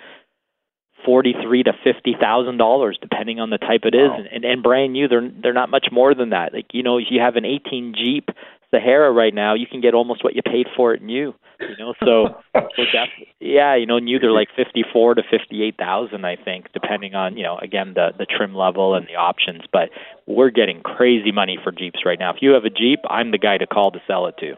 forty-three 1.06 1.64
to 1.64 1.74
fifty 1.84 2.16
thousand 2.20 2.58
dollars, 2.58 2.98
depending 3.02 3.40
on 3.40 3.50
the 3.50 3.58
type 3.58 3.82
it 3.84 3.96
is, 3.96 4.10
wow. 4.10 4.24
and, 4.32 4.46
and 4.46 4.64
brand 4.64 4.94
new. 4.94 5.08
They're 5.08 5.30
they're 5.42 5.54
not 5.54 5.70
much 5.70 5.88
more 5.92 6.14
than 6.14 6.30
that. 6.30 6.54
Like 6.54 6.68
you 6.74 6.84
know, 6.84 6.98
if 6.98 7.06
you 7.10 7.20
have 7.22 7.36
an 7.36 7.46
eighteen 7.46 7.94
Jeep 7.96 8.30
Sahara 8.72 9.12
right 9.12 9.34
now, 9.34 9.54
you 9.54 9.66
can 9.68 9.82
get 9.82 9.94
almost 9.94 10.24
what 10.24 10.36
you 10.36 10.42
paid 10.42 10.68
for 10.76 10.94
it 10.94 11.02
new. 11.02 11.34
You 11.60 11.76
know, 11.78 11.94
so 12.04 12.36
so 12.54 12.84
that's 12.94 13.12
yeah, 13.40 13.76
you 13.76 13.86
know, 13.86 14.00
new 14.00 14.20
they're 14.20 14.32
like 14.32 14.50
fifty-four 14.56 15.16
to 15.16 15.24
fifty-eight 15.30 15.78
thousand, 15.78 16.26
I 16.26 16.36
think, 16.36 16.72
depending 16.74 17.16
on 17.16 17.36
you 17.36 17.44
know 17.44 17.58
again 17.58 17.94
the 17.96 18.10
the 18.18 18.26
trim 18.26 18.56
level 18.56 18.96
and 18.96 19.08
the 19.08 19.16
options. 19.16 19.64
But 19.72 19.90
we're 20.28 20.52
getting 20.52 20.82
crazy 20.82 21.32
money 21.32 21.58
for 21.64 21.72
Jeeps 21.72 22.06
right 22.06 22.20
now. 22.20 22.32
If 22.34 22.42
you 22.42 22.52
have 22.52 22.66
a 22.66 22.70
Jeep, 22.70 23.00
I'm 23.10 23.32
the 23.32 23.38
guy 23.38 23.58
to 23.58 23.68
call 23.68 23.92
to 23.92 24.02
sell 24.08 24.28
it 24.28 24.36
to. 24.40 24.56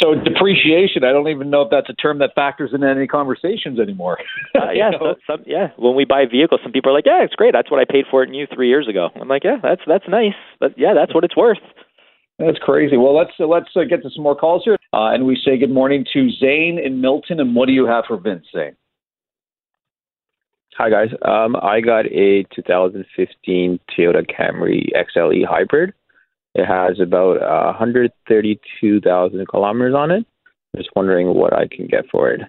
So 0.00 0.14
depreciation, 0.14 1.04
I 1.04 1.12
don't 1.12 1.28
even 1.28 1.48
know 1.48 1.62
if 1.62 1.70
that's 1.70 1.88
a 1.88 1.94
term 1.94 2.18
that 2.18 2.34
factors 2.34 2.70
in 2.74 2.84
any 2.84 3.06
conversations 3.06 3.80
anymore. 3.80 4.18
uh, 4.54 4.70
yeah, 4.74 4.90
so, 4.98 5.14
some, 5.26 5.42
yeah. 5.46 5.68
When 5.76 5.94
we 5.94 6.04
buy 6.04 6.22
a 6.22 6.28
vehicle, 6.28 6.58
some 6.62 6.72
people 6.72 6.90
are 6.90 6.94
like, 6.94 7.06
"Yeah, 7.06 7.24
it's 7.24 7.34
great. 7.34 7.52
That's 7.52 7.70
what 7.70 7.80
I 7.80 7.84
paid 7.90 8.04
for 8.10 8.22
it 8.22 8.30
new 8.30 8.46
three 8.52 8.68
years 8.68 8.88
ago." 8.88 9.08
I'm 9.20 9.28
like, 9.28 9.44
"Yeah, 9.44 9.56
that's 9.62 9.82
that's 9.86 10.04
nice, 10.08 10.36
but 10.60 10.74
yeah, 10.76 10.92
that's 10.94 11.14
what 11.14 11.24
it's 11.24 11.36
worth." 11.36 11.58
That's 12.38 12.58
crazy. 12.58 12.98
Well, 12.98 13.16
let's 13.16 13.32
uh, 13.40 13.46
let's 13.46 13.70
uh, 13.74 13.84
get 13.88 14.02
to 14.02 14.10
some 14.10 14.22
more 14.22 14.36
calls 14.36 14.62
here, 14.64 14.76
uh, 14.92 15.14
and 15.14 15.26
we 15.26 15.40
say 15.42 15.56
good 15.56 15.70
morning 15.70 16.04
to 16.12 16.30
Zane 16.30 16.78
in 16.78 17.00
Milton. 17.00 17.40
And 17.40 17.54
what 17.54 17.66
do 17.66 17.72
you 17.72 17.86
have 17.86 18.04
for 18.06 18.18
Vince, 18.18 18.46
Zane? 18.54 18.76
Hi 20.76 20.90
guys. 20.90 21.08
Um, 21.22 21.56
I 21.62 21.80
got 21.80 22.04
a 22.04 22.44
2015 22.54 23.80
Toyota 23.96 24.26
Camry 24.30 24.90
XLE 24.94 25.46
hybrid. 25.48 25.94
It 26.56 26.64
has 26.64 26.98
about 27.00 27.42
uh, 27.42 27.76
132,000 27.78 29.46
kilometers 29.48 29.94
on 29.94 30.10
it. 30.10 30.24
Just 30.74 30.88
wondering 30.96 31.34
what 31.34 31.52
I 31.52 31.68
can 31.70 31.86
get 31.86 32.06
for 32.10 32.30
it. 32.30 32.40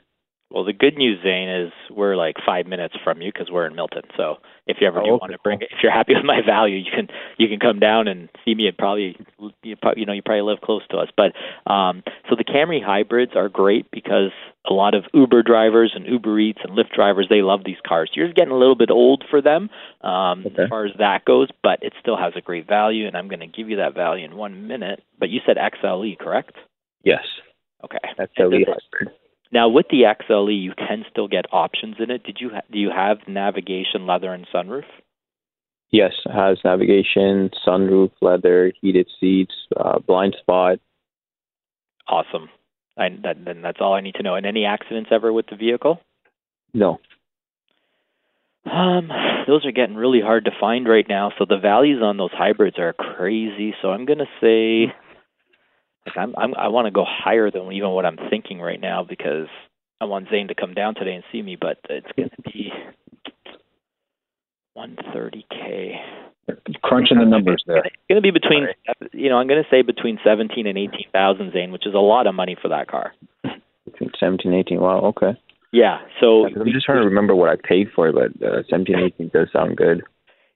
Well, 0.50 0.64
the 0.64 0.72
good 0.72 0.98
news, 0.98 1.20
Zane, 1.24 1.50
is 1.50 1.74
we're 1.92 2.16
like 2.16 2.36
five 2.46 2.68
minutes 2.68 2.96
from 3.04 3.22
you 3.22 3.34
because 3.34 3.52
we're 3.52 3.68
in 3.68 3.76
Milton. 3.76 4.04
So 4.16 4.38
if 4.66 4.78
you 4.80 4.88
ever 4.88 5.02
Oh, 5.02 5.04
do 5.04 5.12
okay, 5.16 5.20
want 5.20 5.32
to 5.34 5.40
bring 5.40 5.62
it, 5.62 5.68
if 5.72 5.80
you're 5.84 5.92
happy 5.92 6.14
with 6.16 6.24
my 6.24 6.40
value, 6.46 6.78
you 6.78 6.90
can 6.90 7.10
you 7.38 7.50
can 7.50 7.60
come 7.60 7.80
down 7.80 8.08
and 8.08 8.30
see 8.46 8.56
me. 8.56 8.68
And 8.68 8.78
probably 8.78 9.18
you, 9.62 9.76
probably, 9.76 10.00
you 10.02 10.06
know 10.06 10.14
you 10.14 10.22
probably 10.22 10.44
live 10.44 10.62
close 10.62 10.84
to 10.92 10.98
us. 10.98 11.10
But 11.18 11.34
um, 11.70 12.02
so 12.30 12.36
the 12.38 12.46
Camry 12.46 12.82
hybrids 12.82 13.34
are 13.36 13.50
great 13.50 13.92
because 13.92 14.32
a 14.70 14.74
lot 14.74 14.94
of 14.94 15.04
Uber 15.14 15.44
drivers 15.44 15.92
and 15.94 16.06
Uber 16.06 16.40
Eats 16.40 16.60
and 16.64 16.78
Lyft 16.78 16.94
drivers 16.96 17.28
they 17.30 17.42
love 17.42 17.62
these 17.66 17.82
cars. 17.86 18.10
You're 18.14 18.32
getting 18.32 18.54
a 18.54 18.58
little 18.58 18.76
bit 18.76 18.90
old 18.90 19.26
for 19.30 19.42
them 19.42 19.70
um, 20.02 20.46
Okay. 20.48 20.64
as 20.64 20.70
far 20.70 20.86
as 20.86 20.94
that 20.98 21.26
goes, 21.26 21.50
but 21.62 21.80
it 21.84 21.92
still 22.00 22.16
has 22.18 22.34
a 22.38 22.42
great 22.42 22.68
value. 22.68 23.06
And 23.06 23.18
I'm 23.18 23.28
going 23.28 23.42
to 23.42 23.48
give 23.48 23.70
you 23.70 23.78
that 23.78 23.96
value 23.96 24.24
in 24.24 24.38
one 24.38 24.66
minute. 24.68 25.04
But 25.20 25.28
you 25.30 25.42
said 25.46 25.58
XLE, 25.58 26.18
correct? 26.20 26.54
Yes, 27.04 27.24
Okay. 27.84 27.98
XLE 28.18 28.66
hybrid. 28.66 29.14
Now 29.52 29.70
with 29.70 29.88
the 29.90 30.04
XLE, 30.04 30.62
you 30.62 30.74
can 30.78 31.06
still 31.10 31.28
get 31.28 31.46
options 31.52 31.96
in 32.00 32.12
it. 32.12 32.24
Did 32.24 32.38
you 32.40 32.50
ha- 32.50 32.68
do 32.72 32.80
you 32.80 32.90
have 32.90 33.20
navigation, 33.28 34.06
leather, 34.06 34.34
and 34.34 34.48
sunroof? 34.54 34.86
Yes, 35.90 36.12
it 36.26 36.32
has 36.32 36.58
navigation, 36.66 37.50
sunroof, 37.66 38.12
leather, 38.22 38.74
heated 38.82 39.08
seats, 39.20 39.54
uh, 39.78 40.00
blind 40.00 40.36
spot. 40.40 40.80
Awesome. 42.08 42.50
I, 42.98 43.10
that, 43.24 43.46
then 43.46 43.62
that's 43.62 43.78
all 43.80 43.94
I 43.94 44.02
need 44.02 44.16
to 44.16 44.24
know. 44.24 44.36
And 44.36 44.46
any 44.46 44.66
accidents 44.66 45.12
ever 45.14 45.32
with 45.32 45.46
the 45.50 45.56
vehicle? 45.56 46.02
No. 46.74 47.00
Um, 48.66 49.10
those 49.48 49.66
are 49.66 49.72
getting 49.72 49.96
really 49.96 50.20
hard 50.20 50.46
to 50.46 50.52
find 50.60 50.88
right 50.88 51.08
now. 51.08 51.32
So 51.38 51.46
the 51.48 51.58
values 51.58 52.02
on 52.04 52.18
those 52.18 52.34
hybrids 52.34 52.78
are 52.80 52.94
crazy. 52.94 53.74
So 53.82 53.90
I'm 53.92 54.06
gonna 54.06 54.26
say, 54.42 54.94
like 56.08 56.18
I'm, 56.18 56.34
I'm 56.38 56.56
I 56.56 56.68
want 56.70 56.86
to 56.86 56.92
go 56.92 57.06
higher 57.08 57.52
than 57.52 57.72
even 57.72 57.90
what 57.92 58.06
I'm 58.06 58.18
thinking 58.30 58.60
right 58.60 58.80
now 58.80 59.04
because 59.04 59.48
I 60.02 60.06
want 60.06 60.30
Zane 60.30 60.48
to 60.50 60.56
come 60.56 60.74
down 60.74 60.96
today 60.96 61.14
and 61.14 61.24
see 61.32 61.42
me. 61.42 61.56
But 61.60 61.78
it's 61.90 62.08
gonna 62.18 62.30
be 62.46 62.72
130k. 64.78 65.96
Crunching 66.82 67.18
the 67.18 67.26
numbers 67.26 67.64
there. 67.68 67.78
It's 67.84 67.96
going 68.10 68.22
to 68.22 68.22
be 68.22 68.32
between, 68.32 68.68
you 69.12 69.30
know, 69.30 69.38
I'm 69.38 69.48
going 69.48 69.62
to 69.62 69.70
say 69.70 69.82
between 69.82 70.18
17 70.24 70.66
and 70.66 70.78
18,000, 70.78 71.52
Zane, 71.52 71.72
which 71.72 71.86
is 71.86 71.94
a 71.94 71.98
lot 72.00 72.26
of 72.26 72.36
money 72.36 72.56
for 72.62 72.70
that 72.70 72.88
car. 72.88 73.14
Between 73.86 74.12
17 74.18 74.54
18. 74.54 74.80
Wow, 74.80 75.00
okay. 75.08 75.38
Yeah. 75.74 76.00
So 76.22 76.44
Yeah, 76.44 76.54
'cause 76.54 76.62
I'm 76.62 76.72
just 76.72 76.86
trying 76.86 77.00
to 77.00 77.06
remember 77.06 77.36
what 77.36 77.50
I 77.50 77.56
paid 77.62 77.92
for 77.94 78.08
it, 78.08 78.14
but 78.16 78.48
uh, 78.48 78.64
17, 78.70 78.96
18 78.98 79.30
does 79.34 79.52
sound 79.52 79.76
good. 79.76 80.04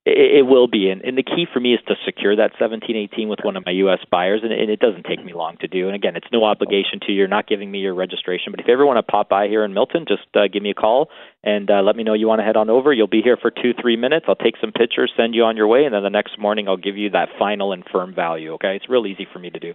It, 0.04 0.48
will 0.48 0.68
be, 0.68 0.90
and, 0.90 1.16
the 1.16 1.22
key 1.22 1.46
for 1.52 1.60
me 1.60 1.76
is 1.76 1.80
to 1.88 1.94
secure 2.06 2.36
that 2.36 2.58
1718 2.60 3.30
with 3.30 3.40
one 3.44 3.56
of 3.56 3.64
my 3.66 3.72
U.S. 3.86 4.00
buyers, 4.10 4.42
and, 4.44 4.52
and 4.52 4.72
it 4.72 4.80
doesn't 4.80 5.06
take 5.06 5.24
me 5.24 5.34
long 5.34 5.58
to 5.62 5.68
do. 5.68 5.86
And 5.86 5.96
again, 5.96 6.16
it's 6.16 6.28
no 6.32 6.44
obligation 6.44 7.00
to 7.02 7.12
you. 7.12 7.20
You're 7.20 7.28
not 7.28 7.48
giving 7.48 7.70
me 7.70 7.80
your 7.80 7.94
registration, 7.94 8.52
but 8.52 8.60
if 8.60 8.68
you 8.68 8.74
ever 8.74 8.86
want 8.86 8.98
to 8.98 9.04
pop 9.04 9.30
by 9.30 9.48
here 9.48 9.64
in 9.64 9.76
Milton, 9.76 10.06
just 10.08 10.26
uh, 10.34 10.48
give 10.52 10.64
me 10.64 10.72
a 10.72 10.74
call 10.74 11.10
and 11.44 11.70
uh, 11.70 11.82
let 11.84 11.96
me 11.96 12.04
know 12.04 12.16
you 12.16 12.28
want 12.28 12.40
to 12.40 12.46
head 12.46 12.58
on 12.58 12.70
over. 12.72 12.92
You'll 12.92 13.06
be 13.06 13.22
here 13.22 13.38
for 13.40 13.52
two, 13.52 13.74
three 13.80 13.96
minutes. 13.96 14.26
I'll 14.28 14.36
take 14.36 14.56
some 14.60 14.72
pictures, 14.72 15.12
send 15.16 15.36
you 15.36 15.44
on 15.44 15.56
your 15.56 15.68
way, 15.68 15.86
and 15.86 15.94
then 15.94 16.02
the 16.02 16.10
next 16.10 16.40
morning 16.40 16.68
I'll 16.68 16.78
give 16.78 16.98
you 16.98 17.12
that 17.12 17.30
final 17.38 17.72
and 17.72 17.84
firm 17.92 18.16
value. 18.16 18.54
Okay, 18.54 18.76
it's 18.76 18.90
real 18.90 19.06
easy 19.06 19.28
for 19.32 19.38
me 19.38 19.52
to 19.52 19.60
do. 19.60 19.74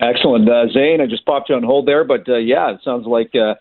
Excellent, 0.00 0.46
uh, 0.48 0.68
Zane. 0.72 1.00
I 1.00 1.06
just 1.06 1.24
popped 1.24 1.48
you 1.48 1.54
on 1.54 1.62
hold 1.62 1.86
there, 1.86 2.04
but 2.04 2.28
uh, 2.28 2.36
yeah, 2.36 2.70
it 2.72 2.80
sounds 2.84 3.06
like 3.06 3.30
uh, 3.34 3.54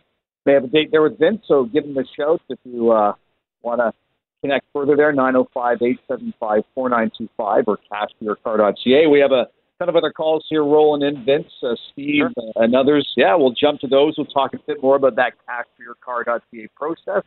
they 0.45 0.51
have 0.51 0.65
a 0.65 0.67
date 0.67 0.89
there 0.91 1.01
with 1.01 1.17
Vince. 1.17 1.43
So 1.47 1.65
give 1.65 1.85
him 1.85 1.97
a 1.97 2.03
shout 2.17 2.41
if 2.49 2.59
you 2.65 2.91
uh, 2.91 3.13
want 3.61 3.79
to 3.79 3.93
connect 4.41 4.65
further 4.73 4.95
there. 4.95 5.13
905-875-4925 5.13 7.63
or 7.67 7.77
cashforyourcar.ca. 7.91 9.07
We 9.07 9.19
have 9.19 9.31
a 9.31 9.47
ton 9.79 9.89
of 9.89 9.95
other 9.95 10.11
calls 10.11 10.45
here 10.49 10.63
rolling 10.63 11.07
in. 11.07 11.25
Vince, 11.25 11.51
uh, 11.63 11.75
Steve, 11.91 12.25
uh, 12.37 12.51
and 12.55 12.75
others. 12.75 13.07
Yeah, 13.15 13.35
we'll 13.35 13.53
jump 13.53 13.79
to 13.81 13.87
those. 13.87 14.15
We'll 14.17 14.27
talk 14.27 14.53
a 14.53 14.59
bit 14.67 14.81
more 14.81 14.95
about 14.95 15.15
that 15.15 15.33
cashforyourcar.ca 15.47 16.67
process 16.75 17.23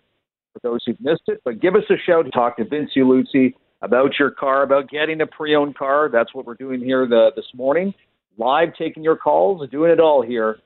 for 0.52 0.60
those 0.62 0.80
who've 0.86 1.00
missed 1.00 1.22
it. 1.26 1.40
But 1.44 1.60
give 1.60 1.74
us 1.74 1.84
a 1.90 1.96
shout. 2.06 2.26
Talk 2.32 2.56
to 2.58 2.64
Vince 2.64 2.90
Ieluzzi 2.96 3.54
about 3.82 4.18
your 4.18 4.30
car, 4.30 4.62
about 4.62 4.88
getting 4.88 5.20
a 5.20 5.26
pre-owned 5.26 5.76
car. 5.76 6.08
That's 6.12 6.32
what 6.34 6.46
we're 6.46 6.54
doing 6.54 6.80
here 6.80 7.06
the, 7.06 7.32
this 7.36 7.46
morning. 7.54 7.92
Live 8.36 8.70
taking 8.76 9.04
your 9.04 9.16
calls, 9.16 9.68
doing 9.70 9.90
it 9.90 10.00
all 10.00 10.22
here 10.22 10.58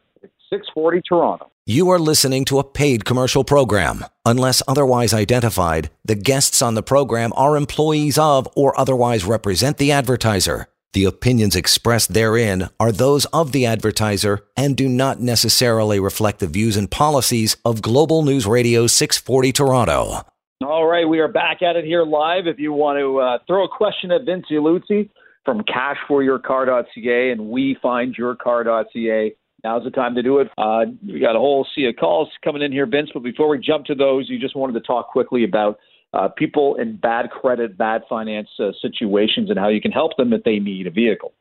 640 0.51 1.03
Toronto. 1.09 1.51
You 1.67 1.91
are 1.91 1.99
listening 1.99 2.45
to 2.47 2.59
a 2.59 2.65
paid 2.65 3.05
commercial 3.05 3.45
program. 3.45 4.05
Unless 4.25 4.63
otherwise 4.67 5.13
identified, 5.13 5.91
the 6.05 6.15
guests 6.15 6.63
on 6.63 6.75
the 6.75 6.83
program 6.83 7.33
are 7.37 7.57
employees 7.57 8.17
of 8.19 8.49
or 8.57 8.79
otherwise 8.81 9.25
represent 9.25 9.77
the 9.77 9.93
advertiser. 9.93 10.69
The 10.95 11.05
opinions 11.05 11.55
expressed 11.55 12.15
therein 12.15 12.71
are 12.81 12.91
those 12.91 13.27
of 13.27 13.53
the 13.53 13.67
advertiser 13.67 14.41
and 14.57 14.75
do 14.75 14.89
not 14.89 15.21
necessarily 15.21 16.01
reflect 16.01 16.39
the 16.39 16.47
views 16.47 16.79
and 16.79 16.91
policies 16.91 17.59
of 17.65 17.83
Global 17.83 18.23
News 18.23 18.47
Radio 18.47 18.87
640 18.87 19.53
Toronto. 19.53 20.23
All 20.65 20.87
right, 20.87 21.07
we 21.07 21.21
are 21.21 21.29
back 21.29 21.63
at 21.63 21.77
it 21.77 21.85
here 21.85 22.05
live. 22.05 22.47
If 22.47 22.59
you 22.59 22.73
want 22.73 22.99
to 22.99 23.19
uh, 23.19 23.39
throw 23.47 23.65
a 23.65 23.69
question 23.69 24.11
at 24.11 24.25
Vince 24.25 24.47
Ieluzzi 24.51 25.11
from 25.45 25.63
cashforyourcar.ca 25.63 27.31
and 27.31 27.41
wefindyourcar.ca, 27.43 29.37
now's 29.65 29.85
the 29.85 29.91
time 29.91 30.15
to 30.15 30.23
do 30.23 30.39
it. 30.39 30.49
Uh, 30.57 30.85
we 31.07 31.21
got 31.21 31.37
a 31.37 31.39
whole 31.39 31.67
sea 31.75 31.87
of 31.87 31.97
calls 31.97 32.29
coming 32.43 32.63
in 32.63 32.73
here, 32.73 32.87
Vince, 32.87 33.11
but 33.13 33.23
before 33.23 33.49
we 33.49 33.59
jump 33.59 33.87
to 33.87 33.95
those, 33.95 34.29
you 34.29 34.39
just 34.39 34.57
wanted 34.57 34.75
to 34.75 34.81
talk 34.81 35.11
quickly 35.11 35.45
about 35.45 35.79
uh, 36.15 36.29
people 36.29 36.77
in 36.77 36.97
bad 36.97 37.31
credit, 37.31 37.77
bad 37.77 38.03
finance 38.09 38.49
uh, 38.59 38.71
situations 38.81 39.51
and 39.51 39.59
how 39.59 39.69
you 39.69 39.81
can 39.81 39.93
help 39.93 40.17
them 40.17 40.33
if 40.33 40.43
they 40.45 40.59
need 40.59 40.87
a 40.87 40.91
vehicle. 40.91 41.33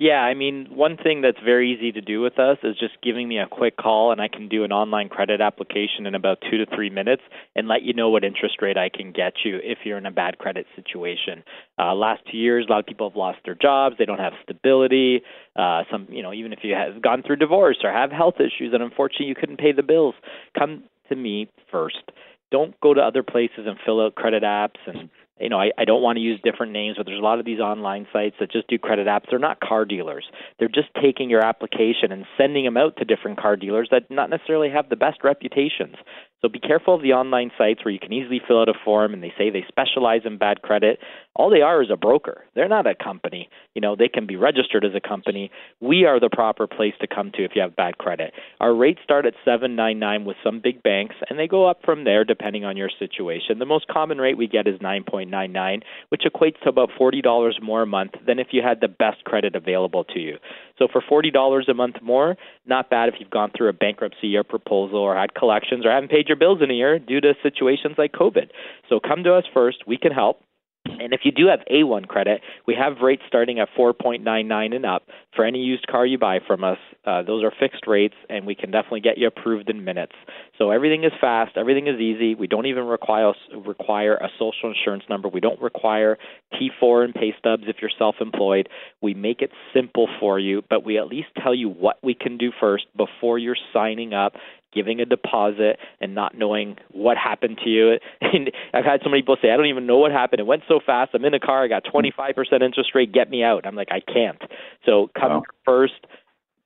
Yeah, 0.00 0.22
I 0.22 0.32
mean, 0.32 0.66
one 0.70 0.96
thing 0.96 1.20
that's 1.20 1.36
very 1.44 1.74
easy 1.74 1.92
to 1.92 2.00
do 2.00 2.22
with 2.22 2.38
us 2.38 2.56
is 2.62 2.74
just 2.78 2.94
giving 3.02 3.28
me 3.28 3.38
a 3.38 3.46
quick 3.46 3.76
call, 3.76 4.12
and 4.12 4.20
I 4.22 4.28
can 4.28 4.48
do 4.48 4.64
an 4.64 4.72
online 4.72 5.10
credit 5.10 5.42
application 5.42 6.06
in 6.06 6.14
about 6.14 6.38
two 6.50 6.56
to 6.56 6.64
three 6.74 6.88
minutes 6.88 7.20
and 7.54 7.68
let 7.68 7.82
you 7.82 7.92
know 7.92 8.08
what 8.08 8.24
interest 8.24 8.62
rate 8.62 8.78
I 8.78 8.88
can 8.88 9.12
get 9.12 9.34
you 9.44 9.58
if 9.62 9.80
you're 9.84 9.98
in 9.98 10.06
a 10.06 10.10
bad 10.10 10.38
credit 10.38 10.64
situation. 10.74 11.44
Uh, 11.78 11.94
last 11.94 12.22
two 12.30 12.38
years, 12.38 12.64
a 12.66 12.72
lot 12.72 12.78
of 12.78 12.86
people 12.86 13.10
have 13.10 13.16
lost 13.16 13.40
their 13.44 13.54
jobs; 13.54 13.96
they 13.98 14.06
don't 14.06 14.18
have 14.20 14.32
stability. 14.42 15.20
Uh, 15.54 15.82
some, 15.92 16.06
you 16.08 16.22
know, 16.22 16.32
even 16.32 16.54
if 16.54 16.60
you 16.62 16.72
have 16.72 17.02
gone 17.02 17.22
through 17.22 17.36
divorce 17.36 17.76
or 17.84 17.92
have 17.92 18.10
health 18.10 18.36
issues, 18.36 18.72
and 18.72 18.82
unfortunately 18.82 19.26
you 19.26 19.34
couldn't 19.34 19.58
pay 19.58 19.72
the 19.72 19.82
bills, 19.82 20.14
come 20.58 20.82
to 21.10 21.14
me 21.14 21.46
first. 21.70 22.10
Don't 22.50 22.74
go 22.80 22.94
to 22.94 23.02
other 23.02 23.22
places 23.22 23.66
and 23.66 23.76
fill 23.84 24.00
out 24.00 24.14
credit 24.14 24.44
apps 24.44 24.80
and 24.86 25.10
you 25.40 25.48
know, 25.48 25.60
I, 25.60 25.70
I 25.78 25.84
don't 25.84 26.02
want 26.02 26.16
to 26.16 26.20
use 26.20 26.40
different 26.42 26.72
names, 26.72 26.96
but 26.96 27.06
there's 27.06 27.18
a 27.18 27.22
lot 27.22 27.38
of 27.38 27.44
these 27.44 27.60
online 27.60 28.06
sites 28.12 28.36
that 28.40 28.50
just 28.50 28.68
do 28.68 28.78
credit 28.78 29.06
apps. 29.06 29.24
They're 29.30 29.38
not 29.38 29.60
car 29.60 29.84
dealers. 29.84 30.26
They're 30.58 30.68
just 30.68 30.88
taking 31.00 31.30
your 31.30 31.44
application 31.44 32.12
and 32.12 32.24
sending 32.36 32.64
them 32.64 32.76
out 32.76 32.96
to 32.96 33.04
different 33.04 33.38
car 33.40 33.56
dealers 33.56 33.88
that 33.90 34.10
not 34.10 34.30
necessarily 34.30 34.70
have 34.70 34.88
the 34.88 34.96
best 34.96 35.24
reputations. 35.24 35.96
So 36.42 36.48
be 36.48 36.58
careful 36.58 36.94
of 36.94 37.02
the 37.02 37.12
online 37.12 37.50
sites 37.58 37.84
where 37.84 37.92
you 37.92 38.00
can 38.00 38.12
easily 38.12 38.40
fill 38.46 38.60
out 38.60 38.68
a 38.68 38.74
form 38.84 39.12
and 39.12 39.22
they 39.22 39.32
say 39.36 39.50
they 39.50 39.64
specialize 39.68 40.22
in 40.24 40.38
bad 40.38 40.62
credit. 40.62 40.98
All 41.36 41.50
they 41.50 41.60
are 41.60 41.82
is 41.82 41.90
a 41.90 41.96
broker. 41.96 42.44
They're 42.54 42.68
not 42.68 42.86
a 42.86 42.94
company. 42.94 43.48
You 43.74 43.82
know, 43.82 43.94
they 43.94 44.08
can 44.08 44.26
be 44.26 44.36
registered 44.36 44.84
as 44.84 44.92
a 44.94 45.06
company. 45.06 45.50
We 45.80 46.06
are 46.06 46.18
the 46.18 46.30
proper 46.30 46.66
place 46.66 46.94
to 47.00 47.06
come 47.06 47.30
to 47.32 47.44
if 47.44 47.52
you 47.54 47.62
have 47.62 47.76
bad 47.76 47.98
credit. 47.98 48.32
Our 48.58 48.74
rates 48.74 49.00
start 49.04 49.26
at 49.26 49.34
7.99 49.46 50.24
with 50.24 50.36
some 50.42 50.60
big 50.60 50.82
banks 50.82 51.16
and 51.28 51.38
they 51.38 51.46
go 51.46 51.68
up 51.68 51.80
from 51.84 52.04
there 52.04 52.24
depending 52.24 52.64
on 52.64 52.76
your 52.76 52.90
situation. 52.98 53.58
The 53.58 53.66
most 53.66 53.86
common 53.88 54.18
rate 54.18 54.38
we 54.38 54.48
get 54.48 54.66
is 54.66 54.78
9.99, 54.80 55.82
which 56.08 56.22
equates 56.22 56.60
to 56.62 56.70
about 56.70 56.88
$40 56.98 57.62
more 57.62 57.82
a 57.82 57.86
month 57.86 58.12
than 58.26 58.38
if 58.38 58.48
you 58.52 58.62
had 58.62 58.80
the 58.80 58.88
best 58.88 59.24
credit 59.24 59.54
available 59.54 60.04
to 60.04 60.18
you. 60.18 60.38
So 60.78 60.88
for 60.90 61.02
$40 61.02 61.68
a 61.68 61.74
month 61.74 61.96
more, 62.02 62.36
not 62.66 62.88
bad 62.88 63.10
if 63.10 63.16
you've 63.18 63.30
gone 63.30 63.52
through 63.54 63.68
a 63.68 63.74
bankruptcy 63.74 64.34
or 64.36 64.42
proposal 64.42 64.98
or 64.98 65.14
had 65.14 65.34
collections 65.34 65.84
or 65.84 65.92
haven't 65.92 66.10
paid 66.10 66.29
your 66.30 66.38
bills 66.38 66.60
in 66.62 66.70
a 66.70 66.74
year 66.74 66.98
due 66.98 67.20
to 67.20 67.34
situations 67.42 67.96
like 67.98 68.12
COVID. 68.12 68.50
So 68.88 69.00
come 69.00 69.24
to 69.24 69.34
us 69.34 69.44
first. 69.52 69.84
We 69.86 69.98
can 69.98 70.12
help. 70.12 70.40
And 70.86 71.12
if 71.12 71.20
you 71.24 71.32
do 71.32 71.46
have 71.48 71.60
A1 71.70 72.08
credit, 72.08 72.40
we 72.66 72.74
have 72.74 73.02
rates 73.02 73.22
starting 73.28 73.58
at 73.58 73.68
4.99 73.78 74.74
and 74.74 74.86
up 74.86 75.02
for 75.36 75.44
any 75.44 75.58
used 75.58 75.86
car 75.86 76.06
you 76.06 76.18
buy 76.18 76.38
from 76.46 76.64
us. 76.64 76.78
Uh, 77.04 77.22
those 77.22 77.44
are 77.44 77.52
fixed 77.58 77.86
rates, 77.86 78.14
and 78.30 78.46
we 78.46 78.54
can 78.54 78.70
definitely 78.70 79.00
get 79.00 79.18
you 79.18 79.26
approved 79.26 79.68
in 79.68 79.84
minutes. 79.84 80.12
So 80.56 80.70
everything 80.70 81.04
is 81.04 81.12
fast, 81.20 81.52
everything 81.56 81.86
is 81.86 82.00
easy. 82.00 82.34
We 82.34 82.46
don't 82.46 82.66
even 82.66 82.84
require 82.84 83.32
require 83.64 84.14
a 84.14 84.28
social 84.38 84.72
insurance 84.74 85.04
number. 85.08 85.28
We 85.28 85.40
don't 85.40 85.60
require 85.60 86.18
T4 86.54 87.04
and 87.04 87.14
pay 87.14 87.34
stubs 87.38 87.64
if 87.66 87.76
you're 87.80 87.90
self-employed. 87.98 88.68
We 89.02 89.12
make 89.14 89.42
it 89.42 89.50
simple 89.74 90.08
for 90.18 90.38
you, 90.38 90.62
but 90.68 90.84
we 90.84 90.98
at 90.98 91.08
least 91.08 91.28
tell 91.42 91.54
you 91.54 91.68
what 91.68 91.98
we 92.02 92.14
can 92.14 92.38
do 92.38 92.52
first 92.58 92.84
before 92.96 93.38
you're 93.38 93.56
signing 93.72 94.14
up 94.14 94.34
giving 94.72 95.00
a 95.00 95.04
deposit 95.04 95.78
and 96.00 96.14
not 96.14 96.36
knowing 96.36 96.76
what 96.90 97.16
happened 97.16 97.58
to 97.64 97.70
you. 97.70 97.98
And 98.32 98.52
I've 98.72 98.84
had 98.84 99.00
so 99.02 99.10
many 99.10 99.22
people 99.22 99.36
say, 99.42 99.50
I 99.50 99.56
don't 99.56 99.66
even 99.66 99.86
know 99.86 99.98
what 99.98 100.12
happened. 100.12 100.38
It 100.38 100.46
went 100.46 100.62
so 100.68 100.78
fast. 100.84 101.10
I'm 101.14 101.24
in 101.24 101.34
a 101.34 101.40
car. 101.40 101.64
I 101.64 101.68
got 101.68 101.84
25% 101.84 102.62
interest 102.62 102.90
rate. 102.94 103.12
Get 103.12 103.28
me 103.28 103.42
out. 103.42 103.66
I'm 103.66 103.74
like, 103.74 103.88
I 103.90 104.00
can't. 104.00 104.40
So 104.86 105.10
come 105.18 105.32
wow. 105.32 105.42
first. 105.64 106.06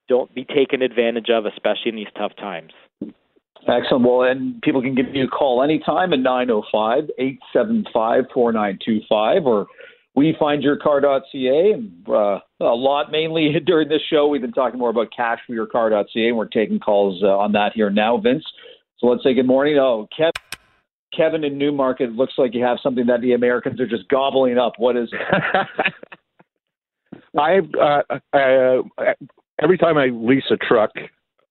Don't 0.07 0.35
be 0.35 0.45
taken 0.45 0.83
advantage 0.83 1.31
of, 1.31 1.47
especially 1.47 1.89
in 1.89 1.97
these 1.97 2.13
tough 2.15 2.37
times. 2.37 2.73
Excellent. 3.67 4.05
Well, 4.05 4.23
and 4.23 4.61
people 4.61 4.83
can 4.83 4.95
give 4.95 5.15
you 5.15 5.25
a 5.25 5.29
call 5.29 5.63
anytime 5.63 6.13
at 6.13 6.19
905 6.19 7.11
875 7.19 8.25
4925 8.35 9.47
or 9.47 9.67
wefindyourcar.ca. 10.17 11.73
And 11.73 12.09
uh, 12.09 12.41
a 12.61 12.75
lot 12.75 13.11
mainly 13.11 13.55
during 13.67 13.89
this 13.89 14.03
show, 14.09 14.29
we've 14.29 14.41
been 14.41 14.53
talking 14.53 14.79
more 14.79 14.91
about 14.91 15.09
cashforyourcar.ca, 15.19 16.29
and 16.29 16.37
we're 16.37 16.47
taking 16.47 16.79
calls 16.79 17.23
uh, 17.23 17.29
on 17.29 17.53
that 17.53 17.73
here 17.75 17.91
now, 17.91 18.17
Vince. 18.19 18.45
So 18.99 19.07
let's 19.07 19.23
say 19.23 19.35
good 19.35 19.47
morning. 19.47 19.79
Oh, 19.79 20.09
Kevin. 20.17 20.33
Kevin 21.17 21.45
in 21.45 21.59
Newmarket, 21.59 22.11
looks 22.13 22.35
like 22.39 22.55
you 22.55 22.65
have 22.65 22.79
something 22.83 23.07
that 23.07 23.21
the 23.21 23.35
Americans 23.35 23.81
are 23.81 23.87
just 23.87 24.09
gobbling 24.09 24.59
up. 24.59 24.73
What 24.79 24.97
is 24.97 25.09
it? 25.13 25.67
I 27.39 27.61
uh, 27.81 28.03
uh, 28.33 28.83
every 29.63 29.79
time 29.79 29.97
I 29.97 30.07
lease 30.07 30.51
a 30.51 30.57
truck, 30.57 30.91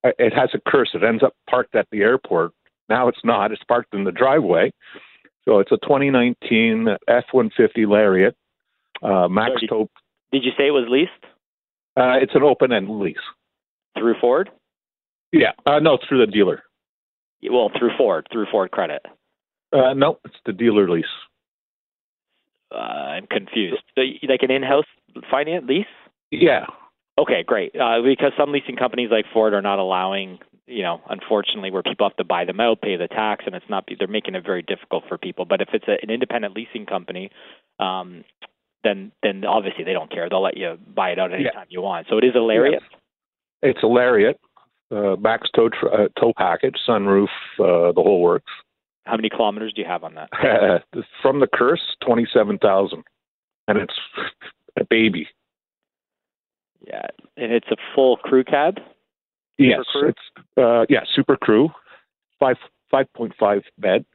it 0.03 0.33
has 0.33 0.49
a 0.53 0.59
curse. 0.69 0.89
It 0.93 1.03
ends 1.03 1.23
up 1.23 1.33
parked 1.49 1.75
at 1.75 1.87
the 1.91 2.01
airport. 2.01 2.51
Now 2.89 3.07
it's 3.07 3.23
not. 3.23 3.51
It's 3.51 3.63
parked 3.67 3.93
in 3.93 4.03
the 4.03 4.11
driveway. 4.11 4.71
So 5.45 5.59
it's 5.59 5.71
a 5.71 5.77
2019 5.77 6.87
F-150 7.07 7.87
Lariat 7.87 8.35
uh, 9.03 9.27
max 9.27 9.59
did, 9.61 9.69
tow. 9.69 9.89
Did 10.31 10.43
you 10.43 10.51
say 10.57 10.67
it 10.67 10.71
was 10.71 10.87
leased? 10.89 11.11
Uh, 11.95 12.17
it's 12.21 12.33
an 12.35 12.43
open 12.43 12.71
end 12.71 12.89
lease. 12.99 13.17
Through 13.97 14.15
Ford? 14.19 14.49
Yeah. 15.31 15.51
Uh, 15.65 15.79
no, 15.79 15.97
through 16.07 16.25
the 16.25 16.31
dealer. 16.31 16.63
Well, 17.49 17.71
through 17.77 17.91
Ford, 17.97 18.27
through 18.31 18.47
Ford 18.51 18.71
Credit. 18.71 19.01
Uh, 19.73 19.93
no, 19.93 20.19
it's 20.23 20.35
the 20.45 20.53
dealer 20.53 20.89
lease. 20.89 21.05
Uh, 22.73 22.77
I'm 22.77 23.27
confused. 23.27 23.83
So, 23.95 24.01
like 24.27 24.41
an 24.41 24.51
in-house 24.51 24.85
finance 25.29 25.65
lease? 25.67 25.85
Yeah. 26.31 26.65
Okay, 27.19 27.43
great. 27.45 27.75
Uh, 27.75 28.01
because 28.01 28.31
some 28.37 28.51
leasing 28.51 28.75
companies 28.75 29.09
like 29.11 29.25
Ford 29.33 29.53
are 29.53 29.61
not 29.61 29.77
allowing, 29.77 30.39
you 30.65 30.81
know, 30.81 31.01
unfortunately, 31.09 31.69
where 31.69 31.83
people 31.83 32.07
have 32.07 32.17
to 32.17 32.23
buy 32.23 32.45
them 32.45 32.59
out, 32.59 32.81
pay 32.81 32.95
the 32.95 33.07
tax, 33.07 33.43
and 33.45 33.53
it's 33.53 33.65
not. 33.69 33.87
They're 33.99 34.07
making 34.07 34.33
it 34.35 34.43
very 34.43 34.63
difficult 34.63 35.03
for 35.07 35.17
people. 35.19 35.45
But 35.45 35.61
if 35.61 35.69
it's 35.73 35.85
a, 35.87 35.97
an 36.01 36.09
independent 36.09 36.55
leasing 36.55 36.87
company, 36.87 37.29
um, 37.79 38.23
then 38.83 39.11
then 39.21 39.45
obviously 39.45 39.83
they 39.83 39.93
don't 39.93 40.11
care. 40.11 40.29
They'll 40.29 40.43
let 40.43 40.57
you 40.57 40.77
buy 40.95 41.09
it 41.11 41.19
out 41.19 41.33
anytime 41.33 41.53
yeah. 41.55 41.63
you 41.69 41.81
want. 41.81 42.07
So 42.09 42.17
it 42.17 42.23
is 42.23 42.35
a 42.35 42.39
Lariat. 42.39 42.81
Yes. 42.81 42.99
It's 43.61 43.83
a 43.83 43.87
Lariat, 43.87 44.39
uh, 44.91 45.15
max 45.19 45.49
tow 45.55 45.69
tr- 45.69 45.87
uh, 45.87 46.07
tow 46.19 46.33
package, 46.35 46.75
sunroof, 46.87 47.27
uh, 47.59 47.93
the 47.93 48.01
whole 48.01 48.21
works. 48.21 48.51
How 49.05 49.15
many 49.15 49.29
kilometers 49.29 49.73
do 49.73 49.81
you 49.81 49.87
have 49.87 50.03
on 50.03 50.15
that? 50.15 50.29
From 51.21 51.39
the 51.39 51.47
curse, 51.47 51.81
twenty-seven 52.05 52.59
thousand, 52.59 53.03
and 53.67 53.77
it's 53.77 53.95
a 54.79 54.85
baby. 54.85 55.27
Yeah, 56.85 57.07
and 57.37 57.53
it's 57.53 57.67
a 57.71 57.77
full 57.95 58.17
crew 58.17 58.43
cab. 58.43 58.79
Yes, 59.57 59.83
crew? 59.91 60.09
it's 60.09 60.47
uh, 60.57 60.85
yeah, 60.89 61.01
super 61.15 61.37
crew, 61.37 61.69
five 62.39 62.57
five 62.91 63.07
point 63.13 63.33
five 63.39 63.63
bed. 63.77 64.05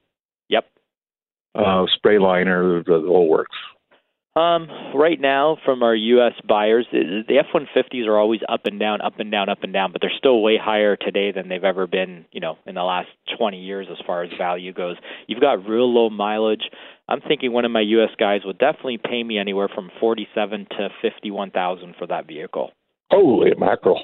Yep. 0.48 0.66
Uh, 1.54 1.86
spray 1.94 2.18
liner, 2.18 2.82
the, 2.84 3.00
the 3.00 3.08
whole 3.08 3.28
works. 3.28 3.56
Um, 4.38 4.68
right 4.94 5.20
now, 5.20 5.56
from 5.64 5.82
our 5.82 5.96
U.S. 5.96 6.34
buyers, 6.46 6.86
the 6.92 7.38
F-150s 7.40 8.06
are 8.06 8.16
always 8.16 8.40
up 8.48 8.66
and 8.66 8.78
down, 8.78 9.00
up 9.00 9.18
and 9.18 9.32
down, 9.32 9.48
up 9.48 9.64
and 9.64 9.72
down, 9.72 9.90
but 9.90 10.00
they're 10.00 10.12
still 10.16 10.42
way 10.42 10.56
higher 10.62 10.94
today 10.94 11.32
than 11.32 11.48
they've 11.48 11.64
ever 11.64 11.88
been, 11.88 12.24
you 12.30 12.40
know, 12.40 12.56
in 12.64 12.76
the 12.76 12.84
last 12.84 13.08
20 13.36 13.58
years 13.58 13.88
as 13.90 13.98
far 14.06 14.22
as 14.22 14.30
value 14.38 14.72
goes. 14.72 14.94
You've 15.26 15.40
got 15.40 15.66
real 15.66 15.92
low 15.92 16.08
mileage. 16.08 16.70
I'm 17.08 17.20
thinking 17.20 17.52
one 17.52 17.64
of 17.64 17.72
my 17.72 17.80
U.S. 17.80 18.10
guys 18.16 18.42
would 18.44 18.58
definitely 18.58 18.98
pay 18.98 19.24
me 19.24 19.38
anywhere 19.38 19.68
from 19.74 19.90
47 19.98 20.68
to 20.70 20.88
51,000 21.02 21.96
for 21.98 22.06
that 22.06 22.28
vehicle. 22.28 22.70
Holy 23.10 23.50
mackerel! 23.58 24.00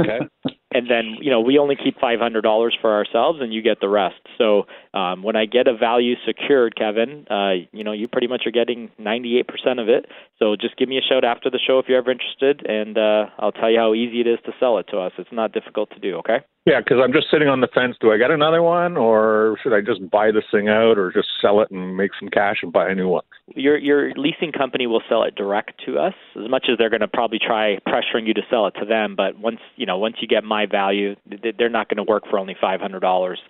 okay. 0.00 0.18
and 0.72 0.88
then 0.88 1.16
you 1.20 1.30
know 1.30 1.40
we 1.40 1.58
only 1.58 1.76
keep 1.76 1.98
five 2.00 2.20
hundred 2.20 2.42
dollars 2.42 2.76
for 2.80 2.92
ourselves, 2.92 3.40
and 3.40 3.52
you 3.52 3.62
get 3.62 3.80
the 3.80 3.88
rest. 3.88 4.20
So 4.38 4.66
um, 4.94 5.22
when 5.22 5.36
I 5.36 5.46
get 5.46 5.66
a 5.68 5.76
value 5.76 6.14
secured, 6.26 6.76
Kevin, 6.76 7.26
uh, 7.30 7.66
you 7.72 7.84
know 7.84 7.92
you 7.92 8.08
pretty 8.08 8.28
much 8.28 8.42
are 8.46 8.52
getting 8.52 8.90
ninety 8.98 9.38
eight 9.38 9.48
percent 9.48 9.80
of 9.80 9.88
it. 9.88 10.06
So 10.38 10.56
just 10.56 10.76
give 10.76 10.88
me 10.88 10.98
a 10.98 11.02
shout 11.02 11.24
after 11.24 11.50
the 11.50 11.58
show 11.58 11.78
if 11.78 11.86
you're 11.88 11.98
ever 11.98 12.10
interested, 12.10 12.64
and 12.66 12.96
uh, 12.96 13.26
I'll 13.38 13.52
tell 13.52 13.70
you 13.70 13.78
how 13.78 13.94
easy 13.94 14.20
it 14.20 14.26
is 14.26 14.38
to 14.46 14.52
sell 14.60 14.78
it 14.78 14.86
to 14.90 14.98
us. 14.98 15.12
It's 15.18 15.32
not 15.32 15.52
difficult 15.52 15.90
to 15.90 15.98
do. 15.98 16.16
Okay. 16.18 16.38
Yeah, 16.66 16.80
because 16.80 16.98
I'm 17.02 17.12
just 17.12 17.30
sitting 17.30 17.48
on 17.48 17.62
the 17.62 17.68
fence. 17.68 17.96
Do 18.00 18.12
I 18.12 18.18
get 18.18 18.30
another 18.30 18.62
one, 18.62 18.98
or 18.98 19.56
should 19.62 19.72
I 19.72 19.80
just 19.80 20.10
buy 20.10 20.30
this 20.30 20.44
thing 20.52 20.68
out, 20.68 20.98
or 20.98 21.10
just 21.10 21.28
sell 21.40 21.62
it 21.62 21.70
and 21.70 21.96
make 21.96 22.10
some 22.20 22.28
cash 22.28 22.58
and 22.62 22.70
buy 22.70 22.90
a 22.90 22.94
new 22.94 23.08
one? 23.08 23.24
Your 23.54 23.78
your 23.78 24.12
leasing 24.14 24.52
company 24.52 24.86
will 24.86 25.02
sell 25.08 25.22
it 25.22 25.34
direct 25.34 25.82
to 25.86 25.98
us, 25.98 26.12
as 26.36 26.50
much 26.50 26.66
as 26.70 26.76
they're 26.76 26.90
going 26.90 27.00
to 27.00 27.08
probably 27.08 27.38
try 27.38 27.78
pressuring 27.88 28.26
you 28.26 28.34
to 28.34 28.42
sell 28.50 28.66
it 28.66 28.74
to 28.78 28.84
them. 28.84 29.16
But 29.16 29.38
once 29.38 29.60
you 29.76 29.86
know, 29.86 29.96
once 29.96 30.16
you 30.20 30.28
get 30.28 30.44
my 30.44 30.66
value, 30.66 31.16
they're 31.58 31.70
not 31.70 31.88
going 31.88 31.96
to 31.96 32.10
work 32.10 32.24
for 32.28 32.38
only 32.38 32.56
five 32.60 32.80
hundred 32.80 33.00
dollars. 33.00 33.40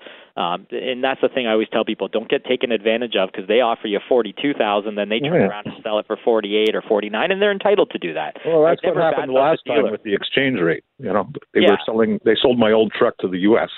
Um, 0.41 0.67
and 0.71 1.05
that's 1.05 1.21
the 1.21 1.29
thing 1.29 1.47
I 1.47 1.53
always 1.53 1.69
tell 1.71 1.85
people: 1.85 2.09
don't 2.09 2.29
get 2.29 2.47
taken 2.47 2.73
advantage 2.73 3.15
of 3.15 3.29
because 3.31 3.47
they 3.47 3.61
offer 3.61 3.89
you 3.89 4.01
forty-two 4.09 4.55
thousand, 4.55 4.95
then 4.95 5.11
they 5.11 5.21
turn 5.21 5.35
yeah. 5.35 5.49
around 5.49 5.67
and 5.67 5.75
sell 5.83 5.99
it 5.99 6.07
for 6.07 6.17
forty-eight 6.17 6.75
or 6.75 6.81
forty-nine, 6.81 7.31
and 7.31 7.43
they're 7.43 7.53
entitled 7.53 7.91
to 7.91 7.99
do 7.99 8.15
that. 8.15 8.37
Well, 8.47 8.65
that's 8.65 8.83
what 8.83 8.97
happened 8.97 9.33
last 9.33 9.61
time 9.67 9.91
with 9.91 10.03
the 10.03 10.15
exchange 10.15 10.59
rate. 10.59 10.83
You 10.99 11.13
know, 11.13 11.29
they 11.53 11.61
yeah. 11.61 11.73
were 11.73 11.79
selling. 11.85 12.21
They 12.25 12.37
sold 12.41 12.59
my 12.59 12.73
old 12.73 12.93
truck 12.97 13.19
to 13.19 13.29
the 13.29 13.39
U.S. 13.41 13.69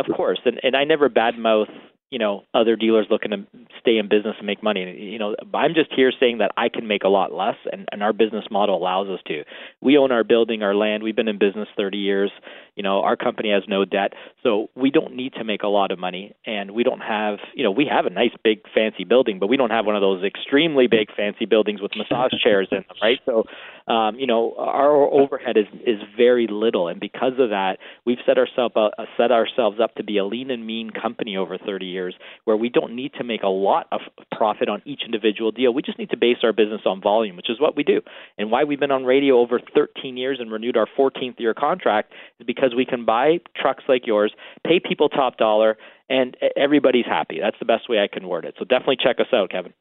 Of 0.00 0.06
course, 0.16 0.40
and 0.44 0.58
and 0.64 0.76
I 0.76 0.82
never 0.82 1.08
badmouth 1.08 1.70
you 2.10 2.18
know 2.18 2.42
other 2.54 2.76
dealers 2.76 3.06
looking 3.10 3.30
to 3.30 3.46
stay 3.80 3.98
in 3.98 4.08
business 4.08 4.34
and 4.38 4.46
make 4.46 4.62
money. 4.62 4.98
You 4.98 5.18
know 5.18 5.36
i'm 5.54 5.74
just 5.74 5.92
here 5.94 6.12
saying 6.18 6.38
that 6.38 6.50
i 6.56 6.68
can 6.68 6.86
make 6.86 7.04
a 7.04 7.08
lot 7.08 7.32
less 7.32 7.56
and, 7.70 7.86
and 7.92 8.02
our 8.02 8.12
business 8.12 8.44
model 8.50 8.76
allows 8.76 9.08
us 9.08 9.20
to. 9.26 9.44
We 9.80 9.98
own 9.98 10.12
our 10.12 10.24
building 10.24 10.62
our 10.62 10.74
land. 10.74 11.02
We've 11.02 11.16
been 11.16 11.28
in 11.28 11.38
business 11.38 11.68
30 11.76 11.98
years. 11.98 12.30
You 12.76 12.82
know 12.82 13.02
our 13.02 13.16
company 13.16 13.50
has 13.50 13.64
no 13.68 13.84
debt. 13.84 14.12
So 14.42 14.68
we 14.74 14.90
don't 14.90 15.14
need 15.14 15.34
to 15.34 15.44
make 15.44 15.62
a 15.62 15.68
lot 15.68 15.90
of 15.90 15.98
money 15.98 16.34
and 16.46 16.70
we 16.70 16.82
don't 16.82 17.00
have 17.00 17.38
you 17.54 17.64
know 17.64 17.70
we 17.70 17.86
have 17.90 18.06
a 18.06 18.10
nice 18.10 18.32
big 18.42 18.60
fancy 18.74 19.04
building 19.04 19.38
but 19.38 19.48
we 19.48 19.56
don't 19.56 19.70
have 19.70 19.86
one 19.86 19.96
of 19.96 20.00
those 20.00 20.24
extremely 20.24 20.86
big 20.86 21.08
fancy 21.14 21.44
buildings 21.44 21.80
with 21.82 21.92
massage 21.96 22.32
chairs 22.42 22.68
in 22.70 22.78
them 22.78 22.96
right? 23.02 23.18
So 23.26 23.44
um, 23.92 24.16
you 24.18 24.26
know 24.26 24.54
our 24.56 24.94
overhead 24.94 25.56
is 25.56 25.66
is 25.86 26.00
very 26.16 26.46
little 26.50 26.88
and 26.88 27.00
because 27.00 27.32
of 27.38 27.50
that 27.50 27.78
we've 28.04 28.18
set 28.24 28.38
ourselves 28.38 28.74
uh, 28.76 29.04
set 29.16 29.30
ourselves 29.30 29.78
up 29.82 29.94
to 29.96 30.04
be 30.04 30.18
a 30.18 30.24
lean 30.24 30.50
and 30.50 30.66
mean 30.66 30.90
company 30.90 31.36
over 31.36 31.58
30 31.58 31.86
years 31.86 31.97
years 31.98 32.14
where 32.44 32.56
we 32.56 32.68
don't 32.68 32.94
need 32.94 33.12
to 33.14 33.24
make 33.24 33.42
a 33.42 33.48
lot 33.48 33.86
of 33.92 34.00
profit 34.36 34.68
on 34.68 34.80
each 34.84 35.02
individual 35.04 35.50
deal. 35.50 35.74
We 35.74 35.82
just 35.82 35.98
need 35.98 36.10
to 36.10 36.16
base 36.16 36.38
our 36.42 36.52
business 36.52 36.82
on 36.86 37.00
volume, 37.00 37.36
which 37.36 37.50
is 37.50 37.60
what 37.60 37.76
we 37.76 37.82
do. 37.82 38.00
And 38.38 38.50
why 38.50 38.64
we've 38.64 38.80
been 38.80 38.90
on 38.90 39.04
radio 39.04 39.38
over 39.38 39.60
13 39.74 40.16
years 40.16 40.38
and 40.40 40.50
renewed 40.52 40.76
our 40.76 40.86
14th 40.98 41.38
year 41.38 41.54
contract 41.54 42.12
is 42.38 42.46
because 42.46 42.74
we 42.76 42.84
can 42.84 43.04
buy 43.04 43.38
trucks 43.56 43.84
like 43.88 44.06
yours, 44.06 44.32
pay 44.64 44.80
people 44.80 45.08
top 45.08 45.36
dollar, 45.36 45.76
and 46.08 46.36
everybody's 46.56 47.06
happy. 47.06 47.38
That's 47.40 47.58
the 47.58 47.66
best 47.66 47.88
way 47.88 47.98
I 47.98 48.08
can 48.08 48.28
word 48.28 48.44
it. 48.44 48.54
So 48.58 48.64
definitely 48.64 48.98
check 49.02 49.16
us 49.20 49.32
out, 49.32 49.50
Kevin. 49.50 49.72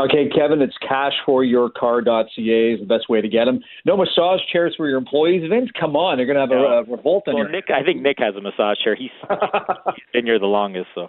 Okay, 0.00 0.30
Kevin, 0.34 0.62
it's 0.62 0.76
cashforyourcar.ca 0.82 2.72
is 2.72 2.80
the 2.80 2.86
best 2.86 3.10
way 3.10 3.20
to 3.20 3.28
get 3.28 3.44
them. 3.44 3.60
No 3.84 3.98
massage 3.98 4.40
chairs 4.50 4.74
for 4.76 4.88
your 4.88 4.96
employees. 4.96 5.42
Vince, 5.50 5.68
come 5.78 5.94
on, 5.94 6.16
they're 6.16 6.26
going 6.26 6.36
to 6.36 6.40
have 6.40 6.50
a, 6.52 6.90
a 6.90 6.96
revolt 6.96 7.24
well, 7.26 7.36
here. 7.36 7.50
Nick, 7.50 7.64
I 7.68 7.84
think 7.84 8.00
Nick 8.00 8.16
has 8.18 8.34
a 8.34 8.40
massage 8.40 8.78
chair. 8.82 8.94
He's, 8.94 9.10
he's 9.20 10.04
been 10.12 10.24
here 10.24 10.38
the 10.38 10.46
longest, 10.46 10.86
so. 10.94 11.08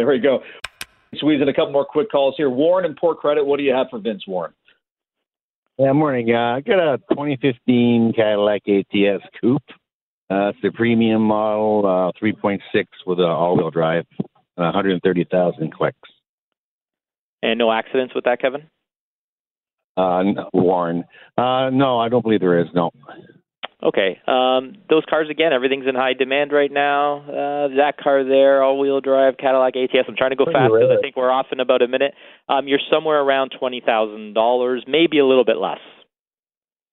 There 0.00 0.06
we 0.06 0.18
go. 0.18 0.38
Squeeze 1.16 1.42
in 1.42 1.48
a 1.50 1.52
couple 1.52 1.72
more 1.72 1.84
quick 1.84 2.10
calls 2.10 2.34
here. 2.38 2.48
Warren 2.48 2.86
and 2.86 2.96
Port 2.96 3.18
Credit, 3.18 3.44
what 3.44 3.58
do 3.58 3.64
you 3.64 3.74
have 3.74 3.88
for 3.90 3.98
Vince 3.98 4.26
Warren? 4.26 4.54
Yeah, 5.76 5.92
morning. 5.92 6.34
Uh, 6.34 6.56
I 6.56 6.60
got 6.62 6.94
a 6.94 6.96
2015 7.10 8.14
Cadillac 8.16 8.62
ATS 8.66 9.22
Coupe. 9.38 9.62
Uh, 10.30 10.48
it's 10.48 10.58
the 10.62 10.70
premium 10.72 11.20
model, 11.20 11.84
uh, 11.84 12.18
3.6 12.18 12.60
with 13.04 13.18
an 13.18 13.26
all-wheel 13.26 13.70
drive, 13.70 14.06
130,000 14.54 15.70
clicks. 15.70 15.98
And 17.42 17.58
no 17.58 17.70
accidents 17.70 18.14
with 18.14 18.24
that, 18.24 18.40
Kevin? 18.40 18.62
Uh, 19.98 20.22
no, 20.22 20.48
Warren. 20.54 21.04
Uh, 21.36 21.68
no, 21.70 21.98
I 21.98 22.08
don't 22.08 22.22
believe 22.22 22.40
there 22.40 22.58
is. 22.58 22.68
No. 22.74 22.90
Okay. 23.82 24.20
Um, 24.26 24.74
those 24.90 25.04
cars 25.08 25.30
again, 25.30 25.54
everything's 25.54 25.86
in 25.86 25.94
high 25.94 26.12
demand 26.12 26.52
right 26.52 26.70
now. 26.70 27.20
Uh, 27.20 27.68
that 27.76 27.94
car 27.98 28.24
there, 28.24 28.62
all-wheel 28.62 29.00
drive 29.00 29.38
Cadillac 29.38 29.74
ATS. 29.74 30.06
I'm 30.06 30.16
trying 30.16 30.28
to 30.30 30.36
go 30.36 30.44
fast 30.44 30.70
because 30.72 30.90
I 30.96 31.00
think 31.00 31.16
we're 31.16 31.30
off 31.30 31.46
in 31.50 31.60
about 31.60 31.80
a 31.80 31.88
minute. 31.88 32.12
Um, 32.48 32.68
you're 32.68 32.78
somewhere 32.92 33.20
around 33.20 33.52
twenty 33.58 33.80
thousand 33.84 34.34
dollars, 34.34 34.84
maybe 34.86 35.18
a 35.18 35.26
little 35.26 35.46
bit 35.46 35.56
less. 35.56 35.80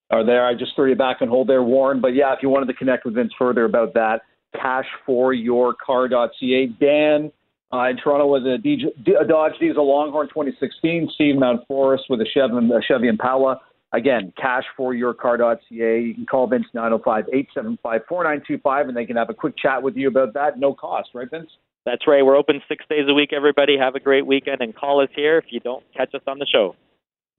Are 0.09 0.25
there? 0.25 0.45
I 0.45 0.53
just 0.53 0.73
threw 0.75 0.87
you 0.89 0.95
back 0.95 1.17
on 1.21 1.27
hold 1.27 1.49
there, 1.49 1.61
Warren. 1.61 1.99
But 1.99 2.15
yeah, 2.15 2.31
if 2.31 2.39
you 2.41 2.47
wanted 2.47 2.67
to 2.67 2.73
connect 2.73 3.03
with 3.03 3.15
Vince 3.15 3.33
further 3.37 3.65
about 3.65 3.93
that, 3.95 4.21
cashforyourcar.ca. 4.55 6.67
Dan 6.79 7.33
uh, 7.73 7.89
in 7.89 7.97
Toronto 7.97 8.27
was 8.27 8.43
a, 8.43 8.57
DJ, 8.65 8.85
a 9.19 9.25
Dodge 9.27 9.51
Diesel 9.59 9.85
Longhorn 9.85 10.29
2016. 10.29 11.09
Steve 11.15 11.35
Mount 11.37 11.67
Forest 11.67 12.05
with 12.09 12.21
a 12.21 12.25
Chevy, 12.33 12.55
a 12.55 12.81
Chevy 12.87 13.09
Impala. 13.09 13.59
Again, 13.93 14.33
cash 14.35 14.65
for 14.75 14.93
your 14.93 15.13
cashforyourcar.ca. 15.13 16.01
You 16.01 16.13
can 16.13 16.25
call 16.25 16.45
Vince 16.47 16.65
905-875-4925 16.75 18.87
and 18.87 18.97
they 18.97 19.05
can 19.05 19.15
have 19.15 19.29
a 19.29 19.33
quick 19.33 19.57
chat 19.57 19.81
with 19.81 19.95
you 19.95 20.09
about 20.09 20.33
that. 20.33 20.59
No 20.59 20.73
cost, 20.73 21.11
right, 21.13 21.29
Vince? 21.29 21.49
That's 21.85 22.05
right. 22.05 22.21
We're 22.21 22.35
open 22.35 22.61
six 22.67 22.83
days 22.89 23.05
a 23.07 23.13
week, 23.13 23.31
everybody. 23.31 23.77
Have 23.77 23.95
a 23.95 24.01
great 24.01 24.25
weekend 24.25 24.59
and 24.59 24.75
call 24.75 25.01
us 25.01 25.07
here 25.15 25.37
if 25.37 25.45
you 25.49 25.61
don't 25.61 25.85
catch 25.95 26.13
us 26.13 26.21
on 26.27 26.37
the 26.37 26.45
show. 26.45 26.75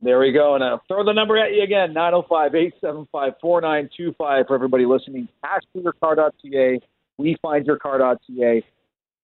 There 0.00 0.18
we 0.18 0.32
go. 0.32 0.54
And 0.54 0.64
I'll 0.64 0.80
throw 0.88 1.04
the 1.04 1.12
number 1.12 1.36
at 1.36 1.52
you 1.52 1.62
again 1.62 1.92
905 1.92 2.54
875 2.54 3.34
4925 3.42 4.46
for 4.46 4.54
everybody 4.54 4.86
listening. 4.86 5.28
Cashforyourcar.ca. 5.44 6.80
WeFindYourCar.ca. 7.20 8.64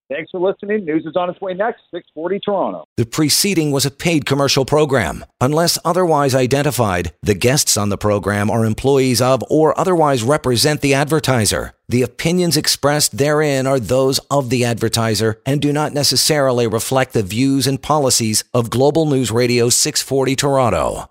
Thanks 0.07 0.29
for 0.29 0.39
listening. 0.39 0.85
News 0.85 1.05
is 1.05 1.15
on 1.15 1.31
its 1.31 1.41
way 1.41 1.53
next, 1.55 1.81
640 1.91 2.39
Toronto. 2.39 2.85
The 2.95 3.05
preceding 3.05 3.71
was 3.71 3.85
a 3.85 3.91
paid 3.91 4.25
commercial 4.25 4.63
program. 4.63 5.25
Unless 5.41 5.79
otherwise 5.83 6.35
identified, 6.35 7.13
the 7.23 7.33
guests 7.33 7.75
on 7.75 7.89
the 7.89 7.97
program 7.97 8.51
are 8.51 8.65
employees 8.65 9.19
of 9.19 9.43
or 9.49 9.77
otherwise 9.79 10.21
represent 10.21 10.81
the 10.81 10.93
advertiser. 10.93 11.73
The 11.89 12.03
opinions 12.03 12.55
expressed 12.55 13.17
therein 13.17 13.65
are 13.65 13.79
those 13.79 14.19
of 14.29 14.51
the 14.51 14.63
advertiser 14.63 15.41
and 15.45 15.59
do 15.59 15.73
not 15.73 15.93
necessarily 15.93 16.67
reflect 16.67 17.13
the 17.13 17.23
views 17.23 17.65
and 17.65 17.81
policies 17.81 18.43
of 18.53 18.69
Global 18.69 19.07
News 19.07 19.31
Radio 19.31 19.69
640 19.69 20.35
Toronto. 20.35 21.09